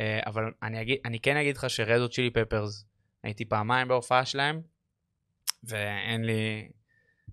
אה, 0.00 0.20
אבל 0.26 0.44
אני, 0.62 0.82
אגיד, 0.82 0.98
אני 1.04 1.20
כן 1.20 1.36
אגיד 1.36 1.56
לך 1.56 1.70
שרדו 1.70 2.08
צ'ילי 2.08 2.30
פפרס, 2.30 2.84
הייתי 3.22 3.44
פעמיים 3.44 3.88
בהופעה 3.88 4.24
שלהם, 4.24 4.60
ואין 5.64 6.24
לי, 6.24 6.68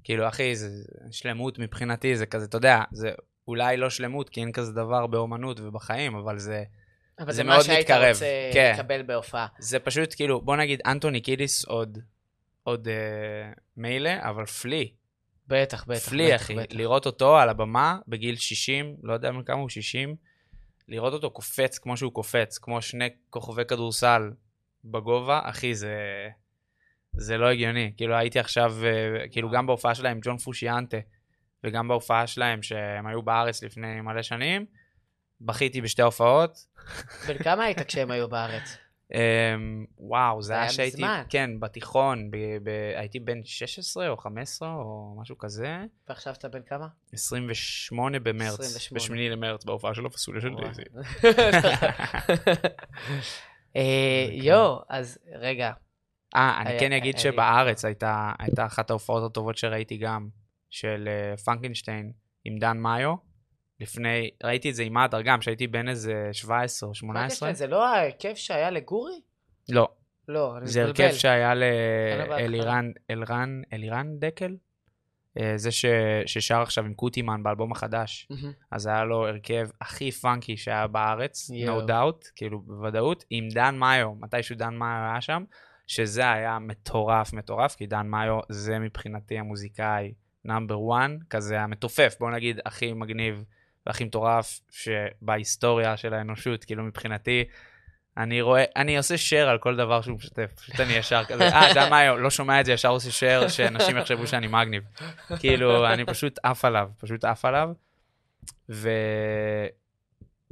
כאילו, 0.04 0.28
אחי, 0.28 0.56
זה 0.56 0.84
שלמות 1.12 1.60
מבחינתי, 1.60 2.18
זה 2.18 2.26
כזה, 2.26 2.46
אתה 2.46 2.58
יודע, 2.58 2.82
זה 2.92 3.12
אולי 3.48 3.78
לא 3.78 3.90
שלמות, 3.90 4.30
כי 4.30 4.42
אין 4.42 4.52
כזה 4.52 4.72
דבר 4.72 5.08
באומנות 5.08 5.60
ובחיים, 5.60 6.16
אבל 6.16 6.38
זה, 6.38 6.64
אבל 7.20 7.32
זה 7.32 7.38
זה 7.38 7.44
מאוד 7.44 7.58
מה 7.58 7.64
שהיית 7.64 7.80
מתקרב, 7.92 8.14
רוצה 8.14 8.50
כן. 8.54 8.74
לקבל 8.76 9.02
בהופעה. 9.02 9.48
זה 9.60 9.80
פשוט 9.80 10.14
כאילו, 10.16 10.42
בוא 10.42 10.56
נגיד, 10.56 10.82
אנטוני 10.86 11.22
קידיס 11.22 11.66
עוד, 11.66 12.00
עוד 12.68 12.88
אה, 12.88 13.52
מילא, 13.78 14.12
אבל 14.22 14.46
פלי, 14.46 14.92
בטח, 15.48 15.86
בטח. 15.88 16.10
פלי, 16.10 16.28
בטח, 16.28 16.42
אחי, 16.42 16.56
בטח. 16.56 16.76
לראות 16.76 17.06
אותו 17.06 17.38
על 17.38 17.50
הבמה 17.50 18.00
בגיל 18.08 18.36
60, 18.36 18.96
לא 19.04 19.14
יודע 19.14 19.32
כמה 19.46 19.62
הוא 19.62 19.70
60, 19.70 20.16
לראות 20.88 21.14
אותו 21.14 21.32
קופץ 21.32 21.78
כמו 21.78 21.98
שהוא 21.98 22.14
קופץ, 22.14 22.58
כמו 22.58 22.82
שני 22.82 23.10
כוכבי 23.30 23.66
כדורסל 23.66 24.32
בגובה, 24.84 25.42
אחי, 25.44 25.76
זה... 25.76 25.96
זה 27.14 27.38
לא 27.38 27.50
הגיוני. 27.50 27.94
כאילו 27.98 28.16
הייתי 28.16 28.40
עכשיו, 28.40 28.76
אה, 28.84 29.28
כאילו 29.32 29.52
גם 29.52 29.68
בהופעה 29.68 29.96
שלהם 29.96 30.12
עם 30.12 30.20
ג'ון 30.24 30.38
פושיאנטה, 30.38 30.98
וגם 31.64 31.88
בהופעה 31.88 32.28
שלהם 32.28 32.64
שהם 32.64 33.08
היו 33.08 33.22
בארץ 33.22 33.64
לפני 33.64 34.02
מלא 34.02 34.22
שנים, 34.22 34.66
בכיתי 35.42 35.82
בשתי 35.82 36.02
הופעות. 36.02 36.58
בן 37.28 37.38
כמה 37.38 37.64
היית 37.64 37.82
כשהם 37.82 38.12
היו 38.12 38.30
בארץ? 38.30 38.78
אמ, 39.14 39.20
וואו, 39.98 40.42
זה 40.42 40.54
היה 40.54 40.70
שהייתי, 40.70 40.98
מזמן. 40.98 41.24
כן, 41.30 41.60
בתיכון, 41.60 42.32
ב, 42.32 42.36
ב, 42.64 42.70
הייתי 42.96 43.20
בן 43.20 43.44
16 43.44 44.10
או 44.10 44.18
15 44.18 44.70
או 44.74 45.16
משהו 45.22 45.38
כזה. 45.38 45.78
ועכשיו 46.10 46.34
אתה 46.34 46.50
בן 46.50 46.62
כמה? 46.66 46.88
28 47.14 48.20
במרץ, 48.20 48.60
28. 48.60 49.22
ב-8 49.22 49.32
למרץ, 49.32 49.66
בהופעה 49.66 49.94
של 49.94 50.06
הפסוליה 50.06 50.42
של. 50.42 50.50
דייזי. 50.56 50.82
אה, 53.76 54.28
יואו, 54.32 54.80
אז 54.90 55.18
רגע. 55.40 55.72
אה, 56.36 56.62
אני 56.62 56.80
כן 56.80 56.92
אגיד 56.92 57.16
היה- 57.16 57.24
שבארץ 57.24 57.86
הייתה 57.86 58.32
הייתה 58.40 58.66
אחת 58.66 58.90
ההופעות 58.90 59.32
הטובות 59.32 59.58
שראיתי 59.58 59.98
גם, 59.98 60.28
של 60.70 61.08
אה, 61.08 61.38
פרנקנשטיין 61.38 62.12
עם 62.46 62.58
דן 62.58 62.78
מאיו. 62.78 63.16
לפני, 63.80 64.30
ראיתי 64.44 64.70
את 64.70 64.76
זה 64.76 64.84
עם 64.84 64.98
אדר 64.98 65.22
גם, 65.22 65.40
כשהייתי 65.40 65.68
בן 65.68 65.90
איזה 65.90 66.30
17 66.32 66.90
או 66.90 66.96
18. 66.96 67.54
זה 67.54 67.68
לא 67.68 67.88
ההרכב 67.88 68.36
שהיה 68.36 68.70
לגורי? 68.70 69.14
לא, 69.70 69.88
לא, 70.28 70.58
אני 70.58 70.68
זה 70.68 70.86
מתבלבל. 70.86 71.04
הרכב 71.06 71.18
שהיה. 71.18 71.54
לאלירן, 71.56 72.92
אלרן, 73.10 73.62
אלירן 73.74 74.08
דקל? 74.20 74.56
אה, 75.40 75.54
זה 75.58 75.72
ש- 75.72 75.86
ששר 76.26 76.62
עכשיו 76.62 76.86
עם 76.86 76.94
קוטימן 76.94 77.44
באלבום 77.44 77.72
החדש. 77.72 78.28
מהמם. 78.30 78.52
אז 78.72 78.88
היה 78.88 79.04
לו 79.04 79.28
הרכב 79.28 79.68
הכי 79.82 80.12
פאנקי 80.12 80.58
שהיה 80.58 80.88
בארץ, 80.88 81.50
יואו. 81.50 81.82
no 81.82 81.90
doubt, 81.90 82.28
כאילו 82.36 82.60
בוודאות, 82.62 83.24
עם 83.30 83.48
דן 83.54 83.76
מאיו, 83.76 84.14
מתישהו 84.20 84.56
דן 84.56 84.76
מאיו 84.76 85.12
היה 85.12 85.22
שם, 85.22 85.44
שזה 85.88 86.32
היה 86.32 86.60
מטורף 86.60 87.34
מטורף, 87.34 87.76
כי 87.76 87.86
דן 87.86 88.08
מאיו 88.08 88.40
זה 88.50 88.80
מבחינתי 88.80 89.38
המוזיקאי 89.38 90.14
נאמבר 90.46 90.78
1, 90.98 91.10
כזה 91.30 91.62
המתופף, 91.62 92.16
בוא 92.20 92.32
נגיד 92.32 92.60
הכי 92.66 92.94
מגניב 92.94 93.44
והכי 93.88 94.04
מטורף 94.04 94.60
שבהיסטוריה 94.72 95.98
של 95.98 96.14
האנושות, 96.14 96.66
כאילו 96.66 96.84
מבחינתי, 96.84 97.44
אני 98.18 98.42
רואה, 98.42 98.64
אני 98.76 98.98
עושה 98.98 99.16
share 99.16 99.48
על 99.50 99.58
כל 99.58 99.76
דבר 99.76 100.02
שהוא 100.02 100.18
משתף, 100.18 100.52
פשוט 100.56 100.80
אני 100.80 100.94
ישר 100.94 101.24
כזה, 101.24 101.44
אה, 101.44 101.74
דן 101.74 101.90
מאיו, 101.90 102.18
לא 102.24 102.30
שומע 102.30 102.60
את 102.60 102.66
זה, 102.66 102.72
ישר 102.72 102.90
עושה 102.90 103.10
share, 103.10 103.50
שאנשים 103.50 103.98
יחשבו 103.98 104.28
שאני 104.28 104.48
מגניב. 104.48 104.84
כאילו, 105.40 105.88
אני 105.88 106.06
פשוט 106.06 106.40
עף 106.44 106.66
עליו, 106.66 106.90
פשוט 106.98 107.26
עף 107.26 107.46
עליו. 107.46 107.70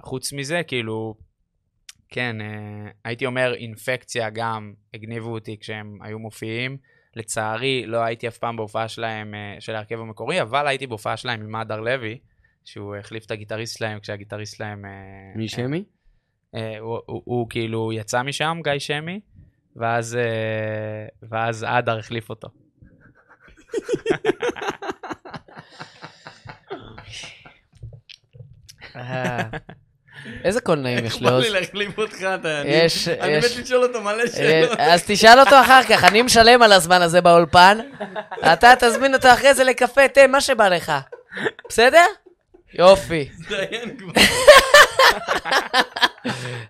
וחוץ 0.01 0.33
מזה, 0.33 0.61
כאילו, 0.67 1.15
כן, 2.09 2.41
אה, 2.41 2.47
הייתי 3.03 3.25
אומר 3.25 3.53
אינפקציה 3.53 4.29
גם, 4.29 4.73
הגניבו 4.93 5.33
אותי 5.33 5.57
כשהם 5.59 5.97
היו 6.01 6.19
מופיעים. 6.19 6.77
לצערי, 7.15 7.85
לא 7.85 7.97
הייתי 7.97 8.27
אף 8.27 8.37
פעם 8.37 8.55
בהופעה 8.55 8.87
שלהם, 8.87 9.35
אה, 9.35 9.55
של 9.59 9.75
ההרכב 9.75 9.99
המקורי, 9.99 10.41
אבל 10.41 10.67
הייתי 10.67 10.87
בהופעה 10.87 11.17
שלהם 11.17 11.41
עם 11.41 11.55
הדר 11.55 11.79
לוי, 11.79 12.19
שהוא 12.65 12.95
החליף 12.95 13.25
את 13.25 13.31
הגיטריסט 13.31 13.77
שלהם 13.77 13.99
כשהגיטריסט 13.99 14.55
שלהם... 14.57 14.85
אה, 14.85 14.91
מי 15.35 15.47
שמי? 15.47 15.83
אה, 16.55 16.79
הוא, 16.79 16.99
הוא, 17.05 17.21
הוא 17.25 17.47
כאילו 17.49 17.93
יצא 17.93 18.21
משם, 18.23 18.57
גיא 18.63 18.79
שמי, 18.79 19.19
ואז, 19.75 20.15
אה, 20.15 21.07
ואז 21.29 21.65
אדר 21.69 21.99
החליף 21.99 22.29
אותו. 22.29 22.47
אה. 28.95 29.41
איזה 30.43 30.61
קולנעים 30.61 31.05
יש 31.05 31.21
לעוז? 31.21 31.45
להחליף 31.45 31.97
אותך, 31.97 32.15
אתה... 32.15 32.61
אני- 32.61 32.69
יש, 32.69 33.07
אני. 33.07 33.37
מת 33.37 33.43
לשאול 33.61 33.83
אותו 33.83 34.01
מלא 34.01 34.21
אה, 34.21 34.27
שאלות. 34.27 34.79
אז 34.79 35.03
תשאל 35.07 35.39
אותו 35.39 35.61
אחר 35.61 35.83
כך, 35.83 36.03
אני 36.03 36.21
משלם 36.21 36.61
על 36.61 36.71
הזמן 36.71 37.01
הזה 37.01 37.21
באולפן. 37.21 37.77
אתה 38.53 38.73
תזמין 38.79 39.13
אותו 39.13 39.33
אחרי 39.33 39.53
זה 39.53 39.63
לקפה, 39.63 40.07
תה, 40.07 40.27
מה 40.27 40.41
שבא 40.41 40.67
לך. 40.69 40.91
בסדר? 41.69 42.05
יופי. 42.79 43.29
דיין 43.49 43.97
כבר. 43.97 44.11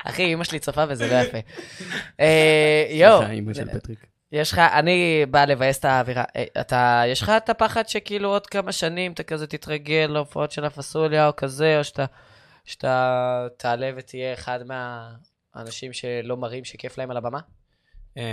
אחי, 0.04 0.34
אמא 0.34 0.44
שלי 0.44 0.60
צופה 0.60 0.84
וזה 0.90 1.08
לא 1.08 1.16
יפה. 1.16 1.38
אה, 2.20 2.86
יואו, 2.90 3.18
סליחה, 3.18 3.34
אמא 3.34 3.54
של 3.54 3.80
פטריק. 3.80 4.06
יש 4.32 4.52
לך, 4.52 4.60
אני 4.60 5.26
בא 5.30 5.46
לבאס 5.46 5.80
את 5.80 5.86
האווירה. 5.86 6.24
אה, 6.36 6.44
אתה, 6.62 7.04
יש 7.08 7.22
לך 7.22 7.32
את 7.38 7.50
הפחד 7.50 7.88
שכאילו 7.88 8.30
עוד 8.30 8.48
כמה 8.48 8.72
שנים 8.72 9.12
אתה 9.12 9.24
כזה 9.24 9.48
תתרגל 9.48 10.06
להופעות 10.10 10.52
של 10.52 10.66
הפסוליה 10.66 11.28
או 11.28 11.36
כזה, 11.36 11.80
או 11.80 11.84
שאתה, 11.84 12.06
שאתה 12.66 13.18
תעלה 13.58 13.92
ותהיה 13.96 14.34
אחד 14.34 14.60
מהאנשים 14.66 15.94
שלא 15.94 16.38
מראים 16.38 16.66
שכיף 16.66 16.98
להם 16.98 17.12
על 17.12 17.18
הבמה? 17.18 17.40
אמ, 18.18 18.24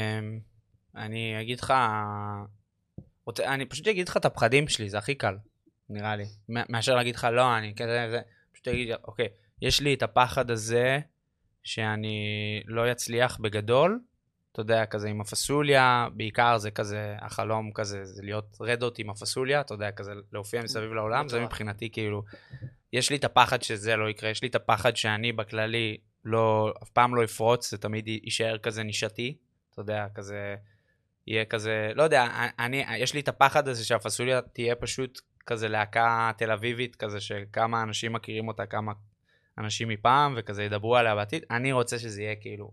אני 0.97 1.41
אגיד 1.41 1.61
לך, 1.61 1.75
רוצה- 3.27 3.55
אני 3.55 3.65
פשוט 3.67 3.89
אגיד 3.89 4.09
לך 4.09 4.17
את 4.17 4.25
הפחדים 4.25 4.69
שלי, 4.69 4.91
זה 4.91 4.99
הכי 4.99 5.15
קל, 5.15 5.35
נראה 5.89 6.17
לי. 6.17 6.25
מאשר 6.49 6.95
להגיד 6.95 7.15
לך, 7.15 7.27
לא, 7.33 7.59
אני 7.59 7.75
כזה, 7.75 8.07
זה, 8.11 8.21
פשוט 8.53 8.69
אגיד, 8.69 8.89
אוקיי, 9.05 9.29
יש 9.63 9.81
לי 9.81 9.95
את 9.95 10.03
הפחד 10.03 10.51
הזה 10.51 11.01
שאני 11.63 12.63
לא 12.67 12.93
אצליח 12.93 13.39
בגדול, 13.39 14.01
אתה 14.53 14.61
יודע, 14.61 14.87
כזה 14.87 15.09
עם 15.09 15.21
הפסוליה, 15.21 16.09
בעיקר 16.15 16.59
זה 16.59 16.71
כזה, 16.71 17.17
החלום 17.21 17.73
כזה, 17.75 18.05
זה 18.05 18.23
להיות 18.23 18.57
רדות 18.61 18.99
עם 18.99 19.11
הפסוליה, 19.11 19.61
אתה 19.61 19.75
יודע, 19.75 19.91
כזה 19.91 20.13
להופיע 20.33 20.63
מסביב 20.63 20.93
לעולם, 20.93 21.29
זה. 21.29 21.41
מבחינתי 21.41 21.91
כאילו, 21.91 22.23
יש 22.93 23.11
לי 23.11 23.17
את 23.17 23.25
הפחד 23.25 23.63
שזה 23.63 23.97
לא 23.97 24.11
יקרה, 24.11 24.31
יש 24.31 24.43
לי 24.43 24.49
את 24.49 24.55
הפחד 24.55 24.97
שאני 24.97 25.33
בכללי 25.33 25.97
לא, 26.25 26.75
אף 26.83 26.91
פעם 26.91 27.15
לא 27.15 27.25
אפרוץ, 27.25 27.71
זה 27.71 27.79
תמיד 27.79 28.09
יישאר 28.09 28.59
כזה 28.59 28.83
נישתי, 28.83 29.37
אתה 29.73 29.81
יודע, 29.81 30.07
כזה, 30.15 30.55
יהיה 31.27 31.45
כזה, 31.45 31.93
לא 31.95 32.03
יודע, 32.03 32.27
אני, 32.59 32.85
יש 32.97 33.15
לי 33.15 33.21
את 33.21 33.29
הפחד 33.29 33.69
הזה 33.69 33.85
שהפסוליה 33.85 34.41
תהיה 34.41 34.75
פשוט 34.75 35.21
כזה 35.47 35.69
להקה 35.69 36.31
תל 36.37 36.51
אביבית, 36.51 36.97
כזה 36.97 37.21
שכמה 37.21 37.83
אנשים 37.83 38.13
מכירים 38.13 38.49
אותה, 38.49 38.67
כמה 38.67 38.93
אנשים 39.59 39.89
מפעם, 39.89 40.35
וכזה 40.37 40.65
ידברו 40.65 40.97
עליה 40.97 41.15
בעתיד, 41.15 41.45
אני 41.51 41.73
רוצה 41.73 41.99
שזה 41.99 42.23
יהיה 42.23 42.35
כאילו, 42.37 42.71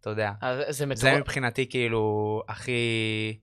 אתה 0.00 0.10
יודע, 0.10 0.32
זה 0.40 0.72
זה 0.72 0.86
מטורף. 0.86 1.14
מבחינתי 1.14 1.68
כאילו 1.68 2.42
הכי... 2.48 3.38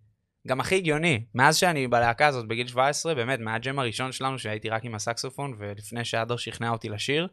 גם 0.48 0.60
הכי 0.60 0.76
הגיוני. 0.76 1.26
מאז 1.36 1.58
שאני 1.58 1.88
בלהקה 1.88 2.28
הזאת 2.28 2.48
בגיל 2.48 2.68
17, 2.68 3.16
באמת, 3.16 3.40
מהג'ם 3.40 3.80
הראשון 3.80 4.12
שלנו, 4.12 4.40
שהייתי 4.40 4.70
רק 4.70 4.86
עם 4.86 4.96
הסקסופון, 4.96 5.56
ולפני 5.58 6.06
שאדר 6.06 6.38
שכנע 6.38 6.70
אותי 6.70 6.90
לשיר, 6.90 7.28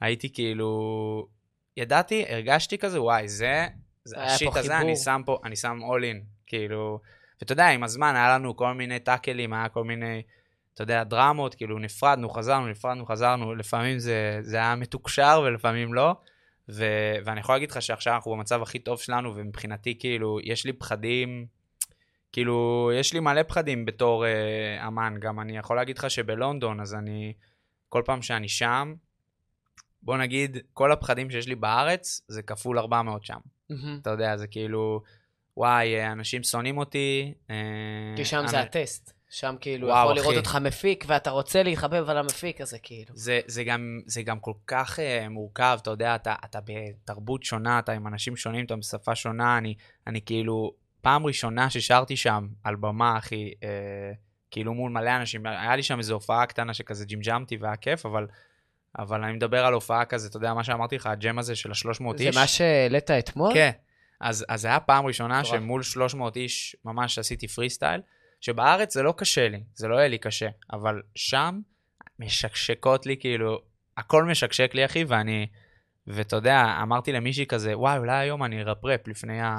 הייתי 0.00 0.32
כאילו... 0.32 1.28
ידעתי, 1.76 2.24
הרגשתי 2.28 2.78
כזה, 2.78 3.02
וואי, 3.02 3.28
זה... 3.28 3.66
זה 4.04 4.22
השיט 4.22 4.56
הזה, 4.56 4.68
חיבור. 4.68 4.80
אני 4.80 4.96
שם 4.96 5.22
פה, 5.26 5.38
אני 5.44 5.56
שם 5.56 5.78
all 5.82 6.02
in, 6.02 6.24
כאילו... 6.46 7.00
ואתה 7.40 7.52
יודע, 7.52 7.68
עם 7.68 7.82
הזמן 7.82 8.16
היה 8.16 8.34
לנו 8.34 8.56
כל 8.56 8.72
מיני 8.74 8.98
טאקלים, 8.98 9.52
היה 9.52 9.68
כל 9.68 9.84
מיני, 9.84 10.22
אתה 10.74 10.82
יודע, 10.82 11.04
דרמות, 11.04 11.54
כאילו 11.54 11.78
נפרדנו, 11.78 12.30
חזרנו, 12.30 12.68
נפרדנו, 12.68 13.06
חזרנו, 13.06 13.54
לפעמים 13.54 13.98
זה, 13.98 14.38
זה 14.40 14.56
היה 14.56 14.74
מתוקשר 14.76 15.42
ולפעמים 15.46 15.94
לא. 15.94 16.14
ו... 16.68 16.84
ואני 17.24 17.40
יכול 17.40 17.54
להגיד 17.54 17.70
לך 17.70 17.82
שעכשיו 17.82 18.14
אנחנו 18.14 18.30
במצב 18.32 18.62
הכי 18.62 18.78
טוב 18.78 19.00
שלנו, 19.00 19.36
ומבחינתי, 19.36 19.98
כאילו, 19.98 20.38
יש 20.42 20.66
לי 20.66 20.72
פחדים, 20.72 21.46
כאילו, 22.32 22.90
יש 22.94 23.12
לי 23.12 23.20
מלא 23.20 23.42
פחדים 23.42 23.84
בתור 23.84 24.26
אה, 24.26 24.86
אמן. 24.88 25.14
גם 25.20 25.40
אני 25.40 25.58
יכול 25.58 25.76
להגיד 25.76 25.98
לך 25.98 26.10
שבלונדון, 26.10 26.80
אז 26.80 26.94
אני, 26.94 27.32
כל 27.88 28.02
פעם 28.04 28.22
שאני 28.22 28.48
שם, 28.48 28.94
בוא 30.02 30.16
נגיד, 30.16 30.58
כל 30.72 30.92
הפחדים 30.92 31.30
שיש 31.30 31.48
לי 31.48 31.54
בארץ, 31.54 32.20
זה 32.28 32.42
כפול 32.42 32.78
400 32.78 33.24
שם. 33.24 33.38
אתה 34.02 34.10
יודע, 34.10 34.36
זה 34.36 34.46
כאילו, 34.46 35.02
וואי, 35.56 35.96
אה, 35.96 36.12
אנשים 36.12 36.42
שונאים 36.42 36.78
אותי. 36.78 37.34
אה, 37.50 37.56
כי 38.16 38.24
שם 38.24 38.46
זה 38.46 38.56
אני- 38.58 38.66
הטסט. 38.66 39.12
שם 39.32 39.54
כאילו 39.60 39.88
וואו, 39.88 40.04
יכול 40.04 40.16
לראות 40.16 40.28
אחי. 40.28 40.36
אותך 40.36 40.56
מפיק, 40.56 41.04
ואתה 41.08 41.30
רוצה 41.30 41.62
להתחבב 41.62 42.10
על 42.10 42.18
המפיק 42.18 42.60
הזה, 42.60 42.78
כאילו. 42.78 43.10
זה, 43.14 43.40
זה, 43.46 43.64
גם, 43.64 44.00
זה 44.06 44.22
גם 44.22 44.40
כל 44.40 44.52
כך 44.66 44.98
uh, 44.98 45.28
מורכב, 45.28 45.78
אתה 45.82 45.90
יודע, 45.90 46.14
אתה, 46.14 46.34
אתה 46.44 46.58
בתרבות 46.64 47.42
שונה, 47.42 47.78
אתה 47.78 47.92
עם 47.92 48.06
אנשים 48.06 48.36
שונים, 48.36 48.64
אתה 48.64 48.76
בשפה 48.76 49.14
שונה, 49.14 49.58
אני, 49.58 49.74
אני 50.06 50.20
כאילו, 50.24 50.72
פעם 51.00 51.26
ראשונה 51.26 51.70
ששרתי 51.70 52.16
שם 52.16 52.46
על 52.64 52.76
במה, 52.76 53.18
אחי, 53.18 53.50
uh, 53.60 53.64
כאילו 54.50 54.74
מול 54.74 54.90
מלא 54.90 55.16
אנשים, 55.16 55.46
היה 55.46 55.76
לי 55.76 55.82
שם 55.82 55.98
איזו 55.98 56.14
הופעה 56.14 56.46
קטנה 56.46 56.74
שכזה 56.74 57.04
ג'ימג'מתי 57.04 57.56
והיה 57.56 57.76
כיף, 57.76 58.06
אבל, 58.06 58.26
אבל 58.98 59.24
אני 59.24 59.32
מדבר 59.32 59.64
על 59.64 59.74
הופעה 59.74 60.04
כזה, 60.04 60.28
אתה 60.28 60.36
יודע, 60.36 60.54
מה 60.54 60.64
שאמרתי 60.64 60.96
לך, 60.96 61.06
הג'ם 61.06 61.38
הזה 61.38 61.56
של 61.56 61.70
ה-300 61.70 62.16
זה 62.16 62.24
איש. 62.24 62.36
מה 62.36 62.46
שהעלית 62.46 63.10
אתמול? 63.10 63.54
כן. 63.54 63.70
אז, 64.20 64.44
אז 64.48 64.60
זה 64.60 64.68
היה 64.68 64.80
פעם 64.80 65.06
ראשונה. 65.06 65.44
שמול 65.44 65.82
300 65.82 66.36
איש 66.36 66.76
ממש 66.84 67.18
עשיתי 67.18 67.48
פרי 67.48 67.70
סטייל, 67.70 68.00
שבארץ 68.42 68.94
זה 68.94 69.02
לא 69.02 69.14
קשה 69.16 69.48
לי, 69.48 69.62
זה 69.74 69.88
לא 69.88 69.94
יהיה 69.94 70.08
לי 70.08 70.18
קשה, 70.18 70.48
אבל 70.72 71.02
שם 71.14 71.60
משקשקות 72.18 73.06
לי, 73.06 73.16
כאילו, 73.20 73.62
הכל 73.96 74.24
משקשק 74.24 74.74
לי, 74.74 74.84
אחי, 74.84 75.04
ואני, 75.04 75.46
ואתה 76.06 76.36
יודע, 76.36 76.78
אמרתי 76.82 77.12
למישהי 77.12 77.46
כזה, 77.46 77.78
וואי, 77.78 77.98
אולי 77.98 78.16
היום 78.16 78.44
אני 78.44 78.62
ארפרפ 78.62 79.08
לפני 79.08 79.40
ה... 79.40 79.52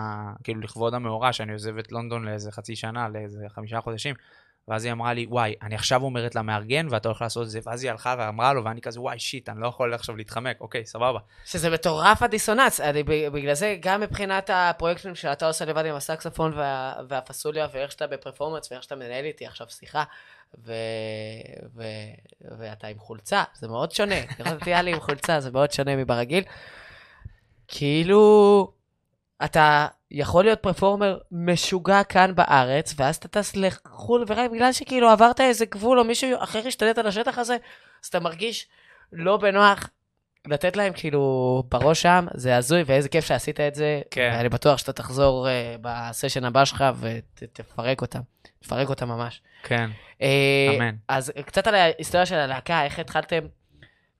כאילו, 0.43 0.61
לכבוד 0.61 0.93
המאורע, 0.93 1.33
שאני 1.33 1.53
עוזב 1.53 1.77
את 1.77 1.91
לונדון 1.91 2.25
לאיזה 2.25 2.51
חצי 2.51 2.75
שנה, 2.75 3.09
לאיזה 3.09 3.45
חמישה 3.49 3.81
חודשים. 3.81 4.15
ואז 4.67 4.85
היא 4.85 4.93
אמרה 4.93 5.13
לי, 5.13 5.25
וואי, 5.29 5.55
אני 5.61 5.75
עכשיו 5.75 6.03
אומרת 6.03 6.35
למארגן, 6.35 6.87
ואתה 6.89 7.07
הולך 7.07 7.21
לעשות 7.21 7.43
את 7.43 7.49
זה, 7.49 7.59
ואז 7.65 7.83
היא 7.83 7.91
הלכה 7.91 8.15
ואמרה 8.17 8.53
לו, 8.53 8.63
ואני 8.63 8.81
כזה, 8.81 9.01
וואי, 9.01 9.19
שיט, 9.19 9.49
אני 9.49 9.61
לא 9.61 9.67
יכול 9.67 9.93
עכשיו 9.93 10.15
להתחמק, 10.15 10.61
אוקיי, 10.61 10.85
סבבה. 10.85 11.19
שזה 11.45 11.69
מטורף 11.69 12.23
הדיסוננס. 12.23 12.81
בגלל 13.33 13.53
זה, 13.53 13.77
גם 13.79 14.01
מבחינת 14.01 14.49
הפרויקטים 14.53 15.15
שאתה 15.15 15.47
עושה 15.47 15.65
לבד 15.65 15.85
עם 15.85 15.95
הסקסופון 15.95 16.53
וה, 16.55 16.93
והפסוליה, 17.07 17.67
ואיך 17.73 17.91
שאתה 17.91 18.07
בפרפורמנס, 18.07 18.71
ואיך 18.71 18.83
שאתה 18.83 18.95
מנהל 18.95 19.25
איתי 19.25 19.45
עכשיו 19.45 19.67
שיחה, 19.69 20.03
ו, 20.65 20.73
ו, 21.75 21.83
ואתה 22.59 22.87
עם 22.87 22.99
חולצה, 22.99 23.43
זה 23.53 23.67
מאוד 23.67 23.91
שונה. 23.91 24.15
לראות 24.39 24.67
לי 24.67 24.93
עם 24.93 24.99
חולצה, 24.99 25.39
זה 25.39 25.51
מאוד 25.51 25.71
שונה 25.71 25.95
מברגיל. 25.95 26.43
כאילו, 27.67 28.71
אתה 29.45 29.87
יכול 30.11 30.43
להיות 30.43 30.59
פרפורמר 30.59 31.17
משוגע 31.31 32.03
כאן 32.03 32.35
בארץ, 32.35 32.93
ואז 32.97 33.15
אתה 33.15 33.27
טס 33.27 33.55
לחו"ל, 33.55 34.25
ורק 34.27 34.51
בגלל 34.51 34.71
שכאילו 34.71 35.09
עברת 35.09 35.41
איזה 35.41 35.65
גבול, 35.65 35.99
או 35.99 36.03
מישהו 36.03 36.29
אחר 36.39 36.67
השתלט 36.67 36.97
על 36.97 37.07
השטח 37.07 37.37
הזה, 37.37 37.57
אז 38.03 38.07
אתה 38.07 38.19
מרגיש 38.19 38.67
לא 39.11 39.37
בנוח 39.37 39.89
לתת 40.47 40.75
להם 40.75 40.93
כאילו 40.95 41.63
בראש 41.69 42.01
שם, 42.01 42.25
זה 42.33 42.57
הזוי, 42.57 42.83
ואיזה 42.85 43.09
כיף 43.09 43.25
שעשית 43.25 43.59
את 43.59 43.75
זה. 43.75 44.01
כן. 44.11 44.31
ואני 44.33 44.49
בטוח 44.49 44.77
שאתה 44.77 44.93
תחזור 44.93 45.47
uh, 45.47 45.49
בסשן 45.81 46.45
הבא 46.45 46.65
שלך 46.65 46.83
ותפרק 46.99 48.01
אותם. 48.01 48.19
תפרק 48.59 48.89
אותם 48.89 49.07
ממש. 49.07 49.41
כן, 49.63 49.89
אה, 50.21 50.75
אמן. 50.75 50.95
אז 51.07 51.31
קצת 51.45 51.67
על 51.67 51.75
ההיסטוריה 51.75 52.25
של 52.25 52.35
הלהקה, 52.35 52.83
איך 52.83 52.99
התחלתם 52.99 53.39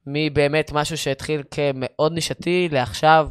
מבאמת 0.08 0.72
משהו 0.72 0.98
שהתחיל 0.98 1.44
כמאוד 1.52 2.14
נישתי 2.14 2.70
לעכשיו, 2.72 3.28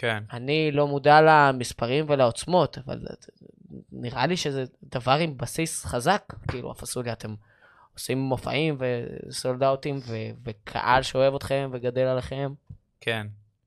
כן. 0.00 0.22
אני 0.32 0.72
לא 0.72 0.86
מודע 0.86 1.20
למספרים 1.20 2.04
ולעוצמות, 2.08 2.78
אבל 2.78 3.00
נראה 3.92 4.26
לי 4.26 4.36
שזה 4.36 4.64
דבר 4.84 5.12
עם 5.12 5.36
בסיס 5.36 5.84
חזק, 5.84 6.22
כאילו, 6.48 6.70
הפסוליה, 6.70 7.12
אתם 7.12 7.34
עושים 7.94 8.18
מופעים 8.18 8.78
וסולדאוטים 9.28 9.96
ו- 9.96 10.30
וקהל 10.44 11.02
שאוהב 11.02 11.34
אתכם 11.34 11.70
וגדל 11.72 12.06
עליכם. 12.06 12.52
כן. 13.00 13.26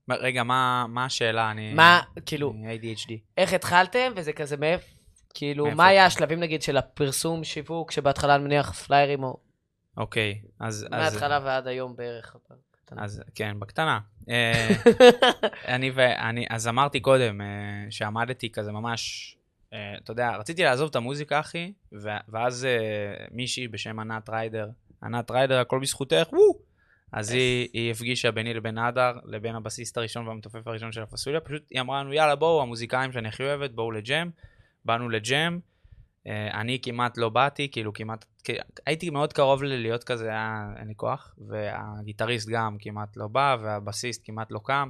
רגע, 0.09 0.43
מה, 0.43 0.85
מה 0.89 1.05
השאלה? 1.05 1.51
אני... 1.51 1.73
מה, 1.73 2.01
כאילו, 2.25 2.53
אני 2.63 2.77
ADHD. 2.95 3.11
איך 3.37 3.53
התחלתם, 3.53 4.11
וזה 4.15 4.33
כזה 4.33 4.57
מאיפה, 4.57 4.87
כאילו, 5.33 5.71
מה 5.75 5.85
היה? 5.87 6.05
השלבים, 6.05 6.39
נגיד, 6.39 6.61
של 6.61 6.77
הפרסום, 6.77 7.43
שיווק, 7.43 7.91
שבהתחלה 7.91 8.35
אני 8.35 8.43
מניח 8.43 8.71
פליירים, 8.71 9.23
או 9.23 9.37
אוקיי, 9.97 10.41
אז... 10.59 10.75
אז- 10.83 10.87
מההתחלה 10.91 11.39
ועד 11.43 11.67
היום 11.67 11.95
בערך. 11.95 12.35
אז 12.97 13.23
כן, 13.35 13.59
בקטנה. 13.59 13.99
אה, 14.29 14.69
אני 15.75 15.91
ואני, 15.95 16.45
אז 16.49 16.67
אמרתי 16.67 16.99
קודם, 16.99 17.41
אה, 17.41 17.47
שעמדתי 17.89 18.51
כזה 18.51 18.71
ממש, 18.71 19.35
אה, 19.73 19.97
אתה 20.03 20.11
יודע, 20.11 20.31
רציתי 20.31 20.63
לעזוב 20.63 20.89
את 20.89 20.95
המוזיקה, 20.95 21.39
אחי, 21.39 21.73
ואז 22.27 22.67
מישהי 23.31 23.67
בשם 23.67 23.99
ענת 23.99 24.29
ריידר, 24.29 24.69
ענת 25.03 25.31
ריידר, 25.31 25.59
הכל 25.59 25.79
בזכותך, 25.79 26.27
וואו! 26.31 26.73
אז 27.11 27.31
היא, 27.31 27.69
היא 27.73 27.91
הפגישה 27.91 28.31
ביני 28.31 28.53
לבין 28.53 28.77
אדר, 28.77 29.11
לבין 29.25 29.55
הבסיסט 29.55 29.97
הראשון 29.97 30.27
והמתופף 30.27 30.67
הראשון 30.67 30.91
של 30.91 31.01
הפסוליה, 31.01 31.39
פשוט 31.39 31.63
היא 31.69 31.81
אמרה 31.81 31.99
לנו, 31.99 32.13
יאללה, 32.13 32.35
בואו, 32.35 32.61
המוזיקאים 32.61 33.11
שאני 33.11 33.27
הכי 33.27 33.43
אוהבת, 33.43 33.71
בואו 33.71 33.91
לג'ם. 33.91 34.29
באנו 34.85 35.09
לג'ם, 35.09 35.59
אני 36.53 36.79
כמעט 36.81 37.17
לא 37.17 37.29
באתי, 37.29 37.71
כאילו 37.71 37.93
כמעט, 37.93 38.25
הייתי 38.85 39.09
מאוד 39.09 39.33
קרוב 39.33 39.63
ללהיות 39.63 40.03
כזה, 40.03 40.29
היה, 40.29 40.65
אין 40.79 40.87
לי 40.87 40.93
כוח, 40.97 41.35
והגיטריסט 41.47 42.49
גם 42.49 42.77
כמעט 42.79 43.17
לא 43.17 43.27
בא, 43.27 43.57
והבסיסט 43.61 44.21
כמעט 44.25 44.51
לא 44.51 44.59
קם. 44.63 44.87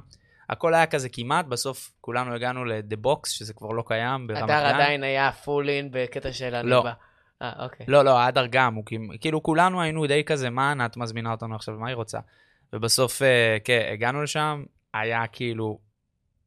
הכל 0.48 0.74
היה 0.74 0.86
כזה 0.86 1.08
כמעט, 1.08 1.46
בסוף 1.46 1.92
כולנו 2.00 2.34
הגענו 2.34 2.64
ל-The 2.64 3.06
Box, 3.06 3.28
שזה 3.28 3.54
כבר 3.54 3.68
לא 3.68 3.84
קיים 3.86 4.26
ברמת 4.26 4.42
הדר 4.42 4.60
גן. 4.60 4.74
עדיין 4.74 5.02
היה 5.02 5.32
פול 5.32 5.68
אין 5.68 5.88
בקטע 5.92 6.32
של 6.32 6.54
אני 6.54 6.70
לא. 6.70 6.82
בא. 6.82 6.92
אה, 7.42 7.64
אוקיי. 7.64 7.86
לא, 7.88 8.04
לא, 8.04 8.20
הדר 8.20 8.46
גם, 8.50 8.74
הוא 8.74 8.84
כאילו 9.20 9.42
כולנו 9.42 9.82
היינו 9.82 10.06
די 10.06 10.24
כזה, 10.24 10.50
מה 10.50 10.70
ענת 10.70 10.96
מזמינה 10.96 11.30
אותנו 11.30 11.54
עכשיו, 11.54 11.74
מה 11.74 11.88
היא 11.88 11.96
רוצה? 11.96 12.18
ובסוף, 12.72 13.22
אה, 13.22 13.56
כן, 13.64 13.88
הגענו 13.92 14.22
לשם, 14.22 14.64
היה 14.94 15.26
כאילו, 15.26 15.78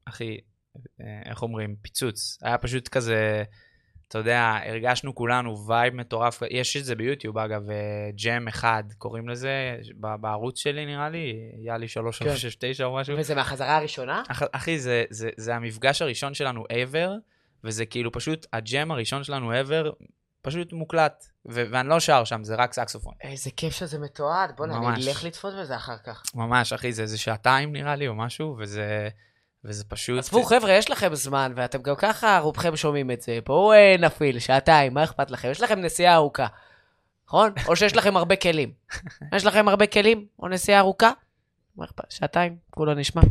אחי, 0.06 0.38
אה, 1.02 1.22
איך 1.26 1.42
אומרים, 1.42 1.76
פיצוץ. 1.82 2.40
היה 2.42 2.58
פשוט 2.58 2.88
כזה, 2.88 3.44
אתה 4.08 4.18
יודע, 4.18 4.58
הרגשנו 4.66 5.16
כולנו 5.16 5.68
וייב 5.68 5.94
מטורף. 5.94 6.42
יש 6.52 6.78
את 6.78 6.86
זה 6.86 6.96
ביוטיוב, 6.96 7.38
אגב, 7.38 7.70
אה, 7.70 7.76
ג'ם 8.24 8.48
אחד, 8.48 8.84
קוראים 8.98 9.30
לזה, 9.30 9.78
בערוץ 9.98 10.60
שלי 10.60 10.86
נראה 10.86 11.10
לי, 11.10 11.34
יהלי 11.62 11.88
3369 11.88 12.86
או 12.86 12.96
משהו. 12.96 13.18
וזה 13.18 13.36
מהחזרה 13.36 13.78
הראשונה? 13.78 14.24
אח- 14.28 14.42
אחי, 14.52 14.80
זה, 14.80 15.04
זה, 15.10 15.30
זה 15.38 15.56
המפגש 15.56 16.02
הראשון 16.02 16.34
שלנו 16.34 16.64
ever, 16.64 17.10
וזה 17.64 17.86
כאילו 17.86 18.12
פשוט 18.12 18.46
הג'ם 18.54 18.92
הראשון 18.92 19.24
שלנו 19.24 19.52
ever, 19.54 19.92
פשוט 20.42 20.74
מוקלט. 20.74 21.26
ו- 21.50 21.64
ואני 21.72 21.90
לא 21.90 22.00
שר 22.00 22.24
שם, 22.24 22.44
זה 22.44 22.56
רק 22.56 22.74
סקסופון. 22.74 23.14
איזה 23.22 23.50
כיף 23.58 23.74
שזה 23.74 24.00
מתועד, 24.00 24.52
בוא'נה, 24.58 24.78
אני. 24.94 25.08
אלך 25.08 25.24
לצפות 25.24 25.54
בזה 25.62 25.76
אחר 25.76 25.98
כך. 25.98 26.24
ממש, 26.36 26.74
אחי, 26.74 26.94
זה 26.94 27.02
איזה 27.02 27.18
שעתיים 27.18 27.72
נראה 27.74 27.96
לי, 27.96 28.08
או 28.08 28.16
משהו, 28.16 28.56
וזה, 28.60 29.10
וזה 29.64 29.84
פשוט... 29.84 30.20
עזבו, 30.20 30.44
חבר'ה, 30.44 30.72
יש 30.72 30.92
לכם 30.92 31.16
זמן, 31.16 31.54
ואתם 31.56 31.82
גם 31.82 31.96
ככה, 31.98 32.40
רובכם 32.40 32.76
שומעים 32.76 33.12
את 33.12 33.22
זה. 33.22 33.40
בואו 33.46 33.74
אה, 33.74 33.96
נפעיל, 34.00 34.40
שעתיים, 34.40 34.94
מה 34.94 35.04
אכפת 35.04 35.32
לכם? 35.32 35.52
יש 35.52 35.62
לכם 35.62 35.80
נסיעה 35.82 36.16
ארוכה, 36.16 36.48
נכון? 37.28 37.52
או 37.68 37.76
שיש 37.76 37.96
לכם 37.96 38.18
הרבה 38.18 38.36
כלים. 38.36 38.72
יש 39.36 39.46
לכם 39.46 39.68
הרבה 39.68 39.88
כלים, 39.88 40.26
או 40.40 40.48
נסיעה 40.48 40.80
ארוכה? 40.80 41.12
מה 41.76 41.86
אכפת? 41.86 42.12
שעתיים, 42.12 42.58
כולו 42.70 42.94
נשמע. 42.94 43.22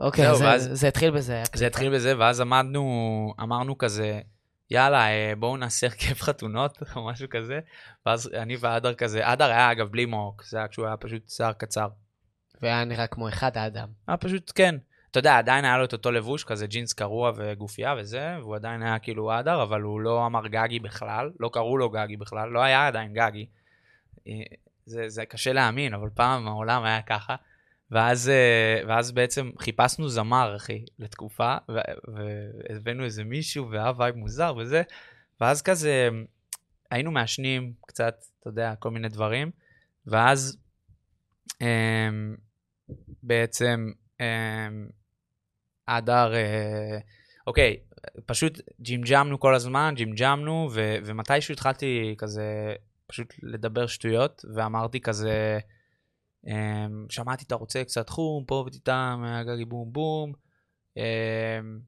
אוקיי, 0.00 0.34
זה- 0.36 0.44
ואז- 0.44 0.68
זה 0.72 0.88
התחיל 0.88 1.10
בזה. 1.10 1.42
זה 1.54 1.66
התחיל 1.66 1.94
בזה, 1.94 2.18
ואז 2.18 2.40
עמדנו, 2.40 2.84
אמרנו 3.40 3.78
כזה, 3.78 4.20
יאללה, 4.70 5.08
אה, 5.08 5.32
בואו 5.38 5.56
נעשה 5.56 5.86
הרכב 5.86 6.14
חתונות, 6.14 6.78
או 6.96 7.06
משהו 7.06 7.28
כזה. 7.30 7.58
ואז 8.06 8.30
אני 8.34 8.56
ואדר 8.60 8.94
כזה, 8.94 9.20
אדר 9.32 9.44
היה 9.50 9.72
אגב 9.72 9.88
בלי 9.88 10.04
מוהוק, 10.06 10.44
זה 10.44 10.58
היה 10.58 10.68
כשהוא 10.68 10.86
היה 10.86 10.96
פשוט 10.96 11.28
שיער 11.28 11.52
קצר. 11.52 11.88
והיה 12.62 12.84
נראה 12.84 13.06
כמו 13.06 13.28
אחד 13.28 13.56
האדם. 13.56 13.88
היה 14.08 14.16
פשוט, 14.16 14.52
כן. 14.54 14.74
אתה 15.16 15.20
יודע, 15.20 15.38
עדיין 15.38 15.64
היה 15.64 15.78
לו 15.78 15.84
את 15.84 15.92
אותו 15.92 16.12
לבוש, 16.12 16.44
כזה 16.44 16.66
ג'ינס 16.66 16.92
קרוע 16.92 17.32
וגופייה 17.36 17.94
וזה, 17.98 18.36
והוא 18.40 18.56
עדיין 18.56 18.82
היה 18.82 18.98
כאילו 18.98 19.38
אדר, 19.40 19.62
אבל 19.62 19.82
הוא 19.82 20.00
לא 20.00 20.26
אמר 20.26 20.46
גגי 20.46 20.78
בכלל, 20.78 21.30
לא 21.40 21.50
קראו 21.52 21.78
לו 21.78 21.90
גגי 21.90 22.16
בכלל, 22.16 22.48
לא 22.48 22.62
היה 22.62 22.86
עדיין 22.86 23.12
גגי. 23.12 23.46
אה, 24.28 24.32
זה, 24.86 25.08
זה 25.08 25.26
קשה 25.26 25.52
להאמין, 25.52 25.94
אבל 25.94 26.08
פעם 26.14 26.48
העולם 26.48 26.84
היה 26.84 27.02
ככה. 27.02 27.36
ואז, 27.90 28.28
אה, 28.28 28.88
ואז 28.88 29.12
בעצם 29.12 29.50
חיפשנו 29.58 30.08
זמר, 30.08 30.56
אחי, 30.56 30.84
לתקופה, 30.98 31.56
והבאנו 32.68 33.04
איזה 33.04 33.24
מישהו, 33.24 33.70
והיה 33.70 33.92
וייב 33.96 34.16
מוזר 34.16 34.54
וזה, 34.56 34.82
ואז 35.40 35.62
כזה 35.62 36.08
היינו 36.90 37.10
מעשנים 37.10 37.72
קצת, 37.86 38.24
אתה 38.40 38.48
יודע, 38.48 38.74
כל 38.78 38.90
מיני 38.90 39.08
דברים, 39.08 39.50
ואז 40.06 40.58
אמ, 41.60 42.36
בעצם 43.22 43.92
אמ, 44.20 44.88
אדר, 45.86 46.34
אה, 46.34 46.98
אוקיי, 47.46 47.76
פשוט 48.26 48.60
ג'ימג'מנו 48.80 49.40
כל 49.40 49.54
הזמן, 49.54 49.94
ג'ימג'מנו, 49.96 50.68
ו- 50.72 50.96
ומתישהו 51.04 51.52
התחלתי 51.52 52.14
כזה 52.18 52.74
פשוט 53.06 53.34
לדבר 53.42 53.86
שטויות, 53.86 54.44
ואמרתי 54.54 55.00
כזה, 55.00 55.58
אמ, 56.46 57.06
שמעתי 57.10 57.44
אתה 57.44 57.54
רוצה 57.54 57.84
קצת 57.84 58.08
חום, 58.08 58.44
פה 58.44 58.64
ותיתם, 58.66 59.24
גגי 59.46 59.64
בום 59.64 59.92
בום. 59.92 60.32
אמ, 60.96 61.02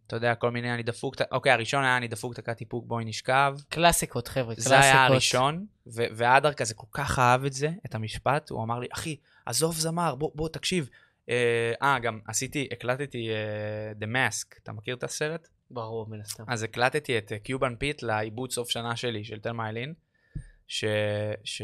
אתה 0.06 0.16
יודע, 0.16 0.34
כל 0.34 0.50
מיני 0.50 0.74
אני 0.74 0.82
דפוק, 0.82 1.14
אוקיי, 1.32 1.52
הראשון 1.52 1.84
היה 1.84 1.96
אני 1.96 2.08
דפוק 2.08 2.34
תקעתי 2.34 2.64
פוק 2.64 2.84
בואי 2.86 3.04
נשכב. 3.04 3.56
קלאסיקות, 3.68 4.28
חבר'ה, 4.28 4.54
קלאסיקות. 4.54 4.68
זה 4.68 4.80
היה 4.80 5.06
הראשון, 5.06 5.66
ו- 5.86 6.06
ואדר 6.16 6.52
כזה 6.52 6.74
כל 6.74 6.86
כך 6.92 7.18
אהב 7.18 7.44
את 7.44 7.52
זה, 7.52 7.70
את 7.86 7.94
המשפט, 7.94 8.50
הוא 8.50 8.62
אמר 8.64 8.78
לי, 8.78 8.86
אחי, 8.92 9.16
עזוב 9.46 9.74
זמר, 9.74 10.14
בוא, 10.14 10.30
בוא, 10.34 10.48
תקשיב. 10.48 10.88
אה, 11.28 11.72
אה, 11.82 11.98
גם 11.98 12.20
עשיתי, 12.26 12.68
הקלטתי 12.72 13.28
uh, 13.28 14.02
The 14.02 14.06
Mask, 14.06 14.58
אתה 14.62 14.72
מכיר 14.72 14.96
את 14.96 15.04
הסרט? 15.04 15.48
ברור, 15.70 16.06
מן 16.08 16.20
הסתם. 16.20 16.44
אז 16.48 16.62
הקלטתי 16.62 17.18
את 17.18 17.32
Cuban 17.42 17.76
Pete 17.76 18.02
לעיבוד 18.02 18.52
סוף 18.52 18.70
שנה 18.70 18.96
שלי, 18.96 19.24
של 19.24 19.40
תלמה 19.40 19.68
ילין, 19.68 19.94
ש... 20.68 20.84
ש... 21.44 21.62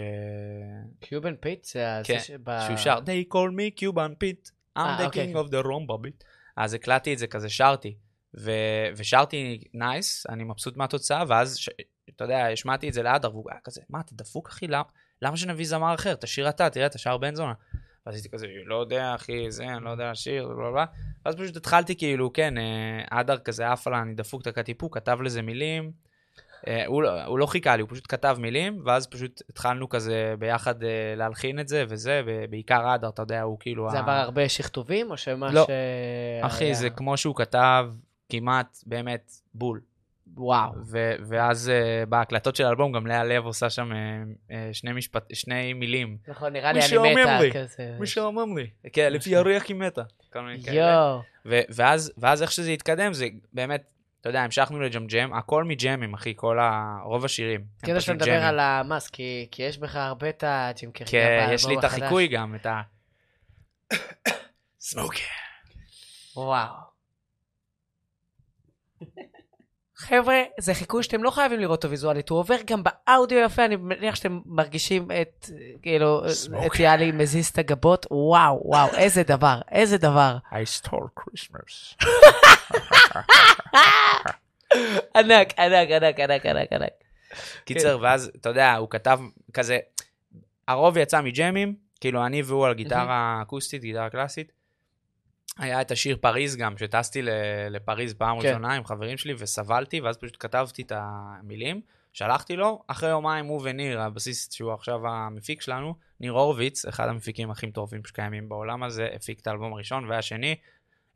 Cuban 1.01 1.37
Pete 1.37 1.65
זה 1.65 2.01
כן, 2.05 2.19
זה 2.19 2.25
שב- 2.25 2.61
שהוא 2.67 2.77
שר, 2.77 2.99
They 2.99 3.35
call 3.35 3.51
me 3.57 3.81
Cuban 3.81 4.13
Pete, 4.25 4.51
I'm 4.79 4.81
אה, 4.81 4.99
the 5.01 5.05
אוקיי. 5.05 5.33
king 5.33 5.37
of 5.37 5.51
the 5.51 5.67
rumba 5.67 6.07
beat. 6.07 6.25
אז 6.57 6.75
הקלטתי 6.75 7.13
את 7.13 7.19
זה 7.19 7.27
כזה, 7.27 7.49
שרתי. 7.49 7.97
ו... 8.39 8.51
ושרתי 8.97 9.65
nice, 9.75 10.27
אני 10.29 10.45
מבסוט 10.45 10.77
מהתוצאה, 10.77 11.25
ואז, 11.29 11.57
ש... 11.57 11.69
אתה 12.17 12.25
יודע, 12.25 12.47
השמעתי 12.47 12.89
את 12.89 12.93
זה 12.93 13.03
לאדר, 13.03 13.31
והוא 13.31 13.51
היה 13.51 13.61
כזה, 13.65 13.81
מה, 13.89 14.01
אתה 14.01 14.15
דפוק 14.15 14.49
אחי, 14.49 14.67
למה, 14.67 14.83
למה 15.23 15.37
שנביא 15.37 15.67
זמר 15.67 15.95
אחר? 15.95 16.15
תשאיר 16.15 16.49
אתה, 16.49 16.71
תראה, 16.71 16.87
אתה 16.87 16.99
שר 16.99 17.17
בן 17.17 17.35
זונה. 17.35 17.53
ואז 18.07 18.15
הייתי 18.15 18.29
כזה, 18.29 18.47
לא 18.67 18.75
יודע, 18.81 19.15
אחי, 19.15 19.51
זה, 19.51 19.65
אני 19.69 19.85
לא 19.85 19.91
יודע 19.91 20.11
לשיר, 20.11 20.49
בלה 20.59 20.71
בלה. 20.71 20.85
ואז 21.27 21.35
פשוט 21.37 21.57
התחלתי 21.57 21.97
כאילו, 21.97 22.33
כן, 22.33 22.59
אה, 22.59 23.21
אדר 23.21 23.39
כזה 23.39 23.73
עף 23.73 23.87
על 23.87 23.95
ה, 23.95 24.03
אני 24.03 24.15
דפוק, 24.15 24.43
תקעתי 24.43 24.63
פוק, 24.63 24.95
כתב 24.95 25.19
לזה 25.23 25.43
מילים. 25.43 25.91
אה, 26.67 26.87
הוא, 26.87 27.03
לא- 27.03 27.25
הוא 27.25 27.39
לא 27.39 27.47
חיכה 27.47 27.77
לי, 27.77 27.83
הוא 27.83 27.91
פשוט 27.91 28.05
כתב 28.09 28.37
מילים, 28.41 28.81
ואז 28.85 29.07
פשוט 29.07 29.43
התחלנו 29.51 29.89
כזה 29.89 30.35
ביחד 30.39 30.83
אה, 30.85 30.89
להלחין 31.17 31.61
את 31.61 31.69
זה, 31.69 31.85
וזה, 31.89 32.23
ובעיקר 32.27 32.95
אדר, 32.95 33.09
אתה 33.09 33.23
יודע, 33.23 33.43
הוא 33.43 33.57
כאילו... 33.61 33.91
זה 33.91 33.97
ה- 33.97 34.01
עבר 34.01 34.13
הרבה 34.13 34.49
שכתובים, 34.49 35.11
או 35.11 35.17
שמה 35.17 35.51
לא. 35.53 35.65
ש... 35.67 35.71
אחי, 36.47 36.65
היה- 36.65 36.75
זה 36.75 36.91
כמו 36.91 37.17
שהוא 37.17 37.37
כתב, 37.37 37.87
כמעט, 38.29 38.79
באמת, 38.87 39.33
בול. 39.55 39.81
וואו. 40.37 40.71
ו- 40.87 41.15
ואז 41.29 41.71
uh, 41.71 42.07
בהקלטות 42.09 42.57
של 42.57 42.65
האלבום 42.65 42.93
גם 42.93 43.07
לאה 43.07 43.25
לב 43.25 43.45
עושה 43.45 43.71
שם 43.71 43.93
uh, 43.93 43.95
uh, 44.51 44.53
שני, 44.73 44.93
משפט, 44.93 45.35
שני 45.35 45.73
מילים. 45.73 46.17
נכון, 46.29 46.53
נראה 46.53 46.73
לי 46.73 46.81
אני 46.85 47.15
מתה 47.15 47.41
לי, 47.41 47.53
כזה. 47.53 47.97
מי 48.01 48.07
שאומר 48.07 48.45
לי. 48.45 48.71
כן, 48.93 49.13
לפי 49.13 49.37
הריח 49.37 49.65
היא 49.69 49.77
מתה. 49.77 50.03
כל 50.33 50.41
מיני 50.41 50.63
כאלה. 50.63 50.77
יואו. 50.77 51.21
ו- 51.47 51.61
ואז, 51.69 52.13
ואז 52.19 52.43
איך 52.43 52.53
שזה 52.53 52.71
התקדם, 52.71 53.13
זה 53.13 53.27
באמת, 53.53 53.85
אתה 54.21 54.29
יודע, 54.29 54.41
המשכנו 54.41 54.81
לג'מג'ם, 54.81 55.33
הכל 55.35 55.65
מג'מים, 55.65 56.15
אחי, 56.15 56.33
כל 56.37 56.59
ה... 56.59 56.99
רוב 57.05 57.25
השירים. 57.25 57.61
כאילו 57.83 58.01
שאתה 58.01 58.15
מדבר. 58.15 58.43
על 58.45 58.61
המס, 58.61 59.09
כי 59.09 59.47
כי 59.51 59.63
יש 59.63 59.79
בך 59.79 59.97
הרבה 59.97 60.29
את 60.29 60.45
הג'ים 60.47 60.93
קרי. 60.93 61.07
כן, 61.07 61.49
יש 61.53 61.67
לי 61.67 61.79
את. 61.79 61.85
החיקוי 61.85 62.29
גם, 62.29 62.55
את 62.55 62.67
ה... 62.67 62.81
סמוקי. 64.81 65.23
וואו. 66.37 66.94
חבר'ה, 70.09 70.43
זה 70.61 70.75
חיקוי 70.75 71.03
שאתם 71.03 71.23
לא 71.23 71.31
חייבים 71.31 71.61
לראות 71.61 71.85
אותו 71.85 71.91
ויזואלית, 71.91 72.29
הוא 72.29 72.39
עובר 72.39 72.57
גם 72.67 72.83
באודיו 72.83 73.39
יפה, 73.39 73.65
אני 73.65 73.77
מניח 73.77 74.15
שאתם 74.15 74.41
מרגישים 74.47 75.09
את, 75.11 75.51
כאילו, 75.83 76.23
את 76.67 76.81
יאלי 76.81 77.13
מזיז 77.13 77.49
את 77.49 77.59
הגבות, 77.59 78.07
וואו, 78.11 78.63
וואו, 78.65 78.89
איזה 78.97 79.23
דבר, 79.23 79.61
איזה 79.71 79.99
דבר. 79.99 80.37
I 80.53 80.87
stole 80.87 81.21
Christmas. 81.21 82.05
ענק, 85.17 85.59
ענק, 85.59 85.89
ענק, 85.91 86.21
ענק, 86.21 86.47
ענק, 86.47 86.73
ענק. 86.73 86.93
קיצר, 87.65 87.99
ואז, 88.03 88.31
אתה 88.41 88.49
יודע, 88.49 88.75
הוא 88.75 88.91
כתב 88.91 89.21
כזה, 89.53 89.79
הרוב 90.69 90.97
יצא 90.97 91.21
מג'מים, 91.21 91.75
כאילו 92.01 92.27
אני 92.27 92.43
והוא 92.43 92.67
על 92.67 92.75
גיטרה 92.75 93.39
אקוסטית, 93.43 93.83
גיטרה 93.83 94.11
קלאסית. 94.11 94.53
היה 95.59 95.81
את 95.81 95.91
השיר 95.91 96.17
פריז 96.21 96.57
גם, 96.57 96.79
שטסתי 96.79 97.21
לפריז 97.71 98.15
פעם 98.15 98.41
כן. 98.41 98.49
ראשונה 98.49 98.73
עם 98.73 98.85
חברים 98.85 99.17
שלי 99.17 99.35
וסבלתי, 99.39 100.01
ואז 100.01 100.17
פשוט 100.17 100.37
כתבתי 100.41 100.83
את 100.83 100.93
המילים, 100.95 101.81
שלחתי 102.13 102.57
לו, 102.57 102.83
אחרי 102.87 103.11
יומיים 103.11 103.47
הוא 103.47 103.61
וניר, 103.65 104.01
הבסיס 104.01 104.53
שהוא 104.53 104.73
עכשיו 104.73 105.09
המפיק 105.09 105.61
שלנו, 105.61 105.95
ניר 106.21 106.33
הורוביץ, 106.33 106.87
אחד 106.87 107.09
המפיקים 107.09 107.51
הכי 107.51 107.67
מטורפים 107.67 108.05
שקיימים 108.05 108.49
בעולם 108.49 108.83
הזה, 108.83 109.09
הפיק 109.15 109.41
את 109.41 109.47
האלבום 109.47 109.73
הראשון, 109.73 110.11
והשני, 110.11 110.57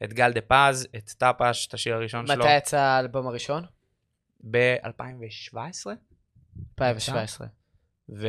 את 0.04 0.12
גל 0.12 0.32
דה 0.32 0.40
פז, 0.40 0.88
את 0.96 1.10
טאפש, 1.10 1.66
את 1.66 1.74
השיר 1.74 1.94
הראשון 1.94 2.26
שלו, 2.26 2.44
מתי 2.44 2.56
יצא 2.56 2.78
האלבום 2.78 3.26
הראשון? 3.26 3.64
ב-2017. 4.50 5.56
2017. 6.78 7.46
ו... 8.08 8.28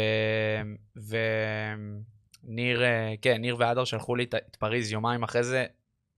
וניר, 2.46 2.84
אה, 2.84 3.14
כן, 3.22 3.42
ניר 3.42 3.56
ואדר 3.60 3.84
שלחו 3.84 4.16
לי 4.16 4.24
את 4.24 4.56
פריז 4.60 4.92
יומיים 4.92 5.24
אחרי 5.24 5.44
זה, 5.44 5.66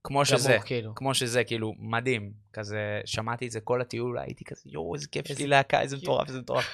כמו 0.04 0.26
שזה, 0.26 0.58
כאילו. 0.66 0.96
כמו 0.96 1.14
שזה, 1.14 1.44
כאילו, 1.44 1.74
מדהים. 1.80 2.32
כזה, 2.54 3.02
שמעתי 3.06 3.48
את 3.48 3.52
זה 3.52 3.60
כל 3.60 3.82
הטיול, 3.82 4.20
הייתי 4.20 4.46
כזה, 4.46 4.62
יואו, 4.66 4.96
איזה 4.96 5.08
כיף, 5.08 5.26
יש 5.26 5.32
איזה 5.32 5.44
לי 5.44 5.50
להקה, 5.50 5.82
איזה. 5.82 5.98
מטורף, 5.98 6.28
איזה 6.28 6.40
מטורף. 6.40 6.66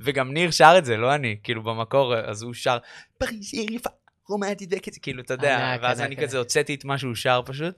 וגם 0.00 0.32
ניר 0.32 0.50
שר 0.50 0.74
את 0.78 0.84
זה, 0.84 0.96
לא 0.96 1.14
אני, 1.14 1.36
כאילו, 1.42 1.62
במקור, 1.62 2.16
אז 2.16 2.42
הוא 2.42 2.54
שר, 2.54 2.78
פריז 3.18 3.54
עיר 3.54 3.72
יפה, 3.72 3.90
רומנטית 4.28 4.70
וכזה, 4.76 5.00
כאילו, 5.00 5.22
אתה 5.22 5.34
יודע, 5.34 5.76
ואז 5.82 6.00
אני. 6.00 6.16
כזה 6.16 6.38
הוצאתי 6.38 6.74
את 6.74 6.84
מה 6.84 6.98
שהוא 6.98 7.14
שר 7.14 7.40
פשוט. 7.44 7.74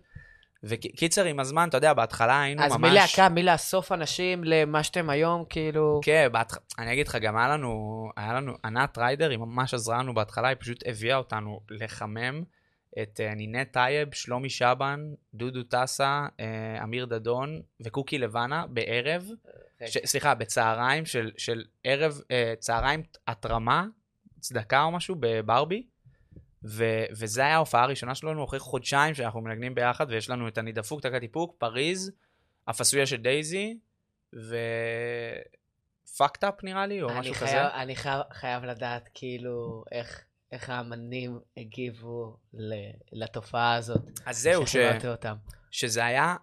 וקיצר, 0.64 1.24
עם 1.24 1.40
הזמן, 1.40 1.68
אתה 1.68 1.76
יודע, 1.76 1.94
בהתחלה 1.94 2.42
היינו 2.42 2.62
אז 2.62 2.72
ממש... 2.72 2.90
מלהקה, 2.90 3.28
מלאסוף 3.28 3.92
אנשים 3.92 4.44
למה 4.44 4.82
שאתם 4.82 5.10
היום, 5.10 5.44
כאילו... 5.50 6.00
כן, 6.04 6.28
בהתח... 6.32 6.58
אני 6.78 6.92
אגיד 6.92 7.08
לך, 7.08 7.16
גם 7.16 7.36
היה 7.36 7.48
לנו, 7.48 8.04
היה 8.16 8.32
לנו, 8.32 8.52
ענת 8.64 8.98
ריידר, 8.98 9.30
היא 9.30 9.38
ממש 9.38 9.74
עזרה 9.74 9.98
לנו 9.98 10.14
בהתחלה, 10.14 10.48
היא 10.48 10.56
פשוט 10.60 10.82
הביאה 10.86 11.16
אותנו 11.16 11.60
לחמם 11.70 12.42
את 13.02 13.20
uh, 13.20 13.34
נינט 13.34 13.72
טייב, 13.72 14.14
שלומי 14.14 14.50
שבן, 14.50 15.00
דודו 15.34 15.62
טסה, 15.62 16.26
uh, 16.30 16.82
אמיר 16.82 17.04
דדון 17.04 17.60
וקוקי 17.80 18.18
לבנה 18.18 18.66
בערב, 18.66 19.24
ש... 19.86 19.98
סליחה, 20.04 20.34
בצהריים 20.34 21.06
של, 21.06 21.30
של 21.36 21.64
ערב, 21.84 22.20
צהריים 22.58 23.02
התרמה, 23.26 23.86
צדקה 24.40 24.82
או 24.82 24.90
משהו 24.90 25.16
בברבי. 25.20 25.86
ו- 26.64 27.04
וזה 27.10 27.40
היה 27.40 27.54
ההופעה 27.54 27.82
הראשונה 27.82 28.14
שלנו 28.14 28.44
אחרי 28.44 28.58
חודשיים 28.58 29.14
שאנחנו 29.14 29.40
מנגנים 29.40 29.74
ביחד, 29.74 30.06
ויש 30.10 30.30
לנו 30.30 30.48
את 30.48 30.58
אני 30.58 30.72
דפוק, 30.72 31.00
תקע 31.00 31.18
טיפוק, 31.18 31.54
פריז, 31.58 32.12
הפסויה 32.68 33.06
של 33.06 33.16
דייזי, 33.16 33.78
ו... 34.34 34.56
fucked 36.16 36.44
up 36.44 36.64
נראה 36.64 36.86
לי, 36.86 37.02
או 37.02 37.08
משהו 37.08 37.34
חייב- 37.34 37.48
כזה. 37.50 37.74
אני 37.74 37.96
חייב- 37.96 38.22
חייב 38.32 38.64
לדעת, 38.64 39.08
כאילו, 39.14 39.84
איך... 39.92 40.24
איך 40.52 40.70
האמנים 40.70 41.38
הגיבו 41.56 42.36
לתופעה 43.12 43.74
הזאת. 43.74 44.20
אז 44.26 44.38
זהו, 44.38 44.66
ש... 44.66 44.76
אותם. 45.06 45.34
שזה 45.70 46.04
היה 46.04 46.36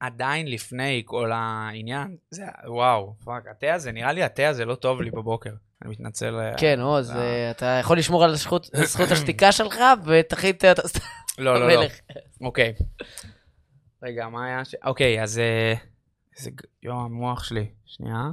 עדיין 0.00 0.48
לפני 0.48 1.02
כל 1.04 1.32
העניין. 1.32 2.16
זה, 2.30 2.44
וואו, 2.66 3.14
fuck, 3.24 3.46
התה 3.46 3.74
הזה, 3.74 3.92
נראה 3.92 4.12
לי 4.12 4.22
התה 4.22 4.48
הזה 4.48 4.64
לא 4.64 4.74
טוב 4.74 5.02
לי 5.02 5.10
בבוקר. 5.10 5.54
אני 5.82 5.90
מתנצל. 5.90 6.40
אה, 6.40 6.58
כן, 6.58 6.80
עוז, 6.80 7.10
אה. 7.10 7.16
אה, 7.16 7.50
אתה 7.50 7.66
יכול 7.66 7.98
לשמור 7.98 8.24
על 8.24 8.34
זכות 8.34 8.70
זכות 8.92 9.10
השתיקה 9.10 9.52
שלך, 9.52 9.78
ותכין 10.04 10.54
את 10.54 10.64
ה... 10.64 10.88
סתם, 10.88 11.00
לא, 11.38 11.60
לא, 11.60 11.68
לא. 11.74 11.82
אוקיי. 12.40 12.74
רגע, 14.02 14.28
מה 14.28 14.46
היה 14.46 14.64
ש... 14.64 14.74
אוקיי, 14.84 15.22
אז... 15.22 15.38
אה, 15.38 15.74
איזה... 16.38 16.50
יואו, 16.82 17.00
המוח 17.00 17.44
שלי. 17.44 17.66
שנייה. 17.86 18.30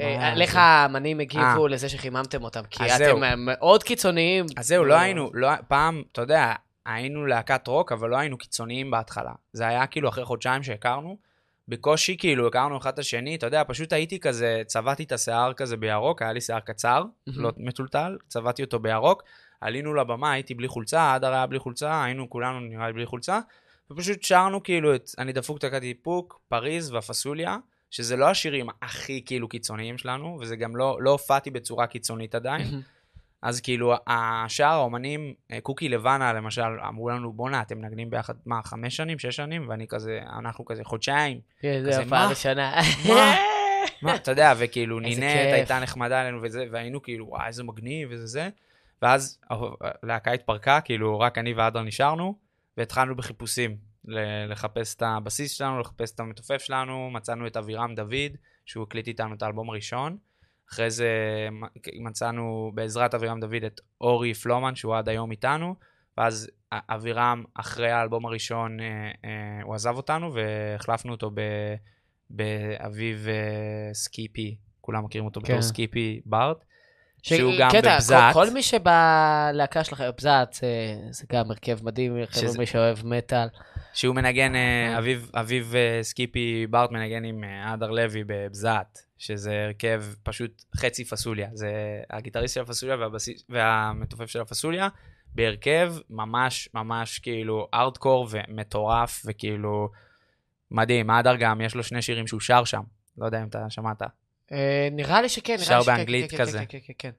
אה, 0.00 0.34
מה 0.34 0.42
איך? 0.42 0.56
האמנים 0.56 1.20
הגיבו 1.20 1.68
לזה 1.68 1.88
שחיממתם 1.88 2.42
אותם? 2.44 2.62
כי. 2.70 2.84
אתם 2.96 3.24
אה, 3.24 3.36
מאוד 3.36 3.82
קיצוניים. 3.82 4.46
אז 4.56 4.66
זהו, 4.66 4.84
לא 4.84 4.94
היינו, 4.94 5.30
לא, 5.34 5.48
פעם, 5.68 6.02
אתה 6.12 6.20
יודע, 6.20 6.52
היינו 6.86 7.26
להקת 7.26 7.66
רוק, 7.66 7.92
אבל 7.92 8.10
לא 8.10 8.16
היינו 8.16 8.38
קיצוניים 8.38 8.90
בהתחלה. 8.90 9.32
זה 9.52 9.66
היה 9.66 9.86
כאילו 9.86 10.08
אחרי 10.08 10.24
חודשיים 10.24 10.62
שהכרנו, 10.62 11.16
בקושי 11.68 12.16
כאילו 12.18 12.46
הכרנו 12.46 12.78
אחד 12.78 12.92
את 12.92 12.98
השני, 12.98 13.36
אתה 13.36 13.46
יודע, 13.46 13.62
פשוט 13.66 13.92
הייתי 13.92 14.20
כזה, 14.20 14.62
צבעתי 14.66 15.02
את 15.02 15.12
השיער 15.12 15.52
כזה 15.52 15.76
בירוק, 15.76 16.22
היה 16.22 16.32
לי 16.32 16.40
שיער 16.40 16.60
קצר. 16.60 17.04
לא 17.26 17.52
מטולטל, 17.56 18.16
צבעתי 18.28 18.62
אותו 18.62 18.78
בירוק, 18.78 19.22
עלינו 19.60 19.94
לבמה, 19.94 20.32
הייתי 20.32 20.54
בלי 20.54 20.68
חולצה, 20.68 21.14
עד 21.14 21.24
הרי 21.24 21.36
היה 21.36 21.46
בלי 21.46 21.58
חולצה, 21.58 22.04
היינו 22.04 22.30
כולנו 22.30 22.60
נראה 22.60 22.86
לי 22.86 22.92
בלי 22.92 23.06
חולצה, 23.06 23.40
ופשוט 23.90 24.22
שרנו 24.22 24.62
כאילו 24.62 24.94
את 24.94 25.10
אני 25.18 25.32
דפוק 25.32 25.58
תקעתי 25.58 25.88
איפוק, 25.88 26.40
פריז 26.48 26.92
והפסוליה, 26.92 27.56
שזה 27.90 28.16
לא 28.16 28.30
השירים 28.30 28.66
הכי 28.82 29.22
כאילו 29.26 29.48
קיצוניים 29.48 29.98
שלנו, 29.98 30.38
וזה 30.40 30.56
גם 30.56 30.76
לא, 30.76 30.98
לא 31.00 31.10
הופעתי 31.10 31.50
בצורה 31.50 31.86
קיצונית 31.86 32.34
עדיין. 32.34 32.66
אז 33.42 33.60
כאילו, 33.60 33.94
השאר 34.06 34.66
האומנים, 34.66 35.34
אה, 35.52 35.60
קוקי 35.60 35.88
לבנה 35.88 36.32
למשל, 36.32 36.62
אמרו 36.88 37.10
לנו, 37.10 37.32
בואנה, 37.32 37.62
אתם 37.62 37.78
מנגנים 37.78 38.10
ביחד, 38.10 38.34
מה, 38.46 38.60
חמש 38.64 38.96
שנים, 38.96 39.18
שש 39.18 39.36
שנים? 39.36 39.68
ואני 39.68 39.86
כזה, 39.88 40.20
אנחנו 40.38 40.64
כזה, 40.64 40.84
חודשיים. 40.84 41.40
כן, 41.60 41.82
כזה, 41.88 42.04
מה? 42.04 42.26
ראשונה. 42.30 42.80
מה? 43.08 43.36
מה, 44.02 44.14
אתה 44.14 44.30
יודע, 44.30 44.52
וכאילו, 44.58 45.00
נינת. 45.00 45.52
הייתה 45.52 45.80
נחמדה 45.80 46.22
אלינו 46.22 46.38
וזה, 46.42 46.66
והיינו 46.70 47.02
כאילו, 47.02 47.26
וואי, 47.28 47.46
איזה 47.46 47.64
מגניב, 47.64 48.08
וזה 48.12 48.26
זה. 48.26 48.48
ואז 49.02 49.40
הלהקה 50.02 50.32
התפרקה, 50.32 50.80
כאילו, 50.80 51.20
רק 51.20 51.38
אני 51.38 51.54
ואדר 51.54 51.82
נשארנו, 51.82 52.34
והתחלנו 52.76 53.16
בחיפושים, 53.16 53.76
לחפש 54.48 54.94
את 54.94 55.02
הבסיס 55.02 55.52
שלנו, 55.52 55.80
לחפש 55.80 56.14
את 56.14 56.20
המתופף 56.20 56.58
שלנו, 56.58 57.10
מצאנו 57.10 57.46
את 57.46 57.56
אבירם 57.56 57.94
דוד, 57.94 58.36
שהוא 58.66 58.82
הקליט 58.84 59.08
איתנו 59.08 59.34
את 59.34 59.42
האלבום 59.42 59.70
הראשון. 59.70 60.16
אחרי 60.70 60.90
זה 60.90 61.08
מצאנו 62.00 62.72
בעזרת 62.74 63.14
אבירם 63.14 63.40
דוד 63.40 63.64
את 63.66 63.80
אורי 64.00 64.34
פלומן, 64.34 64.74
שהוא 64.74 64.96
עד 64.96 65.08
היום 65.08 65.30
איתנו, 65.30 65.74
ואז 66.18 66.50
אבירם, 66.72 67.44
אחרי 67.54 67.90
האלבום 67.90 68.26
הראשון, 68.26 68.80
אה, 68.80 68.86
אה, 69.24 69.62
הוא 69.62 69.74
עזב 69.74 69.96
אותנו, 69.96 70.34
והחלפנו 70.34 71.12
אותו 71.12 71.30
ב... 71.34 71.40
באביב 72.30 73.28
אה, 73.28 73.94
סקיפי, 73.94 74.56
כולם 74.80 75.04
מכירים 75.04 75.24
אותו 75.24 75.40
בתור 75.40 75.56
כן. 75.56 75.62
סקיפי 75.62 76.20
בארט. 76.24 76.64
שהוא 77.28 77.52
גם 77.58 77.68
קטע, 77.70 77.94
בבזת. 77.94 78.16
כל, 78.32 78.44
כל 78.46 78.50
מי 78.50 78.62
שבלהקה 78.62 79.84
שלכם, 79.84 80.04
בזת, 80.18 80.48
זה, 80.52 80.66
זה 81.10 81.24
גם 81.32 81.50
הרכב 81.50 81.78
מדהים, 81.84 82.12
חבר'ה, 82.26 82.48
שזה- 82.48 82.58
מי 82.58 82.66
שאוהב 82.66 82.98
מטאל. 83.04 83.48
שהוא 83.92 84.14
מנגן, 84.14 84.54
אה, 84.54 84.60
אה. 84.92 84.98
אביב, 84.98 85.30
אביב 85.34 85.74
אה, 85.76 85.98
סקיפי 86.02 86.66
בארט 86.70 86.90
מנגן 86.90 87.24
עם 87.24 87.44
אה, 87.44 87.74
אדר 87.74 87.90
לוי 87.90 88.24
בבזת, 88.26 88.98
שזה 89.18 89.64
הרכב 89.66 90.04
פשוט 90.22 90.62
חצי 90.76 91.04
פסוליה. 91.04 91.48
זה 91.54 91.70
הגיטריסט 92.10 92.54
של 92.54 92.60
הפסוליה 92.60 92.96
והבסיס, 92.96 93.44
והמתופף 93.48 94.26
של 94.26 94.40
הפסוליה, 94.40 94.88
בהרכב 95.34 95.94
ממש 96.10 96.68
ממש 96.74 97.18
כאילו 97.18 97.68
ארדקור 97.74 98.28
ומטורף, 98.30 99.22
וכאילו 99.26 99.88
מדהים. 100.70 101.10
אדר 101.10 101.36
גם, 101.36 101.60
יש 101.60 101.74
לו 101.74 101.82
שני 101.82 102.02
שירים 102.02 102.26
שהוא 102.26 102.40
שר 102.40 102.64
שם. 102.64 102.82
לא 103.18 103.26
יודע 103.26 103.42
אם 103.42 103.48
אתה 103.48 103.66
שמעת. 103.68 104.02
אה, 104.52 104.88
נראה 104.92 105.22
לי 105.22 105.28
שכן, 105.28 105.52
נראה 105.52 105.64
שר 105.64 105.76
לי 105.78 105.82
שכן. 105.84 105.96
באנגלית 105.96 106.30
כן, 106.30 106.36
כזה. 106.38 106.58
כן, 106.58 106.64
כן, 106.68 106.78
כן, 106.86 106.92
כן. 106.98 107.10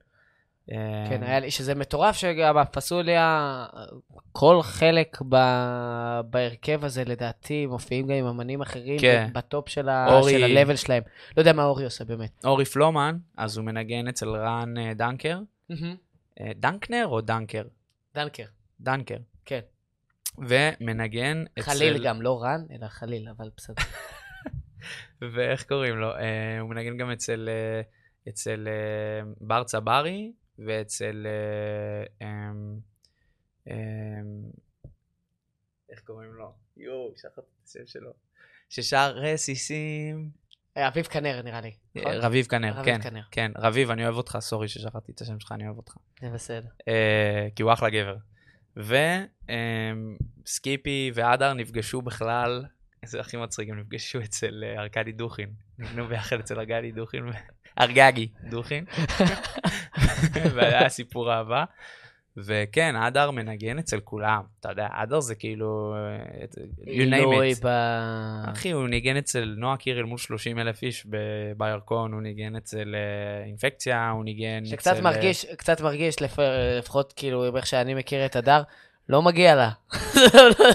אה, 0.72 1.06
כן, 1.08 1.22
היה 1.22 1.40
לי, 1.40 1.50
שזה 1.50 1.74
מטורף 1.74 2.16
שגם 2.16 2.58
הפסוליה, 2.58 3.66
כל 4.32 4.62
חלק 4.62 5.18
ב, 5.28 5.36
בהרכב 6.30 6.84
הזה 6.84 7.04
לדעתי 7.04 7.66
מופיעים 7.66 8.06
גם 8.06 8.14
עם 8.14 8.26
אמנים 8.26 8.60
אחרים 8.62 8.98
כן. 8.98 9.30
בטופ 9.34 9.68
של, 9.68 9.88
ה, 9.88 10.06
אורי- 10.18 10.32
של 10.32 10.44
ה-level 10.44 10.76
שלהם. 10.76 11.02
לא 11.36 11.42
יודע 11.42 11.52
מה 11.52 11.64
אורי 11.64 11.84
עושה 11.84 12.04
באמת. 12.04 12.44
אורי 12.44 12.64
פלומן, 12.64 13.16
אז 13.36 13.56
הוא 13.56 13.64
מנגן 13.64 14.08
אצל 14.08 14.28
רן 14.28 14.74
אה, 14.78 14.94
דנקר. 14.94 15.38
דנקנר 16.56 17.06
או 17.06 17.20
דנקר? 17.20 17.62
דנקר, 18.14 18.44
דנקר. 18.80 19.16
כן. 19.44 19.60
ומנגן 20.38 21.44
אצל... 21.58 21.70
חליל 21.70 22.04
גם, 22.04 22.22
לא 22.22 22.42
רן, 22.42 22.64
אלא 22.72 22.86
חליל, 22.88 23.28
אבל 23.36 23.50
בסדר. 23.56 23.82
ואיך 25.20 25.64
קוראים 25.64 25.96
לו? 25.96 26.16
אה, 26.16 26.60
הוא 26.60 26.70
מנגן 26.70 26.96
גם 26.96 27.10
אצל, 27.10 27.48
אה, 27.48 27.80
אצל 28.28 28.68
אה, 28.68 29.32
בר 29.40 29.64
צברי 29.64 30.32
ואצל... 30.58 31.26
אמ, 32.22 32.78
אמ, 33.66 33.74
איך 35.90 36.00
קוראים 36.00 36.32
לו? 36.32 36.52
יואו, 36.76 37.12
שכחתי 37.16 37.40
את 37.40 37.66
השם 37.66 37.86
שלו. 37.86 38.12
ששר 38.68 39.12
רסיסים. 39.16 40.30
אביב 40.76 41.06
כנר 41.06 41.42
נראה 41.42 41.60
לי. 41.60 41.74
נכון? 41.94 42.12
רביב 42.12 42.46
כנר, 42.46 42.72
רביב 42.72 42.84
כן. 42.84 43.02
כנר. 43.02 43.22
כן, 43.30 43.52
רביב, 43.56 43.90
אני 43.90 44.04
אוהב 44.04 44.16
אותך, 44.16 44.38
סורי 44.40 44.68
ששכחתי 44.68 45.12
את 45.12 45.20
השם 45.20 45.40
שלך, 45.40 45.52
אני 45.52 45.66
אוהב 45.66 45.76
אותך. 45.76 45.96
זה 46.20 46.30
בסדר. 46.30 46.68
כי 47.56 47.62
הוא 47.62 47.72
אחלה 47.72 47.88
גבר. 47.90 48.16
וסקיפי 50.44 51.10
ואדר 51.14 51.52
נפגשו 51.52 52.02
בכלל, 52.02 52.64
זה 53.04 53.20
הכי 53.20 53.36
מצחיק, 53.36 53.68
הם 53.68 53.80
נפגשו 53.80 54.20
אצל 54.20 54.64
אה, 54.64 54.82
ארכדי 54.82 55.12
דוכין. 55.12 55.48
נגנו 55.78 56.06
ביחד 56.06 56.38
אצל 56.38 56.58
ארכדי 56.58 56.92
דוכין, 56.92 57.24
ארגגי 57.80 58.28
דוכין. 58.50 58.84
והיה 60.54 60.88
סיפור 60.88 61.32
אהבה. 61.32 61.64
וכן, 62.36 62.96
אדר 62.96 63.30
מנגן 63.30 63.78
אצל 63.78 64.00
כולם. 64.00 64.42
אתה 64.60 64.70
יודע, 64.70 64.88
אדר 64.90 65.20
זה 65.20 65.34
כאילו... 65.34 65.94
אה, 65.96 66.44
you 66.80 67.10
name 67.10 67.14
עילוי 67.14 67.52
it. 67.52 67.66
אחי, 68.52 68.70
הוא 68.70 68.88
ניגן 68.88 69.16
אצל 69.16 69.54
נועה 69.58 69.76
קירל 69.76 70.02
מול 70.02 70.18
30 70.18 70.58
אלף 70.58 70.82
איש 70.82 71.06
בירקון, 71.56 72.12
הוא 72.12 72.22
ניגן 72.22 72.56
אצל 72.56 72.94
אה, 72.94 73.44
אינפקציה, 73.46 74.10
הוא 74.10 74.24
ניגן 74.24 74.58
אצל... 74.62 74.70
שקצת 74.70 75.00
מרגיש, 75.00 75.46
קצת 75.56 75.80
מרגיש, 75.80 76.22
לפ- 76.22 76.38
לפחות 76.78 77.12
כאילו, 77.16 77.56
איך 77.56 77.66
שאני 77.66 77.94
מכיר 77.94 78.26
את 78.26 78.36
הדר, 78.36 78.62
לא 79.08 79.22
מגיע 79.22 79.54
לה. 79.54 79.70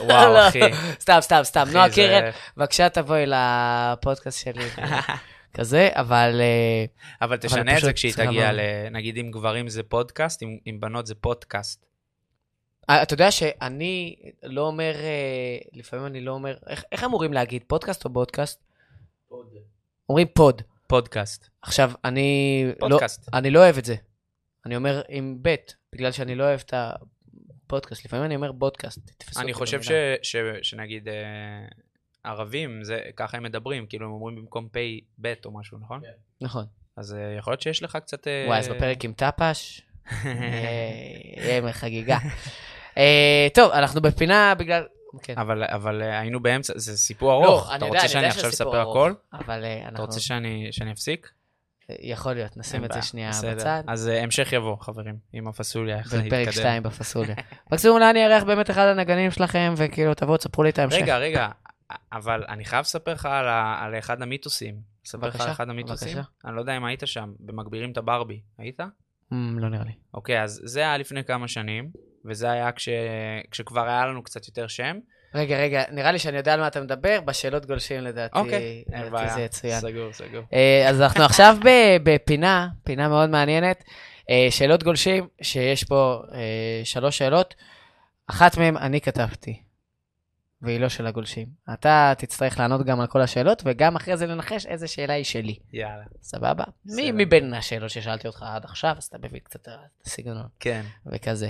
וואו, 0.02 0.34
לא. 0.34 0.48
אחי. 0.48 0.60
סתם, 1.00 1.18
סתם, 1.22 1.40
סתם. 1.44 1.66
נועה 1.74 1.90
קירל, 1.90 2.30
בבקשה 2.58 2.90
תבואי 2.90 3.24
לפודקאסט 3.26 4.40
שלי. 4.44 4.64
כזה, 5.58 5.90
אבל... 5.94 6.42
אה, 6.42 6.86
אבל 7.22 7.38
תשנה 7.38 7.78
את 7.78 7.82
זה 7.82 7.94
כשהיא 7.94 8.14
תגיע. 8.14 8.52
ל... 8.52 8.60
נגיד 8.92 9.18
עם 9.18 9.32
גברים 9.32 9.70
זה 9.70 9.84
פודקאסט, 9.84 10.42
עם, 10.42 10.58
עם 10.66 10.80
בנות 10.80 11.08
זה 11.08 11.16
פודקאסט. 11.16 11.86
אה, 12.90 13.04
אתה 13.04 13.14
יודע 13.14 13.32
שאני 13.32 14.16
לא 14.44 14.62
אומר, 14.62 14.96
אה, 14.96 15.58
לפעמים 15.74 16.06
אני 16.06 16.22
לא 16.22 16.32
אומר, 16.32 16.58
איך- 16.68 17.04
אמורים 17.04 17.34
להגיד, 17.34 17.64
פודקאסט 17.68 18.06
או 18.06 18.10
בודקאסט? 18.10 18.64
אומרים 20.10 20.28
פוד. 20.34 20.62
פודקאסט. 20.88 21.50
עכשיו, 21.62 21.92
אני 22.06 22.66
לא, 22.82 22.90
פודקאסט. 22.90 23.30
אני 23.34 23.52
לא 23.52 23.60
אוהב 23.60 23.78
את 23.78 23.86
זה. 23.86 23.96
אני 24.66 24.76
אומר 24.76 25.02
עם 25.10 25.38
ב', 25.42 25.56
בגלל 25.94 26.12
שאני 26.12 26.36
לא 26.36 26.44
אוהב 26.44 26.62
את 26.66 26.74
הפודקאסט. 27.74 28.06
לפעמים 28.06 28.26
אני 28.26 28.36
אומר 28.36 28.52
בודקאסט. 28.52 29.00
תתפסו 29.06 29.40
אני 29.40 29.54
חושב 29.54 29.82
ש... 29.82 29.92
ש... 30.22 30.36
שנגיד 30.62 31.08
אה, 31.08 31.14
ערבים, 32.24 32.84
זה 32.84 33.00
ככה 33.16 33.38
הם 33.38 33.44
מדברים, 33.44 33.86
כאילו 33.86 34.06
הם 34.06 34.12
אומרים 34.12 34.36
במקום 34.36 34.68
פ' 34.72 34.78
ב' 35.22 35.34
או 35.46 35.52
משהו, 35.52 35.78
נכון? 35.78 36.02
נכון. 36.42 36.66
אז 36.98 37.14
אה, 37.14 37.36
יכול 37.38 37.52
להיות 37.52 37.62
שיש 37.62 37.84
לך 37.84 37.96
קצת... 37.96 38.28
אה, 38.28 38.46
וואי, 38.48 38.60
אז 38.60 38.70
בפרק 38.70 39.06
עם 39.06 39.14
טפש, 39.14 39.82
אה, 40.12 40.32
יהיה 41.38 41.58
ימי 41.58 41.74
חגיגה. 41.74 42.18
אה, 42.98 43.48
טוב, 43.54 43.72
אנחנו 43.72 44.02
בפינה 44.02 44.56
בגלל... 44.56 44.84
כן. 45.24 45.38
אבל, 45.38 45.64
אבל 45.64 46.02
אה, 46.02 46.20
היינו 46.20 46.40
באמצע, 46.40 46.74
זה 46.76 46.98
סיפור 46.98 47.34
ארוך. 47.34 47.70
לא, 47.70 47.76
אתה 47.76 47.86
יודע, 47.86 47.88
רוצה 47.88 48.00
אני 48.00 48.10
שאני 48.10 48.28
עכשיו 48.28 48.50
אספר 48.50 48.82
הכל? 48.82 49.14
אבל 49.34 49.64
אה, 49.64 49.80
אתה 49.80 49.90
אנחנו... 49.90 50.06
רוצה 50.06 50.20
שאני, 50.20 50.68
שאני 50.72 50.92
אפסיק? 50.92 51.32
יכול 52.02 52.34
להיות, 52.34 52.58
נשים 52.58 52.86
את 52.86 52.92
זה 52.92 53.02
שנייה 53.02 53.30
בסדר. 53.30 53.56
בצד. 53.56 53.84
אז 53.88 54.08
אה, 54.10 54.24
המשך 54.24 54.54
יבוא, 54.54 54.78
חברים, 54.80 55.16
עם 55.34 55.48
הפסוליה, 55.48 55.98
איך 55.98 56.08
זה 56.08 56.18
בפרק 56.18 56.34
יתקדם. 56.48 56.52
2 56.52 56.84
בפסוליה. 56.84 57.36
מקסימום 57.72 57.98
אולי 57.98 58.10
אני 58.10 58.26
אארח 58.26 58.44
באמת 58.44 58.70
אחד 58.70 58.86
הנגנים 58.86 59.32
שלכם, 59.32 59.74
וכאילו 59.78 60.14
תבואו, 60.14 60.38
תספרו 60.38 60.64
לי 60.64 60.70
את 60.70 60.80
ההמשך. 60.80 60.98
רגע, 60.98 61.18
רגע, 61.18 61.48
אבל 62.14 62.44
אני 62.50 62.66
חייב 62.66 62.82
לספר 62.82 63.14
לך 63.14 63.26
על, 63.26 63.48
ה- 63.48 63.78
על 63.80 63.98
אחד 64.00 64.22
המיתוסים. 64.22 64.76
לספר 65.06 65.28
לך 65.28 65.42
על 65.42 65.52
אחד 65.52 65.70
המיתוסים? 65.70 66.08
בבקשה. 66.18 66.30
אני 66.46 66.56
לא 66.56 66.62
יודע 66.62 66.78
אם 66.78 66.86
היית 66.86 67.04
שם, 67.06 67.34
במגבירים 67.40 67.92
את 67.92 67.98
הברבי. 67.98 68.42
היית? 68.58 68.80
Mm, 68.80 68.86
לא 69.58 69.70
נראה 69.70 69.84
לי. 69.84 69.92
אוקיי, 70.14 70.44
אז 70.44 70.62
זה 70.64 70.80
היה 70.80 70.98
לפני 70.98 71.24
כמה 71.24 71.48
שנים, 71.48 71.90
וזה 72.26 72.52
היה 72.52 72.72
כש... 72.72 72.90
כשכבר 73.52 73.88
היה 73.88 74.06
לנו 74.06 74.24
קצת 74.24 74.48
יותר 74.48 74.68
שם. 74.68 74.98
רגע, 75.36 75.58
רגע, 75.58 75.84
נראה 75.92 76.12
לי 76.12 76.20
שאני 76.20 76.38
יודע 76.38 76.54
על 76.54 76.60
מה 76.60 76.68
אתה 76.68 76.82
מדבר, 76.82 77.20
בשאלות 77.26 77.66
גולשים 77.66 78.02
לדעתי. 78.02 78.40
אוקיי, 78.40 78.84
לדעתי 78.88 79.10
בעיה. 79.10 79.34
זה 79.34 79.42
יצוין. 79.42 79.80
סגור, 79.80 80.14
סגור. 80.14 80.42
אה, 80.54 80.90
אז 80.90 81.02
אנחנו 81.02 81.24
עכשיו 81.24 81.58
ב- 81.66 81.98
בפינה, 82.04 82.68
פינה 82.84 83.08
מאוד 83.08 83.30
מעניינת. 83.30 83.84
אה, 84.30 84.48
שאלות 84.50 84.84
גולשים, 84.84 85.28
שיש 85.42 85.84
פה 85.84 86.22
אה, 86.34 86.82
שלוש 86.84 87.18
שאלות. 87.18 87.56
אחת 88.28 88.58
מהן 88.58 88.78
אני 88.78 89.02
כתבתי, 89.02 89.62
והיא 90.64 90.80
לא 90.80 90.90
של 90.90 91.08
הגולשים. 91.08 91.48
אתה 91.74 92.14
תצטרך 92.18 92.60
לענות 92.60 92.86
גם 92.86 93.02
על 93.02 93.08
כל 93.08 93.22
השאלות, 93.22 93.62
וגם 93.66 93.96
אחרי 93.96 94.18
זה 94.18 94.28
לנחש 94.28 94.66
איזה 94.66 94.88
שאלה 94.88 95.14
היא 95.14 95.24
שלי. 95.24 95.56
יאללה. 95.74 96.04
סבבה? 96.22 96.64
מי. 96.86 97.12
מבין 97.12 97.54
השאלות 97.54 97.90
ששאלתי 97.90 98.28
אותך 98.28 98.44
עד 98.48 98.66
עכשיו, 98.66 98.96
אז 98.98 99.04
אתה 99.04 99.18
מבין 99.18 99.40
קצת 99.44 99.62
את 99.62 99.68
הסגנון 100.06 100.48
כן. 100.60 100.82
וכזה. 101.06 101.48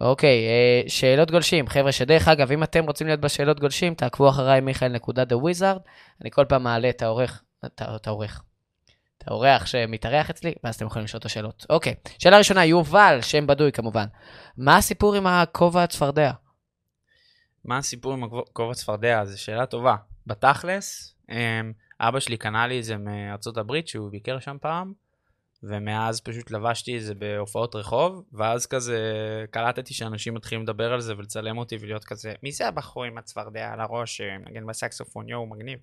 אוקיי, 0.00 0.46
אה, 0.46 0.88
שאלות 0.88 1.30
גולשים. 1.30 1.68
חבר'ה, 1.68 1.92
שדרך 1.92 2.28
אגב, 2.28 2.52
אם 2.52 2.62
אתם 2.62 2.86
רוצים 2.86 3.06
להיות 3.06 3.20
בשאלות 3.20 3.60
גולשים, 3.60 3.94
תעקבו 3.94 4.28
אחריי 4.28 4.60
מיכאל 4.60 4.88
נקודה 4.88 5.24
דה 5.24 5.36
וויזארד. 5.36 5.80
אני 6.22 6.30
כל 6.30 6.44
פעם 6.48 6.62
מעלה 6.62 6.88
את 6.88 7.02
העורך, 7.02 7.42
את 7.64 8.06
העורך. 8.06 8.42
את 9.18 9.28
האורח 9.28 9.66
שמתארח 9.66 10.30
אצלי, 10.30 10.54
ואז 10.64 10.74
אתם 10.74 10.86
יכולים 10.86 11.04
לשאול 11.04 11.18
את 11.18 11.24
השאלות. 11.24 11.66
אוקיי, 11.70 11.94
שאלה 12.18 12.38
ראשונה, 12.38 12.64
יובל, 12.64 13.18
שם 13.22 13.46
בדוי 13.46 13.72
כמובן. 13.72 14.06
מה 14.56 14.76
הסיפור 14.76 15.14
עם 15.14 15.26
הכובע 15.26 15.82
הצפרדע? 15.82 16.30
מה 17.64 17.78
הסיפור 17.78 18.12
עם 18.12 18.24
הכובע 18.24 18.74
צפרדע? 18.74 19.24
זו 19.24 19.42
שאלה 19.42 19.66
טובה. 19.66 19.96
בתכלס, 20.26 21.14
אמ, 21.30 21.72
אבא 22.00 22.20
שלי 22.20 22.36
קנה 22.36 22.66
לי 22.66 22.78
את 22.78 22.84
זה 22.84 22.96
מארצות 22.96 23.56
הברית, 23.56 23.88
שהוא 23.88 24.10
ביקר 24.10 24.38
שם 24.38 24.56
פעם, 24.60 24.92
ומאז 25.62 26.20
פשוט 26.20 26.50
לבשתי 26.50 26.98
את 26.98 27.02
זה 27.02 27.14
בהופעות 27.14 27.74
רחוב, 27.74 28.24
ואז 28.32 28.66
כזה 28.66 28.98
קלטתי 29.50 29.94
שאנשים 29.94 30.34
מתחילים 30.34 30.62
לדבר 30.62 30.92
על 30.92 31.00
זה 31.00 31.16
ולצלם 31.16 31.58
אותי 31.58 31.76
ולהיות 31.80 32.04
כזה, 32.04 32.34
מי 32.42 32.52
זה 32.52 32.68
הבחור 32.68 33.04
עם 33.04 33.18
הצפרדע 33.18 33.72
על 33.72 33.80
הראש 33.80 34.16
שמנגן 34.16 34.66
בסקסופון, 34.66 35.28
יואו, 35.28 35.46
מגניב. 35.46 35.78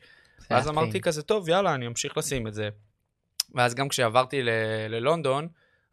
ואז 0.51 0.69
אמרתי. 0.69 1.01
כזה, 1.01 1.23
טוב, 1.23 1.49
יאללה, 1.49 1.75
אני 1.75 1.87
אמשיך 1.87 2.17
לשים 2.17 2.47
את 2.47 2.53
זה. 2.53 2.69
ואז 3.55 3.75
גם 3.75 3.89
כשעברתי 3.89 4.43
ל- 4.43 4.49
ללונדון, 4.89 5.47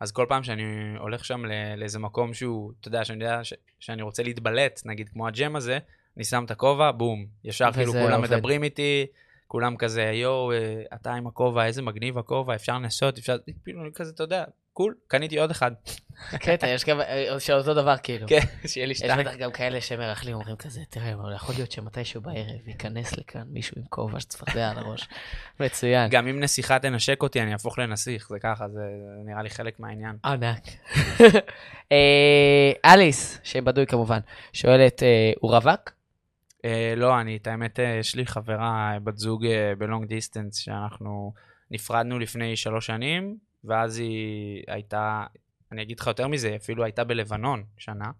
אז 0.04 0.12
כל 0.12 0.26
פעם 0.28 0.42
שאני 0.42 0.62
הולך 0.98 1.24
שם 1.24 1.44
לאיזה 1.76 1.98
מקום 1.98 2.34
שהוא, 2.34 2.72
אתה 2.80 2.88
יודע, 2.88 3.04
שאני 3.04 3.24
יודע 3.24 3.44
ש- 3.44 3.54
שאני 3.80 4.02
רוצה 4.02 4.22
להתבלט, 4.22 4.80
נגיד 4.84 5.08
כמו 5.08 5.26
הג'ם 5.28 5.56
הזה, 5.56 5.78
אני 6.16 6.24
שם 6.24 6.44
את 6.44 6.50
הכובע, 6.50 6.90
בום. 6.92 7.26
ישר 7.44 7.72
כאילו 7.72 7.92
כולם 7.92 8.16
עובד. 8.22 8.34
מדברים 8.34 8.62
איתי, 8.62 9.06
כולם 9.46 9.76
כזה, 9.76 10.02
יואו, 10.02 10.52
אה, 10.52 10.82
אתה 10.94 11.14
עם 11.14 11.26
הכובע, 11.26 11.66
איזה 11.66 11.82
מגניב 11.82 12.18
הכובע, 12.18 12.54
אפשר 12.54 12.74
לנסות, 12.74 13.18
אפשר... 13.18 13.36
כאילו, 13.64 13.80
כזה, 13.94 14.12
אתה 14.14 14.22
יודע, 14.22 14.44
קול, 14.74 14.94
קניתי 15.08 15.38
עוד 15.38 15.50
אחד. 15.50 15.70
קטע, 16.30 16.68
יש 16.68 16.84
גם 16.84 17.00
אה, 17.00 17.40
של 17.40 17.52
אותו 17.52 17.74
דבר 17.74 17.96
כאילו. 18.02 18.28
כן, 18.28 18.40
שיהיה 18.66 18.86
לי 18.86 18.92
יש 18.92 18.98
שתיים. 18.98 19.20
בטח 19.20 19.36
גם 19.36 19.52
כאלה 19.52 19.80
שמרכלים, 19.80 20.34
אומרים 20.34 20.56
כזה, 20.56 20.80
תראה, 20.90 21.12
אבל 21.12 21.34
יכול 21.34 21.54
להיות 21.54 21.72
שמתישהו 21.72 22.20
בערב 22.20 22.68
ייכנס 22.68 23.16
לכאן 23.18 23.42
מישהו 23.46 23.76
עם 23.78 23.84
כובע 23.88 24.20
שצפרדע 24.20 24.70
על 24.70 24.78
הראש. 24.78 25.08
מצוין. 25.60 26.10
גם 26.10 26.28
אם 26.28 26.40
נסיכה 26.40 26.78
תנשק 26.78 27.22
אותי, 27.22 27.42
אני 27.42 27.52
אהפוך 27.52 27.78
לנסיך, 27.78 28.28
זה 28.28 28.38
ככה, 28.38 28.68
זה 28.68 28.80
נראה 29.24 29.42
לי 29.42 29.50
חלק 29.50 29.80
מהעניין. 29.80 30.16
ענק. 30.24 30.62
אה, 31.92 32.72
אליס, 32.84 33.40
שם 33.42 33.64
בדוי 33.64 33.86
כמובן, 33.86 34.20
שואלת, 34.52 35.02
אה, 35.02 35.32
הוא 35.40 35.50
רווק? 35.50 35.90
אה, 36.64 36.94
לא, 36.96 37.20
אני, 37.20 37.36
את 37.36 37.46
האמת, 37.46 37.80
אה, 37.80 37.96
יש 38.00 38.14
לי 38.14 38.26
חברה, 38.26 38.92
אה, 38.92 39.00
בת 39.00 39.18
זוג 39.18 39.46
אה, 39.46 39.72
בלונג 39.78 40.08
דיסטנס, 40.08 40.56
שאנחנו 40.56 41.32
נפרדנו 41.70 42.18
לפני 42.18 42.56
שלוש 42.56 42.86
שנים, 42.86 43.36
ואז 43.64 43.98
היא 43.98 44.64
הייתה, 44.68 45.24
אני 45.72 45.82
אגיד 45.82 46.00
לך 46.00 46.06
יותר 46.06 46.28
מזה, 46.28 46.56
אפילו 46.56 46.84
הייתה 46.84 47.04
בלבנון 47.04 47.64
שנה, 47.78 48.10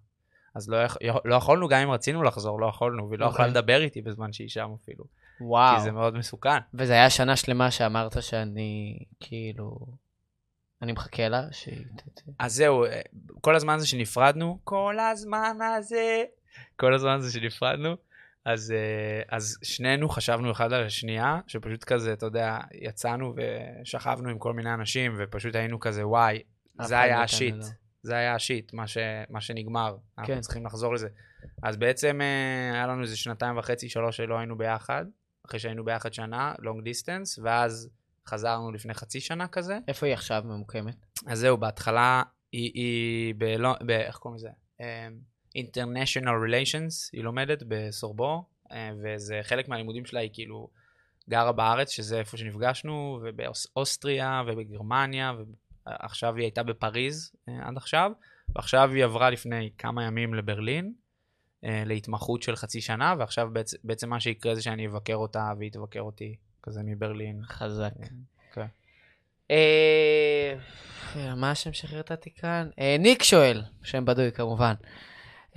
אז 0.54 0.68
לא, 0.68 0.76
יכ- 0.84 0.96
לא 1.24 1.34
יכולנו, 1.34 1.68
גם 1.68 1.80
אם 1.80 1.90
רצינו 1.90 2.22
לחזור, 2.22 2.60
לא 2.60 2.66
יכולנו, 2.66 3.08
והיא 3.08 3.20
לא 3.20 3.26
יכולה 3.26 3.48
אוקיי. 3.48 3.60
לדבר 3.60 3.80
איתי 3.80 4.02
בזמן 4.02 4.32
שהיא 4.32 4.48
שם 4.48 4.70
אפילו. 4.82 5.04
וואו. 5.40 5.76
כי 5.76 5.82
זה 5.82 5.92
מאוד 5.92 6.14
מסוכן. 6.16 6.58
וזה 6.74 6.92
היה 6.92 7.10
שנה 7.10 7.36
שלמה 7.36 7.70
שאמרת 7.70 8.22
שאני, 8.22 8.98
כאילו... 9.20 9.78
אני 10.82 10.92
מחכה 10.92 11.28
לה, 11.28 11.42
שהיא... 11.52 11.84
ת- 11.96 12.22
אז 12.38 12.54
זהו, 12.54 12.84
אה, 12.84 13.00
כל 13.40 13.56
הזמן 13.56 13.74
הזה 13.74 13.86
שנפרדנו, 13.86 14.58
כל 14.64 14.96
הזמן 14.98 15.56
הזה, 15.78 16.22
כל 16.76 16.94
הזמן 16.94 17.10
הזה 17.10 17.32
שנפרדנו, 17.32 17.96
אז, 18.44 18.70
אה, 18.70 19.36
אז 19.36 19.58
שנינו 19.62 20.08
חשבנו 20.08 20.52
אחד 20.52 20.72
על 20.72 20.84
השנייה, 20.84 21.40
שפשוט 21.46 21.84
כזה, 21.84 22.12
אתה 22.12 22.26
יודע, 22.26 22.58
יצאנו 22.74 23.34
ושכבנו 23.36 24.28
עם 24.28 24.38
כל 24.38 24.52
מיני 24.52 24.74
אנשים, 24.74 25.14
ופשוט 25.18 25.54
היינו 25.54 25.80
כזה, 25.80 26.06
וואי, 26.06 26.42
זה 26.82 26.94
היה 26.94 27.06
מאיתנו 27.06 27.24
השיט, 27.24 27.54
לא. 27.54 27.64
זה 28.02 28.16
היה 28.16 28.34
השיט, 28.34 28.72
מה, 28.72 28.86
ש, 28.86 28.98
מה 29.30 29.40
שנגמר, 29.40 29.96
אנחנו 30.18 30.34
כן. 30.34 30.40
צריכים 30.40 30.66
לחזור 30.66 30.94
לזה. 30.94 31.08
אז 31.62 31.76
בעצם 31.76 32.20
אה, 32.20 32.74
היה 32.74 32.86
לנו 32.86 33.02
איזה 33.02 33.16
שנתיים 33.16 33.58
וחצי, 33.58 33.88
שלוש 33.88 34.16
שלא 34.16 34.38
היינו 34.38 34.58
ביחד, 34.58 35.04
אחרי 35.46 35.60
שהיינו 35.60 35.84
ביחד 35.84 36.12
שנה, 36.12 36.54
long 36.58 36.84
distance, 36.88 37.42
ואז 37.42 37.90
חזרנו 38.28 38.72
לפני 38.72 38.94
חצי 38.94 39.20
שנה 39.20 39.48
כזה. 39.48 39.78
איפה 39.88 40.06
היא 40.06 40.14
עכשיו 40.14 40.42
ממוקמת? 40.44 41.06
אז 41.26 41.38
זהו, 41.38 41.56
בהתחלה 41.56 42.22
היא, 42.52 42.70
היא 42.74 43.34
ב... 43.38 43.44
ב... 43.86 43.90
איך 43.90 44.16
קוראים 44.16 44.36
לזה? 44.36 44.50
International 45.58 46.36
Relations, 46.48 47.10
היא 47.12 47.24
לומדת 47.24 47.62
בסורבו, 47.68 48.44
uh, 48.68 48.74
וזה 49.02 49.40
חלק 49.42 49.68
מהלימודים 49.68 50.06
שלה, 50.06 50.20
היא 50.20 50.30
כאילו 50.32 50.68
גרה 51.28 51.52
בארץ, 51.52 51.90
שזה 51.90 52.18
איפה 52.18 52.36
שנפגשנו, 52.36 53.20
ובאוסטריה 53.22 54.42
ובגרמניה, 54.46 55.32
ועכשיו 55.86 56.36
היא 56.36 56.44
הייתה 56.44 56.62
בפריז 56.62 57.32
uh, 57.34 57.52
עד 57.62 57.76
עכשיו, 57.76 58.12
ועכשיו 58.56 58.90
היא 58.90 59.04
עברה 59.04 59.30
לפני 59.30 59.70
כמה 59.78 60.04
ימים 60.04 60.34
לברלין, 60.34 60.92
uh, 61.64 61.68
להתמחות 61.86 62.42
של 62.42 62.56
חצי 62.56 62.80
שנה, 62.80 63.14
ועכשיו 63.18 63.48
בעצם, 63.52 63.76
בעצם 63.84 64.10
מה 64.10 64.20
שיקרה 64.20 64.54
זה 64.54 64.62
שאני 64.62 64.86
אבקר 64.86 65.16
אותה 65.16 65.52
והיא 65.58 65.72
תבקר 65.72 66.00
אותי, 66.00 66.36
כזה 66.62 66.80
מברלין. 66.84 67.42
חזק. 67.44 67.92
כן. 68.52 68.66
אה, 69.50 70.54
מה 71.36 71.50
השם 71.50 71.72
שחררתי 71.72 72.30
כאן? 72.30 72.68
אה, 72.78 72.96
ניק 72.98 73.22
שואל, 73.22 73.62
שם 73.82 74.04
בדוי 74.04 74.32
כמובן. 74.32 74.74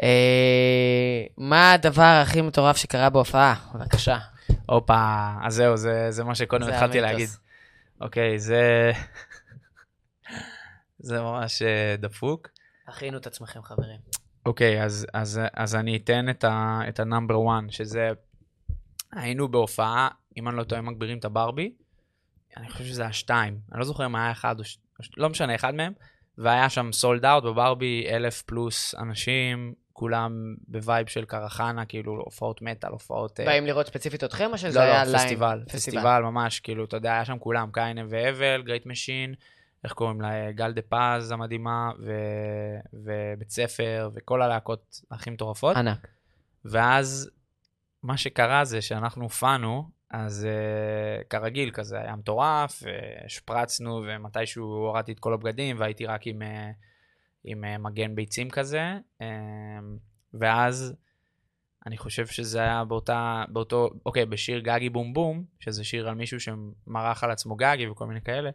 אה, 0.03 1.23
מה 1.37 1.73
הדבר 1.73 2.21
הכי 2.23 2.41
מטורף 2.41 2.77
שקרה 2.77 3.09
בהופעה? 3.09 3.55
בבקשה. 3.75 4.17
הופה, 4.65 5.33
אז 5.43 5.55
זהו, 5.55 5.77
זה, 5.77 6.11
זה 6.11 6.23
מה 6.23 6.35
שקודם 6.35 6.67
התחלתי. 6.67 7.01
להגיד. 7.01 7.29
אוקיי, 8.01 8.39
זה... 8.39 8.91
זה 10.99 11.21
ממש 11.21 11.61
אה, 11.61 11.95
דפוק. 11.97 12.47
הכינו 12.87 13.17
את 13.17 13.27
עצמכם, 13.27 13.61
חברים. 13.63 13.99
אוקיי, 14.45 14.83
אז, 14.83 15.07
אז, 15.13 15.41
אז 15.53 15.75
אני 15.75 15.97
אתן 15.97 16.25
את 16.89 16.99
ה 16.99 17.04
number 17.04 17.35
1, 17.35 17.63
שזה... 17.69 18.09
היינו 19.11 19.47
בהופעה, 19.47 20.09
אם 20.37 20.47
אני 20.47 20.57
לא 20.57 20.63
טועה, 20.63 20.81
מגבירים 20.81 21.17
את 21.17 21.25
הברבי. 21.25 21.73
אני 22.57 22.69
חושב 22.69 22.85
שזה 22.85 23.01
היה 23.01 23.13
שתיים. 23.13 23.59
אני 23.71 23.79
לא 23.79 23.85
זוכר 23.85 24.05
אם 24.05 24.15
היה 24.15 24.31
אחד 24.31 24.59
או... 24.59 24.63
ש... 24.63 24.77
לא 25.17 25.29
משנה, 25.29 25.55
אחד 25.55 25.75
מהם. 25.75 25.93
והיה 26.37 26.69
שם 26.69 26.91
sold 26.91 27.25
out 27.25 27.43
בברבי, 27.43 28.07
אלף 28.09 28.41
פלוס 28.41 28.95
אנשים, 28.95 29.73
כולם 29.97 30.55
ב 30.67 30.75
vibe 30.75 31.07
של 31.07 31.25
קרחנה, 31.25 31.85
כאילו 31.85 32.13
הופעות 32.13 32.61
מטאל, 32.61 32.89
הופעות... 32.91 33.39
אה, 33.39 33.45
באים 33.45 33.65
לראות 33.65 33.87
ספציפית 33.87 34.23
אתכם, 34.23 34.49
או 34.51 34.57
שזה 34.57 34.79
לא, 34.79 34.83
היה 34.83 35.05
לא, 35.05 35.11
live? 35.11 35.23
פסטיבל, 35.23 35.63
פסטיבל 35.67 36.21
ממש, 36.23 36.59
כאילו, 36.59 36.85
אתה 36.85 36.97
יודע, 36.97 37.13
היה 37.13 37.25
שם 37.25 37.39
כולם, 37.39 37.69
קין 37.71 38.01
והבל, 38.09 38.63
Great 38.65 38.85
Machine, 38.85 39.33
איך 39.83 39.93
קוראים 39.93 40.21
לה, 40.21 40.51
גל 40.51 40.73
דה 40.73 40.81
פז 40.81 41.31
המדהימה, 41.31 41.91
ו... 41.99 42.11
ובית 42.93 43.49
ספר, 43.49 44.09
וכל 44.13 44.41
הלהקות 44.41 45.01
הכי 45.11 45.29
מטורפות. 45.29 45.77
ענק. 45.77 46.07
ואז 46.65 47.29
מה 48.03 48.17
שקרה 48.17 48.65
זה 48.65 48.81
שאנחנו 48.81 49.23
הופענו, 49.23 49.89
אז 50.11 50.47
uh, 50.47 51.27
כרגיל 51.27 51.71
כזה 51.71 51.99
היה 52.01 52.15
מטורף, 52.15 52.83
השפרצנו 53.25 54.03
ומתישהו 54.07 54.65
הורדתי 54.65 55.11
את 55.11 55.19
כל 55.19 55.33
הבגדים 55.33 55.79
והייתי 55.79 56.05
רק 56.05 56.27
עם, 56.27 56.41
uh, 56.41 56.45
עם 57.47 57.63
uh, 57.63 57.77
מגן 57.77 58.15
ביצים 58.15 58.49
כזה, 58.49 58.97
um, 59.19 59.23
ואז 60.33 60.95
אני 61.85 61.97
חושב 61.97 62.27
שזה 62.27 62.59
היה 62.61 62.83
באותה, 62.85 63.43
באותו, 63.49 63.89
אוקיי, 64.05 64.25
בשיר 64.25 64.59
גגי 64.59 64.89
בום 64.89 65.13
בום, 65.13 65.43
שזה 65.59 65.83
שיר 65.83 66.09
על 66.09 66.15
מישהו 66.15 66.39
שמרח 66.39 67.23
על 67.23 67.31
עצמו 67.31 67.55
גגי 67.55 67.87
וכל 67.87 68.07
מיני 68.07 68.21
כאלה, 68.21 68.49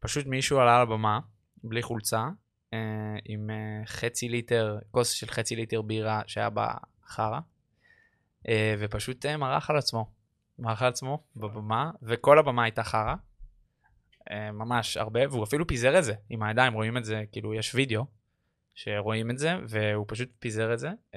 פשוט 0.00 0.26
מישהו 0.26 0.58
עלה 0.58 0.76
על 0.76 0.82
הבמה, 0.82 1.20
בלי 1.64 1.82
חולצה, 1.82 2.28
uh, 2.70 2.74
עם 3.24 3.50
uh, 3.50 3.88
חצי 3.88 4.28
ליטר, 4.28 4.78
כוס 4.90 5.10
של 5.10 5.26
חצי 5.26 5.56
ליטר 5.56 5.82
בירה 5.82 6.22
שהיה 6.26 6.50
בה 6.50 6.74
חרא, 7.06 7.40
ופשוט 8.78 9.26
מרח 9.26 9.70
על 9.70 9.76
עצמו. 9.76 10.18
מרח 10.58 10.82
על 10.82 10.88
עצמו 10.88 11.22
בבמה, 11.36 11.90
וכל 12.02 12.38
הבמה 12.38 12.62
הייתה 12.62 12.84
חרא. 12.84 13.14
Uh, 14.28 14.32
ממש 14.52 14.96
הרבה, 14.96 15.20
והוא 15.30 15.44
אפילו 15.44 15.66
פיזר 15.66 15.98
את 15.98 16.04
זה 16.04 16.12
עם 16.30 16.42
הידיים, 16.42 16.72
רואים 16.72 16.96
את 16.96 17.04
זה, 17.04 17.22
כאילו 17.32 17.54
יש 17.54 17.74
וידאו 17.74 18.04
שרואים 18.74 19.30
את 19.30 19.38
זה, 19.38 19.56
והוא 19.68 20.04
פשוט 20.08 20.28
פיזר 20.38 20.72
את 20.74 20.78
זה, 20.78 20.90
uh, 21.12 21.16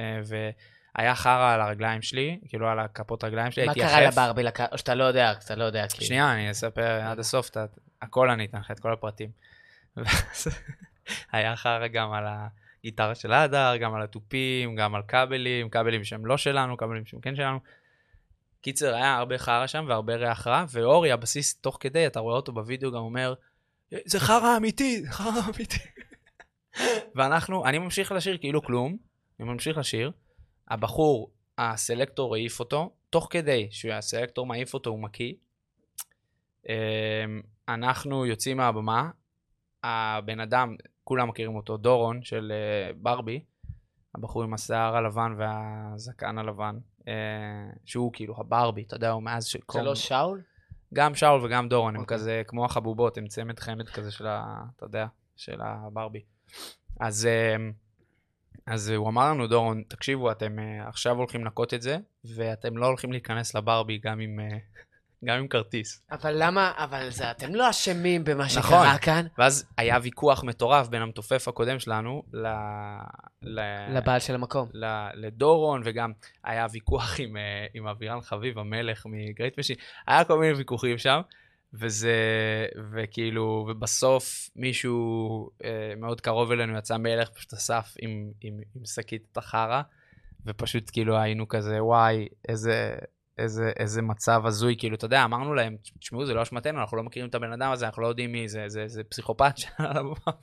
והיה 0.96 1.16
חרא 1.16 1.54
על 1.54 1.62
הרגליים 1.62 2.02
שלי, 2.02 2.40
כאילו 2.48 2.68
על 2.70 2.80
הכפות 2.80 3.24
רגליים 3.24 3.52
שלי, 3.52 3.66
מה 3.66 3.72
הייתי 3.72 3.88
קרה 3.88 4.02
יחף. 4.02 4.18
לברבי? 4.18 4.44
לק- 4.44 4.72
או 4.72 4.78
שאתה 4.78 4.96
לא 4.96 5.04
יודע, 5.04 5.32
אתה 5.32 5.56
לא 5.56 5.64
יודע, 5.64 5.88
כאילו. 5.88 6.06
שנייה, 6.06 6.34
אני 6.34 6.52
אספר 6.52 7.02
עד 7.02 7.20
הסוף, 7.20 7.50
את 7.50 7.58
ה- 7.58 7.66
הכל 8.02 8.30
אני 8.30 8.46
אתן 8.46 8.60
לך, 8.60 8.72
את 8.72 8.80
כל 8.80 8.94
הפרטים. 8.94 9.30
ואז 9.98 10.48
היה 11.32 11.56
חרא 11.56 11.88
גם 11.88 12.12
על 12.12 12.24
הגיטרה 12.80 13.16
של 13.16 13.34
הדר, 13.34 13.78
גם 13.78 13.94
על 13.94 14.02
התופים, 14.02 14.76
גם 14.76 14.96
על 14.96 15.02
כבלים, 15.08 15.70
כבלים 15.70 16.04
שהם 16.04 16.26
לא 16.26 16.38
שלנו, 16.38 16.78
כבלים 16.78 17.06
שהם 17.06 17.20
כן 17.22 17.36
שלנו. 17.36 17.60
קיצר, 18.62 18.96
היה 18.96 19.18
הרבה 19.18 19.38
חרא 19.38 19.68
שם 19.68 19.86
והרבה 19.88 20.16
ריח 20.16 20.48
רע, 20.48 20.66
ואורי, 20.70 21.12
הבסיס, 21.12 21.56
תוך 21.56 21.78
כדי, 21.80 22.08
אתה 22.08 22.20
רואה 22.20 22.36
אותו 22.36 22.52
בווידאו, 22.52 22.92
גם 22.92 22.98
אומר, 22.98 23.34
זה 24.06 24.20
חרא 24.20 24.58
אמיתי, 24.58 25.02
זה 25.02 25.12
חרא 25.12 25.42
אמיתי. 25.56 25.80
ואנחנו, 27.16 27.66
אני 27.66 27.78
ממשיך 27.78 28.12
לשיר 28.12 28.38
כאילו 28.38 28.64
כלום, 28.64 28.98
אני 29.40 29.48
ממשיך 29.48 29.78
לשיר, 29.78 30.12
הבחור, 30.68 31.32
הסלקטור 31.58 32.36
העיף 32.36 32.60
אותו, 32.60 32.94
תוך 33.10 33.28
כדי 33.30 33.68
שהסלקטור 33.72 34.46
מעיף 34.46 34.74
אותו, 34.74 34.90
הוא 34.90 35.00
מקיא. 35.00 35.34
אמ, 36.70 36.74
אנחנו 37.70 38.26
יוצאים 38.26 38.58
מהבמה, 38.58 39.10
הבן 39.84 40.40
אדם, 40.40 40.76
כולם 41.04 41.30
מכירים 41.30 41.56
אותו, 41.56 41.78
דורון 41.78 42.24
של 42.24 42.52
אה, 42.52 42.94
ברבי, 42.96 43.44
הבחור 44.16 44.44
עם 44.44 44.54
השיער 44.54 44.96
הלבן 44.96 45.36
והזקן 45.38 46.38
הלבן, 46.38 46.78
שהוא 47.86 48.14
כאילו 48.14 48.36
הברבי, 48.38 48.84
אתה 48.84 48.96
יודע, 48.96 49.12
הוא 49.12 49.24
מאז 49.24 49.46
ש... 49.46 49.58
זה 49.74 49.82
לא 49.82 49.96
שאול? 49.96 50.42
גם 50.94 51.16
שאול 51.16 51.46
וגם 51.46 51.70
דורון, 51.70 51.96
הם 51.96 52.02
אוקיי. 52.02 52.18
כזה 52.18 52.42
כמו 52.48 52.66
החבובות, 52.66 53.18
הם 53.18 53.28
צמד 53.28 53.60
חמד 53.60 53.90
כזה 53.90 54.12
של 54.12 54.28
ה... 54.28 54.64
אתה 54.76 54.86
יודע, 54.86 55.06
של 55.36 55.62
הברבי. 55.62 56.22
אז, 57.00 57.28
אמ, 57.28 57.72
אז 58.66 58.90
הוא 58.90 59.10
אמר 59.10 59.30
לנו, 59.30 59.48
דורון, 59.48 59.84
תקשיבו, 59.88 60.32
אתם 60.32 60.60
אה, 60.60 60.88
עכשיו 60.88 61.18
הולכים 61.18 61.42
לנקות 61.42 61.74
את 61.74 61.82
זה, 61.82 61.98
ואתם 62.36 62.78
לא 62.78 62.86
הולכים 62.86 63.12
להיכנס 63.12 63.56
לברבי 63.56 63.98
גם 63.98 64.20
אה, 64.40 64.58
גם 65.26 65.38
עם 65.38 65.48
כרטיס. 65.48 66.02
אבל 66.12 66.34
למה, 66.38 66.72
אבל 66.78 67.10
זה, 67.10 67.32
אתם 67.32 67.56
לא 67.56 67.70
אשמים 67.70 68.24
במה 68.24 68.46
נכון. 68.46 68.50
שקרה 68.50 68.98
כאן. 68.98 69.26
ואז 69.38 69.66
היה 69.78 69.98
ויכוח 70.02 70.44
מטורף 70.44 70.88
בין 70.88 71.02
המתופף 71.02 71.48
הקודם 71.48 71.80
שלנו 71.80 72.24
ל... 72.34 72.48
ל... 73.42 73.60
לבעל 73.98 74.20
של 74.20 74.36
המקום. 74.36 74.70
ל- 74.74 75.10
לדורון, 75.14 75.82
וגם 75.86 76.12
היה 76.44 76.68
ויכוח 76.72 77.20
עם, 77.20 77.38
אה, 77.38 77.66
עם 77.74 77.88
אבירן 77.88 78.22
חביב, 78.22 78.60
המלך 78.60 79.06
מ 79.06 79.15
Great 79.15 79.60
Machine, 79.60 79.76
היה 80.08 80.24
כל 80.24 80.40
מיני 80.40 80.54
ויכוחים 80.54 80.98
שם, 80.98 81.22
וזה, 81.74 82.16
וכאילו, 82.94 83.66
ובסוף 83.70 84.50
מישהו 84.56 85.50
אה, 85.64 85.94
מאוד 85.98 86.22
קרוב 86.22 86.52
אלינו 86.52 86.78
יצא 86.78 86.98
מלך, 86.98 87.30
פשוט 87.30 87.54
אסף 87.54 87.94
עם, 88.00 88.32
עם, 88.42 88.60
עם 88.76 88.86
שקית 88.86 89.24
את 89.32 89.38
החרא, 89.38 89.82
ופשוט 90.46 90.90
כאילו 90.94 91.18
היינו 91.18 91.48
כזה, 91.48 91.84
וואי, 91.84 92.28
איזה... 92.50 92.96
איזה, 93.42 93.72
איזה 93.80 94.02
מצב 94.02 94.46
הזוי, 94.46 94.76
כאילו, 94.78 94.96
אתה 94.96 95.06
יודע, 95.06 95.24
אמרנו 95.24 95.54
להם, 95.54 95.76
תשמעו, 96.00 96.26
זה 96.26 96.34
לא 96.34 96.42
אשמתנו, 96.42 96.80
אנחנו 96.80 96.98
לא 96.98 97.04
מכירים 97.04 97.30
את 97.30 97.36
הבן 97.36 97.52
אדם 97.52 97.72
הזה, 97.72 97.86
אנחנו 97.86 98.02
לא 98.02 98.08
יודעים 98.08 98.32
מי 98.32 98.50
זה, 98.50 98.64
זה, 98.68 98.84
זה 98.88 99.04
פסיכופת 99.04 99.58
שעל 99.58 99.98
הבמה, 99.98 100.34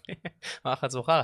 אמר 0.67 0.73
לך 0.73 0.87
זוכר. 0.87 1.21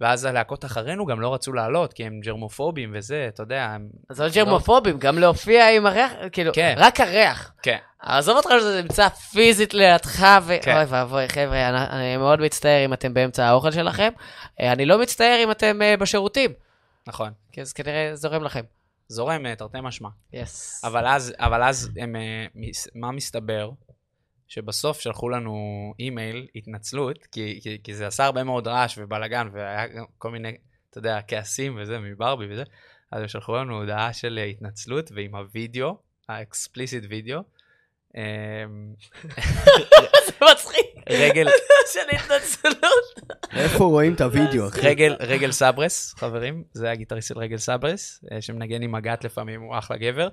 ואז 0.00 0.24
הלהקות 0.24 0.64
אחרינו 0.64 1.06
גם 1.06 1.20
לא 1.20 1.34
רצו 1.34 1.52
לעלות, 1.52 1.92
כי 1.92 2.04
הם 2.04 2.20
ג'רמופובים 2.20 2.90
וזה, 2.94 3.26
אתה 3.28 3.42
יודע, 3.42 3.64
הם... 3.64 3.88
אז 4.10 4.20
לא 4.20 4.28
ג'רמופובים, 4.28 4.98
גם 4.98 5.18
להופיע 5.18 5.76
עם 5.76 5.86
הריח, 5.86 6.12
כאילו, 6.32 6.52
כן. 6.54 6.74
רק 6.76 7.00
הריח. 7.00 7.52
כן. 7.62 7.78
עזוב 8.00 8.36
אותך 8.36 8.48
שזה 8.60 8.82
נמצא 8.82 9.08
פיזית 9.08 9.74
לידך, 9.74 10.24
ו... 10.42 10.54
כן. 10.62 10.76
אוי 10.76 10.84
ואבוי, 10.84 11.28
חבר'ה, 11.28 11.68
אני, 11.68 11.78
אני 11.90 12.16
מאוד 12.16 12.40
מצטער 12.40 12.84
אם 12.84 12.92
אתם 12.92 13.14
באמצע 13.14 13.46
האוכל 13.46 13.70
שלכם. 13.70 14.12
אה, 14.60 14.72
אני 14.72 14.86
לא 14.86 15.00
מצטער 15.00 15.40
אם 15.44 15.50
אתם 15.50 15.82
אה, 15.82 15.96
בשירותים, 15.96 16.50
נכון. 17.06 17.30
כי 17.52 17.60
אז 17.60 17.72
כנראה 17.72 18.10
זורם 18.14 18.42
לכם. 18.42 18.62
זורם, 19.08 19.46
אה, 19.46 19.56
תרתי 19.56 19.78
משמע. 19.82 20.08
yes. 20.32 20.84
אבל 20.84 21.06
אז, 21.06 21.34
אבל 21.38 21.62
אז 21.62 21.90
הם, 21.96 22.16
אה, 22.16 22.46
מה 22.94 23.12
מסתבר? 23.12 23.70
שבסוף 24.48 25.00
שלחו 25.00 25.28
לנו 25.28 25.54
אימייל, 25.98 26.46
התנצלות, 26.54 27.26
כי, 27.26 27.60
כי, 27.62 27.78
כי 27.84 27.94
זה 27.94 28.06
עשה 28.06 28.24
הרבה 28.24 28.44
מאוד 28.44 28.68
רעש 28.68 28.98
ובלאגן, 28.98 29.48
והיה 29.52 29.86
כל 30.18 30.30
מיני, 30.30 30.56
אתה 30.90 30.98
יודע, 30.98 31.20
כעסים 31.28 31.78
וזה, 31.80 31.98
מברבי 31.98 32.52
וזה, 32.52 32.64
אז 33.12 33.22
הם 33.22 33.28
שלחו 33.28 33.56
לנו 33.56 33.80
הודעה 33.80 34.12
של 34.12 34.38
התנצלות, 34.50 35.12
ועם 35.14 35.34
הוידאו, 35.34 35.98
ה 36.28 36.36
explicit 36.36 37.04
video, 37.08 37.40
זה 40.26 40.36
מצחיק. 40.52 40.85
רגל, 41.08 41.46
של 41.92 42.16
התנצלות. 42.16 43.20
איפה 43.56 43.84
רואים 43.84 44.14
את 44.14 44.20
הוידאו, 44.20 44.68
אחי? 44.68 44.80
רגל, 44.80 45.16
רגל 45.20 45.52
סברס, 45.52 46.14
חברים, 46.14 46.64
זה 46.72 46.90
הגיטריסט 46.90 47.28
של 47.28 47.38
רגל 47.38 47.56
סברס, 47.56 48.24
אה, 48.32 48.42
שמנגן 48.42 48.82
עם 48.82 48.92
מג"ט 48.92 49.24
לפעמים, 49.24 49.62
הוא 49.62 49.78
אחלה 49.78 49.96
גבר, 49.96 50.28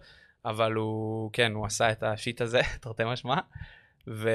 אבל 0.46 0.74
הוא, 0.74 1.30
כן, 1.34 1.52
הוא 1.52 1.66
עשה 1.66 1.92
את 1.92 2.04
השיט 2.04 2.42
הזה, 2.42 2.62
תרתי 2.82 3.04
משמע, 3.06 3.38
ו, 4.08 4.30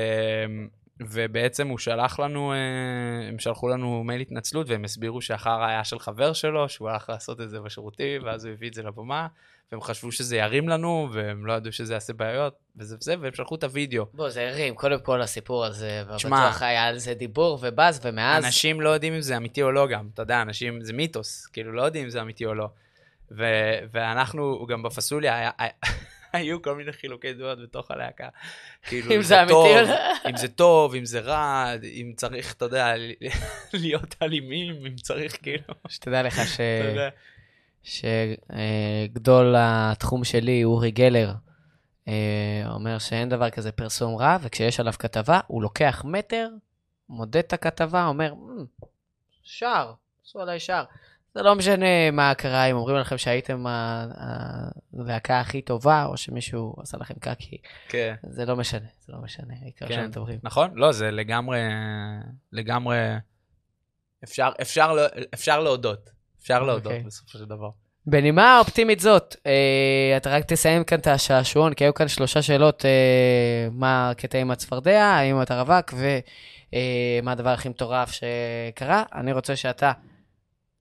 ובעצם 1.01 1.69
הוא 1.69 1.79
שלח 1.79 2.21
לנו, 2.21 2.53
אה, 2.53 3.29
הם 3.29 3.39
שלחו 3.39 3.69
לנו 3.69 4.05
מייל 4.05 4.21
התנצלות, 4.21 4.69
והם 4.69 4.85
הסבירו 4.85 5.21
שהחרא 5.21 5.67
היה 5.67 5.85
של 5.85 5.99
חבר 5.99 6.33
שלו, 6.33 6.69
שהוא 6.69 6.89
הלך 6.89 7.11
לעשות 7.11 7.41
את 7.41 7.51
זה 7.51 7.61
בשירותים, 7.61 8.23
ואז 8.25 8.45
הוא 8.45 8.53
הביא 8.53 8.69
את 8.69 8.75
זה 8.75 8.83
לבמה, 8.83 9.27
והם 9.73 9.81
חשבו 9.81 10.13
שזה 10.13 10.37
ירים 10.37 10.69
לנו, 10.69 11.09
והם 11.13 11.47
לא 11.47 11.53
ידעו 11.53 11.73
שזה 11.73 11.95
יעשה 11.95 12.13
בעיות, 12.13 12.55
וזה 12.77 12.97
וזה, 13.01 13.15
והם 13.21 13.35
שלחו 13.35 13.55
את 13.55 13.65
הוידאו. 13.65 14.07
בוא, 14.13 14.31
זה 14.31 14.49
הרים, 14.49 14.75
קודם 14.75 15.01
כל 15.01 15.23
הסיפור 15.23 15.65
הזה, 15.65 16.03
שמע, 16.19 16.49
בטוח 16.49 16.63
היה 16.63 16.85
על 16.85 16.99
זה 16.99 17.15
דיבור 17.15 17.59
ובאז, 17.63 18.01
ומאז... 18.03 18.45
אנשים 18.45 18.81
לא 18.81 18.89
יודעים 18.89 19.15
אם 19.15 19.21
זה 19.21 19.37
אמיתי 19.37 19.63
או 19.63 19.73
לא 19.73 19.87
גם, 19.87 20.09
אתה 20.15 20.23
יודע, 20.23 20.43
אנשים, 20.43 20.81
זה 20.81 20.93
מיתוס, 20.93 21.47
כאילו 21.47 21.73
לא 21.73 21.83
יודעים 21.83 22.05
אם 22.05 22.11
זה 22.11 22.23
אמיתי 22.23 22.47
או 22.47 22.55
לא. 22.55 22.69
ו- 23.31 23.79
ואנחנו, 23.93 24.67
גם 24.67 24.83
בפסוליה, 24.83 25.39
היה, 25.59 25.71
היו 26.33 26.63
כל 26.63 26.75
מיני 26.75 26.93
חילוקי 26.93 27.33
דעות 27.33 27.63
בתוך 27.63 27.91
הלהקה. 27.91 28.29
כאילו, 28.83 29.15
אם 29.15 29.23
זה 29.23 29.43
אמיתי 29.43 29.55
או 29.55 29.83
לא. 29.83 29.95
אם 30.31 30.37
זה 30.37 30.49
טוב, 30.49 30.95
אם 30.95 31.05
זה 31.05 31.21
רע, 31.21 31.73
אם 31.83 32.13
צריך, 32.17 32.55
אתה 32.55 32.65
יודע, 32.65 32.95
להיות 33.73 34.15
אלימים, 34.23 34.87
אם 34.87 34.97
צריך, 34.97 35.39
כאילו, 35.43 35.75
שתדע 35.89 36.23
לך 36.23 36.41
ש... 36.47 36.61
שגדול 37.83 39.55
התחום 39.59 40.25
שלי, 40.25 40.65
אורי 40.65 40.91
גלר, 40.91 41.33
אה, 42.09 42.63
אומר 42.67 42.99
שאין 42.99 43.29
דבר 43.29 43.51
כזה 43.51 43.73
פרסום 43.73 44.17
רע, 44.17 44.37
וכשיש 44.41 44.81
עליו 44.81 44.93
כתבה, 44.99 45.41
הוא 45.47 45.63
לוקח 45.63 46.03
מטר, 46.05 46.49
מודד 47.09 47.37
את 47.37 47.53
הכתבה, 47.53 48.07
אומר, 48.07 48.35
"מ, 48.35 48.65
שער, 49.43 49.93
עשו 50.25 50.41
עליי 50.41 50.61
שער. 50.61 50.85
זה 51.35 51.43
לא 51.43 51.55
משנה 51.55 52.11
מה 52.11 52.35
קרה, 52.35 52.65
אם 52.65 52.77
אומרים 52.77 52.97
לכם 52.97 53.19
שהייתם 53.19 53.65
הלהקה 53.69 55.41
הכי 55.41 55.63
טובה, 55.63 56.05
או 56.05 56.17
שמישהו 56.17 56.75
עשה 56.81 56.99
לכם 56.99 57.15
קקי, 57.15 57.57
כן. 57.89 58.15
זה 58.31 58.45
לא 58.45 58.57
משנה, 58.57 58.87
זה 59.07 59.13
לא 59.13 59.19
משנה, 59.19 59.55
העיקר 59.63 59.89
כן. 59.89 59.95
שהם 59.95 60.05
מדברים. 60.07 60.39
נכון? 60.43 60.71
לא, 60.75 60.93
זה 60.93 61.11
לגמרי, 61.11 61.61
לגמרי, 62.53 62.99
אפשר, 64.25 64.51
אפשר, 64.63 64.93
לא- 64.93 65.03
אפשר 65.35 65.61
להודות. 65.61 66.11
אפשר 66.53 66.63
להודות 66.63 66.87
אוקיי. 66.87 67.03
בסופו 67.07 67.39
של 67.39 67.45
דבר. 67.45 67.71
בנימה 68.07 68.59
אופטימית 68.59 69.01
זאת, 69.01 69.37
אה, 69.47 70.15
אתה 70.17 70.31
רק 70.31 70.45
תסיים 70.45 70.85
כאן 70.85 70.99
את 70.99 71.07
השעשועון, 71.07 71.75
כי 71.75 71.85
היו 71.85 71.95
כאן 71.95 72.09
שלושה 72.09 72.43
שאלות, 72.43 72.85
אה, 72.85 73.69
מה 73.73 74.11
הקטע 74.11 74.39
עם 74.39 74.51
הצפרדע, 74.51 75.05
האם 75.05 75.43
אתה 75.43 75.61
רווק, 75.63 75.95
ומה 75.95 77.33
הדבר 77.33 77.51
הכי 77.51 77.69
מטורף 77.69 78.11
שקרה. 78.13 79.03
אני 79.15 79.33
רוצה 79.33 79.57
שאתה 79.57 79.93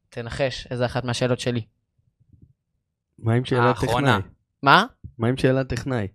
תנחש 0.09 0.67
איזה 0.71 0.85
אחת 0.85 1.03
מהשאלות 1.03 1.39
שלי. 1.39 1.61
מה 3.19 3.33
עם 3.33 3.45
שאלת 3.45 3.63
האחרונה. 3.63 4.17
טכנאי? 4.19 4.31
מה? 4.63 4.85
מה 5.17 5.27
עם 5.27 5.37
שאלת 5.37 5.69
טכנאי? 5.69 6.07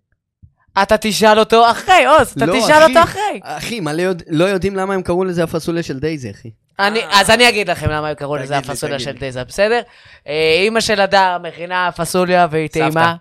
אתה 0.83 0.97
תשאל 1.01 1.39
אותו 1.39 1.71
אחרי, 1.71 2.05
עוז, 2.07 2.33
אתה 2.33 2.47
לא, 2.47 2.53
תשאל 2.53 2.75
אחי. 2.85 2.85
אותו 2.93 3.03
אחרי. 3.05 3.41
אחי, 3.43 3.81
מלא 3.81 4.03
יודע- 4.03 4.25
לא 4.29 4.45
יודעים 4.45 4.77
למה 4.77 4.95
הם 4.95 5.03
קראו 5.03 5.25
לזה 5.25 5.45
הפסוליה 5.45 5.83
של 5.83 5.99
דייזי, 5.99 6.31
אחי. 6.31 6.51
אני, 6.79 7.01
אז 7.11 7.31
אני 7.31 7.49
אגיד 7.49 7.71
לכם 7.71 7.91
למה 7.91 8.09
הם 8.09 8.15
קראו 8.15 8.37
לזה 8.37 8.59
הפסוליה 8.59 8.99
של 8.99 9.13
לי. 9.13 9.19
דייזה, 9.19 9.45
בסדר? 9.45 9.81
אה, 10.29 10.61
אימא 10.65 10.81
של 10.81 11.01
הדר 11.01 11.39
מכינה 11.43 11.91
פסוליה 11.97 12.47
והיא. 12.51 12.69
טעימה. 12.69 13.15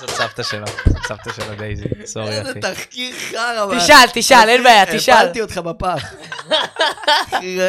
זאת 0.00 0.10
סבתא 0.10 0.42
שלו, 0.42 0.66
סבתא 1.08 1.32
של 1.32 1.54
דייזי, 1.54 1.84
סורי 2.04 2.42
אחי. 2.42 2.60
תחקיר 2.60 3.14
חרא. 3.30 3.78
תשאל, 3.78 4.06
תשאל, 4.12 4.48
אין 4.48 4.62
בעיה, 4.62 4.86
תשאל. 4.86 5.14
הפלתי 5.14 5.42
אותך 5.42 5.58
בפח. 5.58 6.14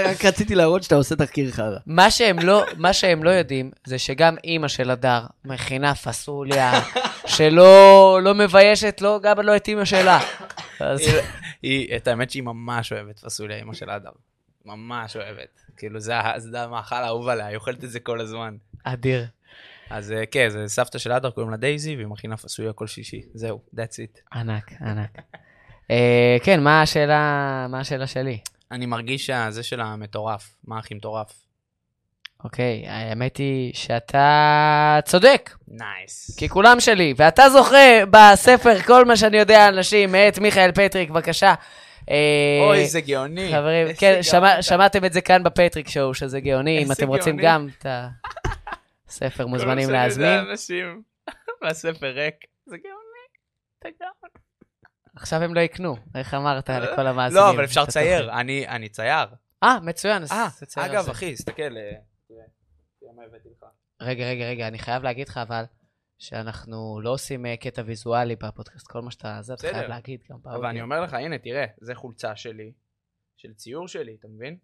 רק 0.06 0.26
רציתי 0.26 0.56
להראות 0.56 0.84
שאתה 0.84 0.96
עושה 0.96 1.16
תחקיר 1.16 1.52
חרא. 1.52 1.78
מה 1.86 2.12
שהם 2.12 2.40
לא, 2.40 2.64
מה 2.78 2.94
שהם 2.94 3.24
לא 3.24 3.30
יודעים, 3.30 3.72
זה 3.86 4.00
שגם 4.00 4.36
אימא 4.44 4.68
של 4.68 4.92
הדר 4.92 5.22
מכינה 5.46 5.96
פסוליה 5.96 6.82
שלא 7.26 8.20
לא 8.24 8.34
מביישת, 8.34 8.98
לא, 9.02 9.20
גם 9.24 9.40
לא 9.40 9.56
את 9.56 9.68
אימא 9.68 9.86
שלה. 9.86 10.20
אז 10.80 11.00
היא- 11.62 11.96
את 11.96 12.08
האמת 12.08 12.30
שהיא 12.30 12.44
ממש 12.44 12.92
אוהבת 12.94 13.20
פסוליה, 13.20 13.62
אמא 13.62 13.74
של 13.74 13.90
אדם. 13.90 14.12
ממש 14.66 15.16
אוהבת. 15.16 15.62
כאילו 15.78 16.00
זה 16.00 16.14
זה 16.38 16.62
המאכל 16.64 16.96
האהוב 16.96 17.28
עליה, 17.28 17.46
היא 17.46 17.56
אוכלת 17.56 17.84
את 17.84 17.90
זה 17.92 18.00
כל 18.00 18.22
הזמן. 18.22 18.56
אדיר. 18.84 19.26
אז 19.90 20.12
אה, 20.12 20.26
כן, 20.26 20.50
זה 20.50 20.64
סבתא 20.68 20.98
של 20.98 21.12
אדר, 21.12 21.32
קוראים 21.32 21.52
לה 21.52 21.58
דייזי, 21.58 21.96
והיא 21.96 22.08
מכינה 22.08 22.38
פסוליה 22.38 22.74
כל 22.74 22.88
שישי. 22.88 23.22
זהו, 23.34 23.62
that's 23.76 23.78
it. 23.78 24.38
ענק, 24.38 24.72
ענק. 24.82 25.18
אה, 25.92 26.38
כן, 26.44 26.64
מה 26.64 26.82
השאלה, 26.82 27.22
מה 27.70 27.80
השאלה 27.80 28.08
שלי? 28.08 28.40
אני 28.72 28.86
מרגיש 28.86 29.26
שזה 29.28 29.64
של 29.64 29.82
המטורף, 29.82 30.56
מה 30.64 30.80
הכי 30.80 30.94
מטורף. 30.94 31.45
אוקיי, 32.46 32.84
האמת 32.88 33.38
היא 33.38 33.74
שאתה 33.74 35.00
צודק, 35.06 35.56
nice. 35.68 36.38
כי 36.38 36.50
כולם 36.50 36.80
שלי, 36.80 37.14
ואתה 37.18 37.50
זוכה 37.50 38.06
בספר 38.12 38.80
כל 38.82 39.06
מה 39.06 39.18
שאני 39.18 39.38
יודע 39.38 39.66
על 39.66 39.80
נשים, 39.80 40.12
מאת 40.12 40.40
מיכאל 40.40 40.72
פטריק, 40.72 41.10
בבקשה. 41.10 41.54
אה, 42.10 42.16
אוי, 42.68 42.80
איזה 42.80 43.02
גאוני. 43.02 43.52
חברים, 43.52 43.88
כן, 43.98 44.24
שמע. 44.24 44.62
שמעתם 44.62 45.06
את 45.06 45.14
זה 45.14 45.22
כאן 45.22 45.44
ב 45.44 45.50
Patrick 45.50 45.90
Show, 45.90 46.14
שזה 46.14 46.40
גאוני, 46.40 46.84
אם 46.84 46.92
אתם 46.92 47.08
רוצים. 47.08 47.38
גם 47.38 47.68
את 47.80 47.86
הספר, 49.08 49.48
מוזמנים 49.48 49.90
להזמין. 49.90 50.44
כל 50.44 50.50
אנשים, 50.50 51.02
והספר 51.62 52.08
ריק. 52.08 52.36
זה 52.66 52.78
גאוני. 52.78 53.26
אתה 53.80 53.90
גאון. 54.00 54.30
עכשיו 55.16 55.44
הם 55.44 55.54
לא 55.54 55.60
יקנו, 55.60 55.98
איך 56.16 56.34
אמרת 56.34 56.70
לכל 56.70 57.08
המאזינים? 57.08 57.44
לא, 57.44 57.50
אבל 57.50 57.64
אפשר. 57.64 57.84
לצייר, 57.84 58.32
אני 58.32 58.68
אני 58.68 58.90
צייר. 58.90 59.26
אה, 59.64 59.78
מצוין, 59.82 60.24
אז 60.24 60.32
אה, 60.32 60.48
תצייר 60.60 60.86
על 60.86 60.92
אגב, 60.92 61.06
זה. 61.06 61.12
אחי, 61.12 61.34
תסתכל. 61.34 61.78
אה, 61.78 61.92
תראה, 62.28 62.46
תראה 63.00 63.12
מה 63.15 63.15
הבאתי 63.26 63.50
לך. 63.50 63.66
רגע, 64.02 64.26
רגע, 64.30 64.46
רגע, 64.46 64.68
אני 64.68 64.80
חייב 64.80 65.04
להגיד 65.04 65.28
לך 65.28 65.38
אבל, 65.38 65.64
שאנחנו 66.18 67.02
לא 67.02 67.10
עושים 67.10 67.46
אה, 67.46 67.58
קטע 67.58 67.82
ויזואלי 67.86 68.36
בפודקאסט, 68.36 68.88
כל 68.88 69.02
מה 69.02 69.12
שאתה... 69.12 69.38
זה 69.42 69.54
אתה. 69.54 69.62
חייב 69.62 69.90
להגיד 69.90 70.20
גם 70.30 70.38
באודיו. 70.42 70.60
אבל 70.60 70.70
אני 70.70 70.82
אומר 70.82 71.02
לך, 71.02 71.14
הנה, 71.14 71.38
תראה, 71.38 71.66
זה 71.82 71.96
חולצה 71.96 72.36
שלי, 72.36 72.74
של 73.38 73.54
ציור 73.54 73.88
שלי, 73.88 74.16
אתה 74.20 74.28
מבין? 74.28 74.58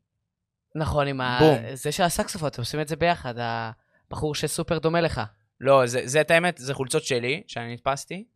נכון, 0.75 1.07
עם 1.07 1.21
ה... 1.21 1.39
זה 1.73 1.91
של 1.91 2.03
הסקסופון, 2.03 2.47
אתם 2.47 2.61
עושים 2.61 2.81
את 2.81 2.87
זה 2.87 2.95
ביחד, 2.95 3.33
הבחור 3.37 4.35
שסופר 4.35 4.79
דומה 4.79 5.01
לך. 5.01 5.21
לא, 5.59 5.85
זה, 5.85 6.01
זה 6.07 6.21
את 6.21 6.31
האמת, 6.31 6.57
זה 6.57 6.73
חולצות 6.73 7.03
שלי, 7.03 7.43
שאני 7.47 7.73
הדפסתי. 7.73 8.27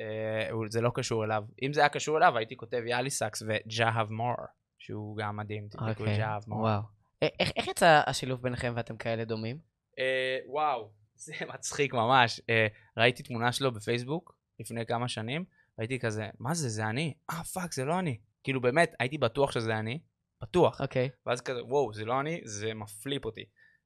אה, 0.00 0.50
זה 0.70 0.80
לא 0.80 0.90
קשור 0.94 1.24
אליו. 1.24 1.44
אם 1.62 1.72
זה 1.72 1.80
היה 1.80 1.88
קשור 1.88 2.18
אליו, 2.18 2.36
הייתי 2.36 2.56
כותב 2.56 2.82
יאלי 2.86 3.10
סאקס 3.10 3.42
וג'הב 3.42 4.10
מור, 4.10 4.34
שהוא 4.78 5.16
גם 5.16 5.36
מדהים, 5.36 5.68
תבדקו 5.68 6.02
אוקיי, 6.02 6.18
ג'הב 6.18 6.42
מור. 6.46 6.60
וואו. 6.60 6.95
א- 7.24 7.26
איך 7.40 7.52
איך 7.56 7.68
יצא 7.68 8.02
השילוב 8.06 8.42
ביניכם 8.42 8.72
ואתם 8.76 8.96
כאלה 8.96 9.24
דומים? 9.24 9.58
אה, 9.98 10.38
וואו, 10.46 10.90
זה 11.24 11.32
מצחיק 11.54 11.94
ממש. 11.94 12.40
אה, 12.50 12.66
ראיתי 12.96 13.22
תמונה 13.22 13.52
שלו 13.52 13.72
בפייסבוק 13.72 14.36
לפני 14.60 14.86
כמה 14.86 15.08
שנים, 15.08 15.44
ראיתי 15.78 15.98
כזה, 15.98 16.28
מה 16.38 16.54
זה, 16.54 16.68
זה 16.68 16.86
אני? 16.86 17.14
אה, 17.30 17.44
fuck, 17.44 17.72
זה 17.74 17.84
לא 17.84 17.98
אני. 17.98 18.18
כאילו, 18.44 18.60
באמת, 18.60 18.94
הייתי 19.00 19.18
בטוח 19.18 19.52
שזה 19.52 19.78
אני, 19.78 20.00
בטוח. 20.42 20.80
אוקיי. 20.80 21.10
ואז 21.26 21.40
כזה, 21.40 21.64
וואו, 21.64 21.92
זה 21.94 22.04
לא 22.04 22.20
אני, 22.20 22.40
זה 22.44 22.74
מפליפ 22.74 23.24
אותי. 23.24 23.44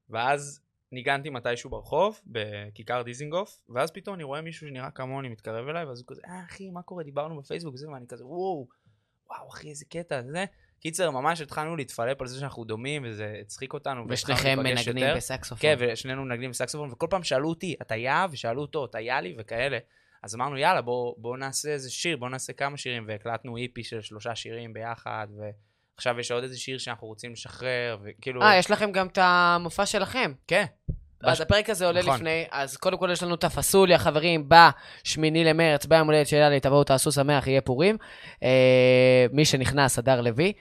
ואז 0.09 0.61
ניגנתי 0.93 1.31
מתישהו 1.31 1.71
ברחוב, 1.71 2.21
בכיכר 2.27 3.03
דיזינגוף, 3.03 3.61
ואז 3.69 3.91
פתאום 3.91 4.15
אני 4.15 4.25
רואה 4.25 4.41
מישהו 4.41 4.69
שנראה 4.69 4.91
כמוני 4.91 5.29
מתקרב 5.29 5.69
אליי, 5.69 5.85
ואז 5.85 5.99
הוא 6.01 6.07
כזה, 6.09 6.23
אה, 6.27 6.45
אחי, 6.45 6.71
מה 6.71 6.83
קורה? 6.83 7.05
דיברנו 7.05 7.39
בפייסבוק 7.39 7.75
וזה, 7.75 7.89
ואני 7.89 8.07
כזה, 8.09 8.27
וואו, 8.27 8.69
וואו, 9.31 9.49
אחי, 9.49 9.71
איזה 9.71 9.85
קטע, 9.85 10.23
זה. 10.23 10.45
קיצר, 10.81 11.11
ממש 11.11 11.41
התחלנו 11.41 11.77
להתפלפ 11.77 12.21
על 12.21 12.27
זה 12.27 12.41
שאנחנו 12.41 12.65
דומים, 12.65 13.03
וזה 13.07 13.35
הצחיק 13.41 13.73
אותנו. 13.73 14.05
ושניכם 14.09 14.59
מנגנים 14.59 15.05
יותר. 15.05 15.17
בסקסופון. 15.17 15.59
כן, 15.63 15.77
ושנינו 15.79 16.25
מנגנים 16.25 16.51
בסקסופון, 16.51 16.91
וכל 16.93 17.07
פעם 17.11 17.23
שאלו 17.23 17.49
אותי, 17.49 17.75
אתה 17.83 17.97
יא? 17.97 18.13
ושאלו 18.31 18.63
אותו, 18.63 18.85
אתה 18.85 19.01
יאלי? 19.01 19.37
וכאלה. 19.39 19.79
אז 20.23 20.35
אמרנו, 20.35 20.57
יאללה, 20.57 20.83
בואו 20.83 21.15
בוא 21.19 21.37
נעשה 21.37 21.69
איזה 21.69 21.91
שיר, 21.91 22.17
בואו 22.17 22.31
נעשה 22.31 22.53
כמה 22.53 22.77
שירים, 22.77 23.05
והקלטנו 23.09 23.57
איפי 23.57 23.85
של 23.85 24.01
שלושה 24.01 24.35
שירים 24.35 24.73
ביחד, 24.73 25.27
ועכשיו 25.97 26.21
יש 26.21 26.31
עוד 26.31 26.43
איזה 26.43 26.59
שיר 26.59 26.79
שאנחנו 26.79 27.07
רוצים 27.07 27.33
לשחרר, 27.33 27.99
וכאילו... 28.03 28.43
אה, 28.43 28.57
יש 28.57 28.71
לכם 28.71 28.93
גם 28.93 29.07
את 29.07 29.19
המופע 29.23 29.87
שלכם. 29.87 30.33
כן. 30.47 30.65
אז 31.25 31.37
בש- 31.37 31.41
הפרק 31.41 31.71
הזה 31.71 31.87
עולה 31.87 32.01
נכון. 32.01 32.15
לפני, 32.15 32.45
אז 32.51 32.77
קודם 32.77 32.99
כל 32.99 33.09
יש 33.13 33.23
לנו 33.23 33.35
את 33.35 33.45
הפסוליה, 33.45 33.99
חברים, 33.99 34.49
בשמיני 34.49 35.45
למרץ, 35.45 35.87
ביום 35.87 36.07
הולדת 36.07 36.27
של 36.27 36.37
יאללה, 36.37 36.61
תבואו, 36.61 36.85
תעשו 36.85 37.13
שמח, 37.13 37.47
יהיה 37.47 37.61
פורים. 37.61 37.97
אה, 38.43 39.27
מי 39.33 39.45
שנכנס, 39.45 39.99
הדר 39.99 40.21
לוי. 40.21 40.53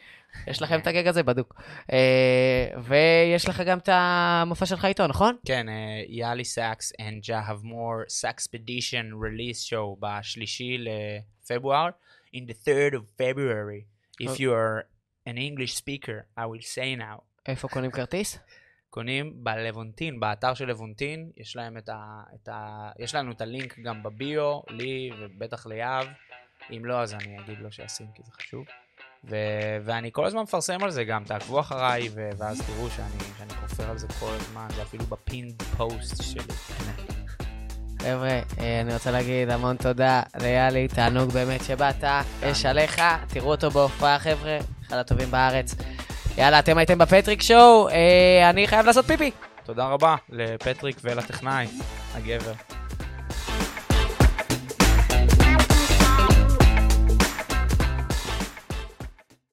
יש 0.47 0.61
לכם 0.61 0.79
את 0.79 0.87
הגג 0.87 1.07
הזה 1.07 1.23
בדוק. 1.23 1.61
אה, 1.93 2.67
ויש 2.83 3.49
לך 3.49 3.61
גם 3.61 3.77
את 3.77 3.89
המופע 3.91 4.65
שלך 4.65 4.85
איתו, 4.85 5.07
נכון? 5.07 5.35
כן, 5.45 5.69
אה, 5.69 5.73
יאלי 6.07 6.45
סאקס 6.45 6.93
and 6.93 7.25
Jahav 7.25 7.63
Moore 7.65 8.25
Saxpedition 8.25 9.05
release 9.13 9.69
show 9.69 9.99
בשלישי 9.99 10.77
לפברואר, 10.77 11.89
in 12.35 12.39
the 12.39 12.67
3rd 12.67 12.93
of 12.95 13.21
February. 13.21 13.83
If 14.23 14.27
אוקיי. 14.29 14.45
you 14.45 14.49
are 14.49 14.83
an 15.29 15.37
English 15.37 15.75
speaker, 15.75 16.25
I 16.37 16.41
will 16.41 16.63
say 16.63 16.99
now. 17.01 17.21
איפה 17.47 17.67
קונים 17.67 17.91
כרטיס? 17.91 18.37
קונים 18.89 19.33
בלבונטין, 19.35 20.19
באתר 20.19 20.53
של 20.53 20.65
לבונטין, 20.65 21.31
יש 21.37 21.55
להם 21.55 21.77
את 21.77 21.89
ה... 21.89 22.23
את 22.35 22.49
ה... 22.49 22.89
יש 22.99 23.15
לנו 23.15 23.31
את 23.31 23.41
הלינק 23.41 23.79
גם 23.79 24.03
ב 24.03 24.14
bio, 24.14 24.59
לי 24.69 25.11
ובטח 25.19 25.65
ליהב. 25.65 26.07
אם 26.71 26.85
לא, 26.85 27.01
אז 27.01 27.13
אני 27.13 27.39
אגיד 27.39 27.59
לו 27.59 27.71
שישים, 27.71 28.07
כי 28.15 28.23
זה 28.25 28.31
חשוב. 28.31 28.65
ו... 29.23 29.35
ואני 29.85 30.11
כל 30.11 30.25
הזמן 30.25 30.41
מפרסם 30.41 30.83
על 30.83 30.91
זה 30.91 31.03
גם, 31.03 31.23
תעקבו 31.23 31.59
אחריי, 31.59 32.09
ו... 32.13 32.29
ואז 32.37 32.61
תראו 32.67 32.89
שאני, 32.89 33.23
שאני 33.37 33.49
חופר 33.49 33.89
על 33.89 33.97
זה 33.97 34.07
כל 34.19 34.31
הזמן, 34.31 34.67
זה 34.75 34.81
אפילו 34.81 35.05
ב 35.05 35.13
pinned 35.13 35.61
post 35.61 36.23
שלי. 36.23 36.53
חבר'ה, 38.01 38.39
אה, 38.59 38.81
אני 38.81 38.93
רוצה 38.93 39.11
להגיד 39.11 39.49
המון 39.49 39.77
תודה 39.77 40.21
ליאלי, 40.41 40.87
תענוג 40.87 41.31
באמת 41.31 41.63
שבאת, 41.63 42.03
אש 42.43 42.65
עליך, 42.65 43.01
תראו 43.27 43.51
אותו 43.51 43.71
בהופעה 43.71 44.19
חבר'ה, 44.19 44.59
אחד 44.87 44.97
הטובים 44.97 45.31
בארץ. 45.31 45.75
יאללה, 46.37 46.59
אתם 46.59 46.77
הייתם 46.77 46.97
בפטריק 46.97 47.41
שואו, 47.41 47.89
אה, 47.89 48.49
אני 48.49 48.67
חייב 48.67 48.85
לעשות 48.85 49.05
פיפי. 49.05 49.31
תודה 49.63 49.85
רבה 49.87 50.15
לפטריק 50.29 50.97
ולטכנאי, 51.03 51.67
הגבר. 52.15 52.78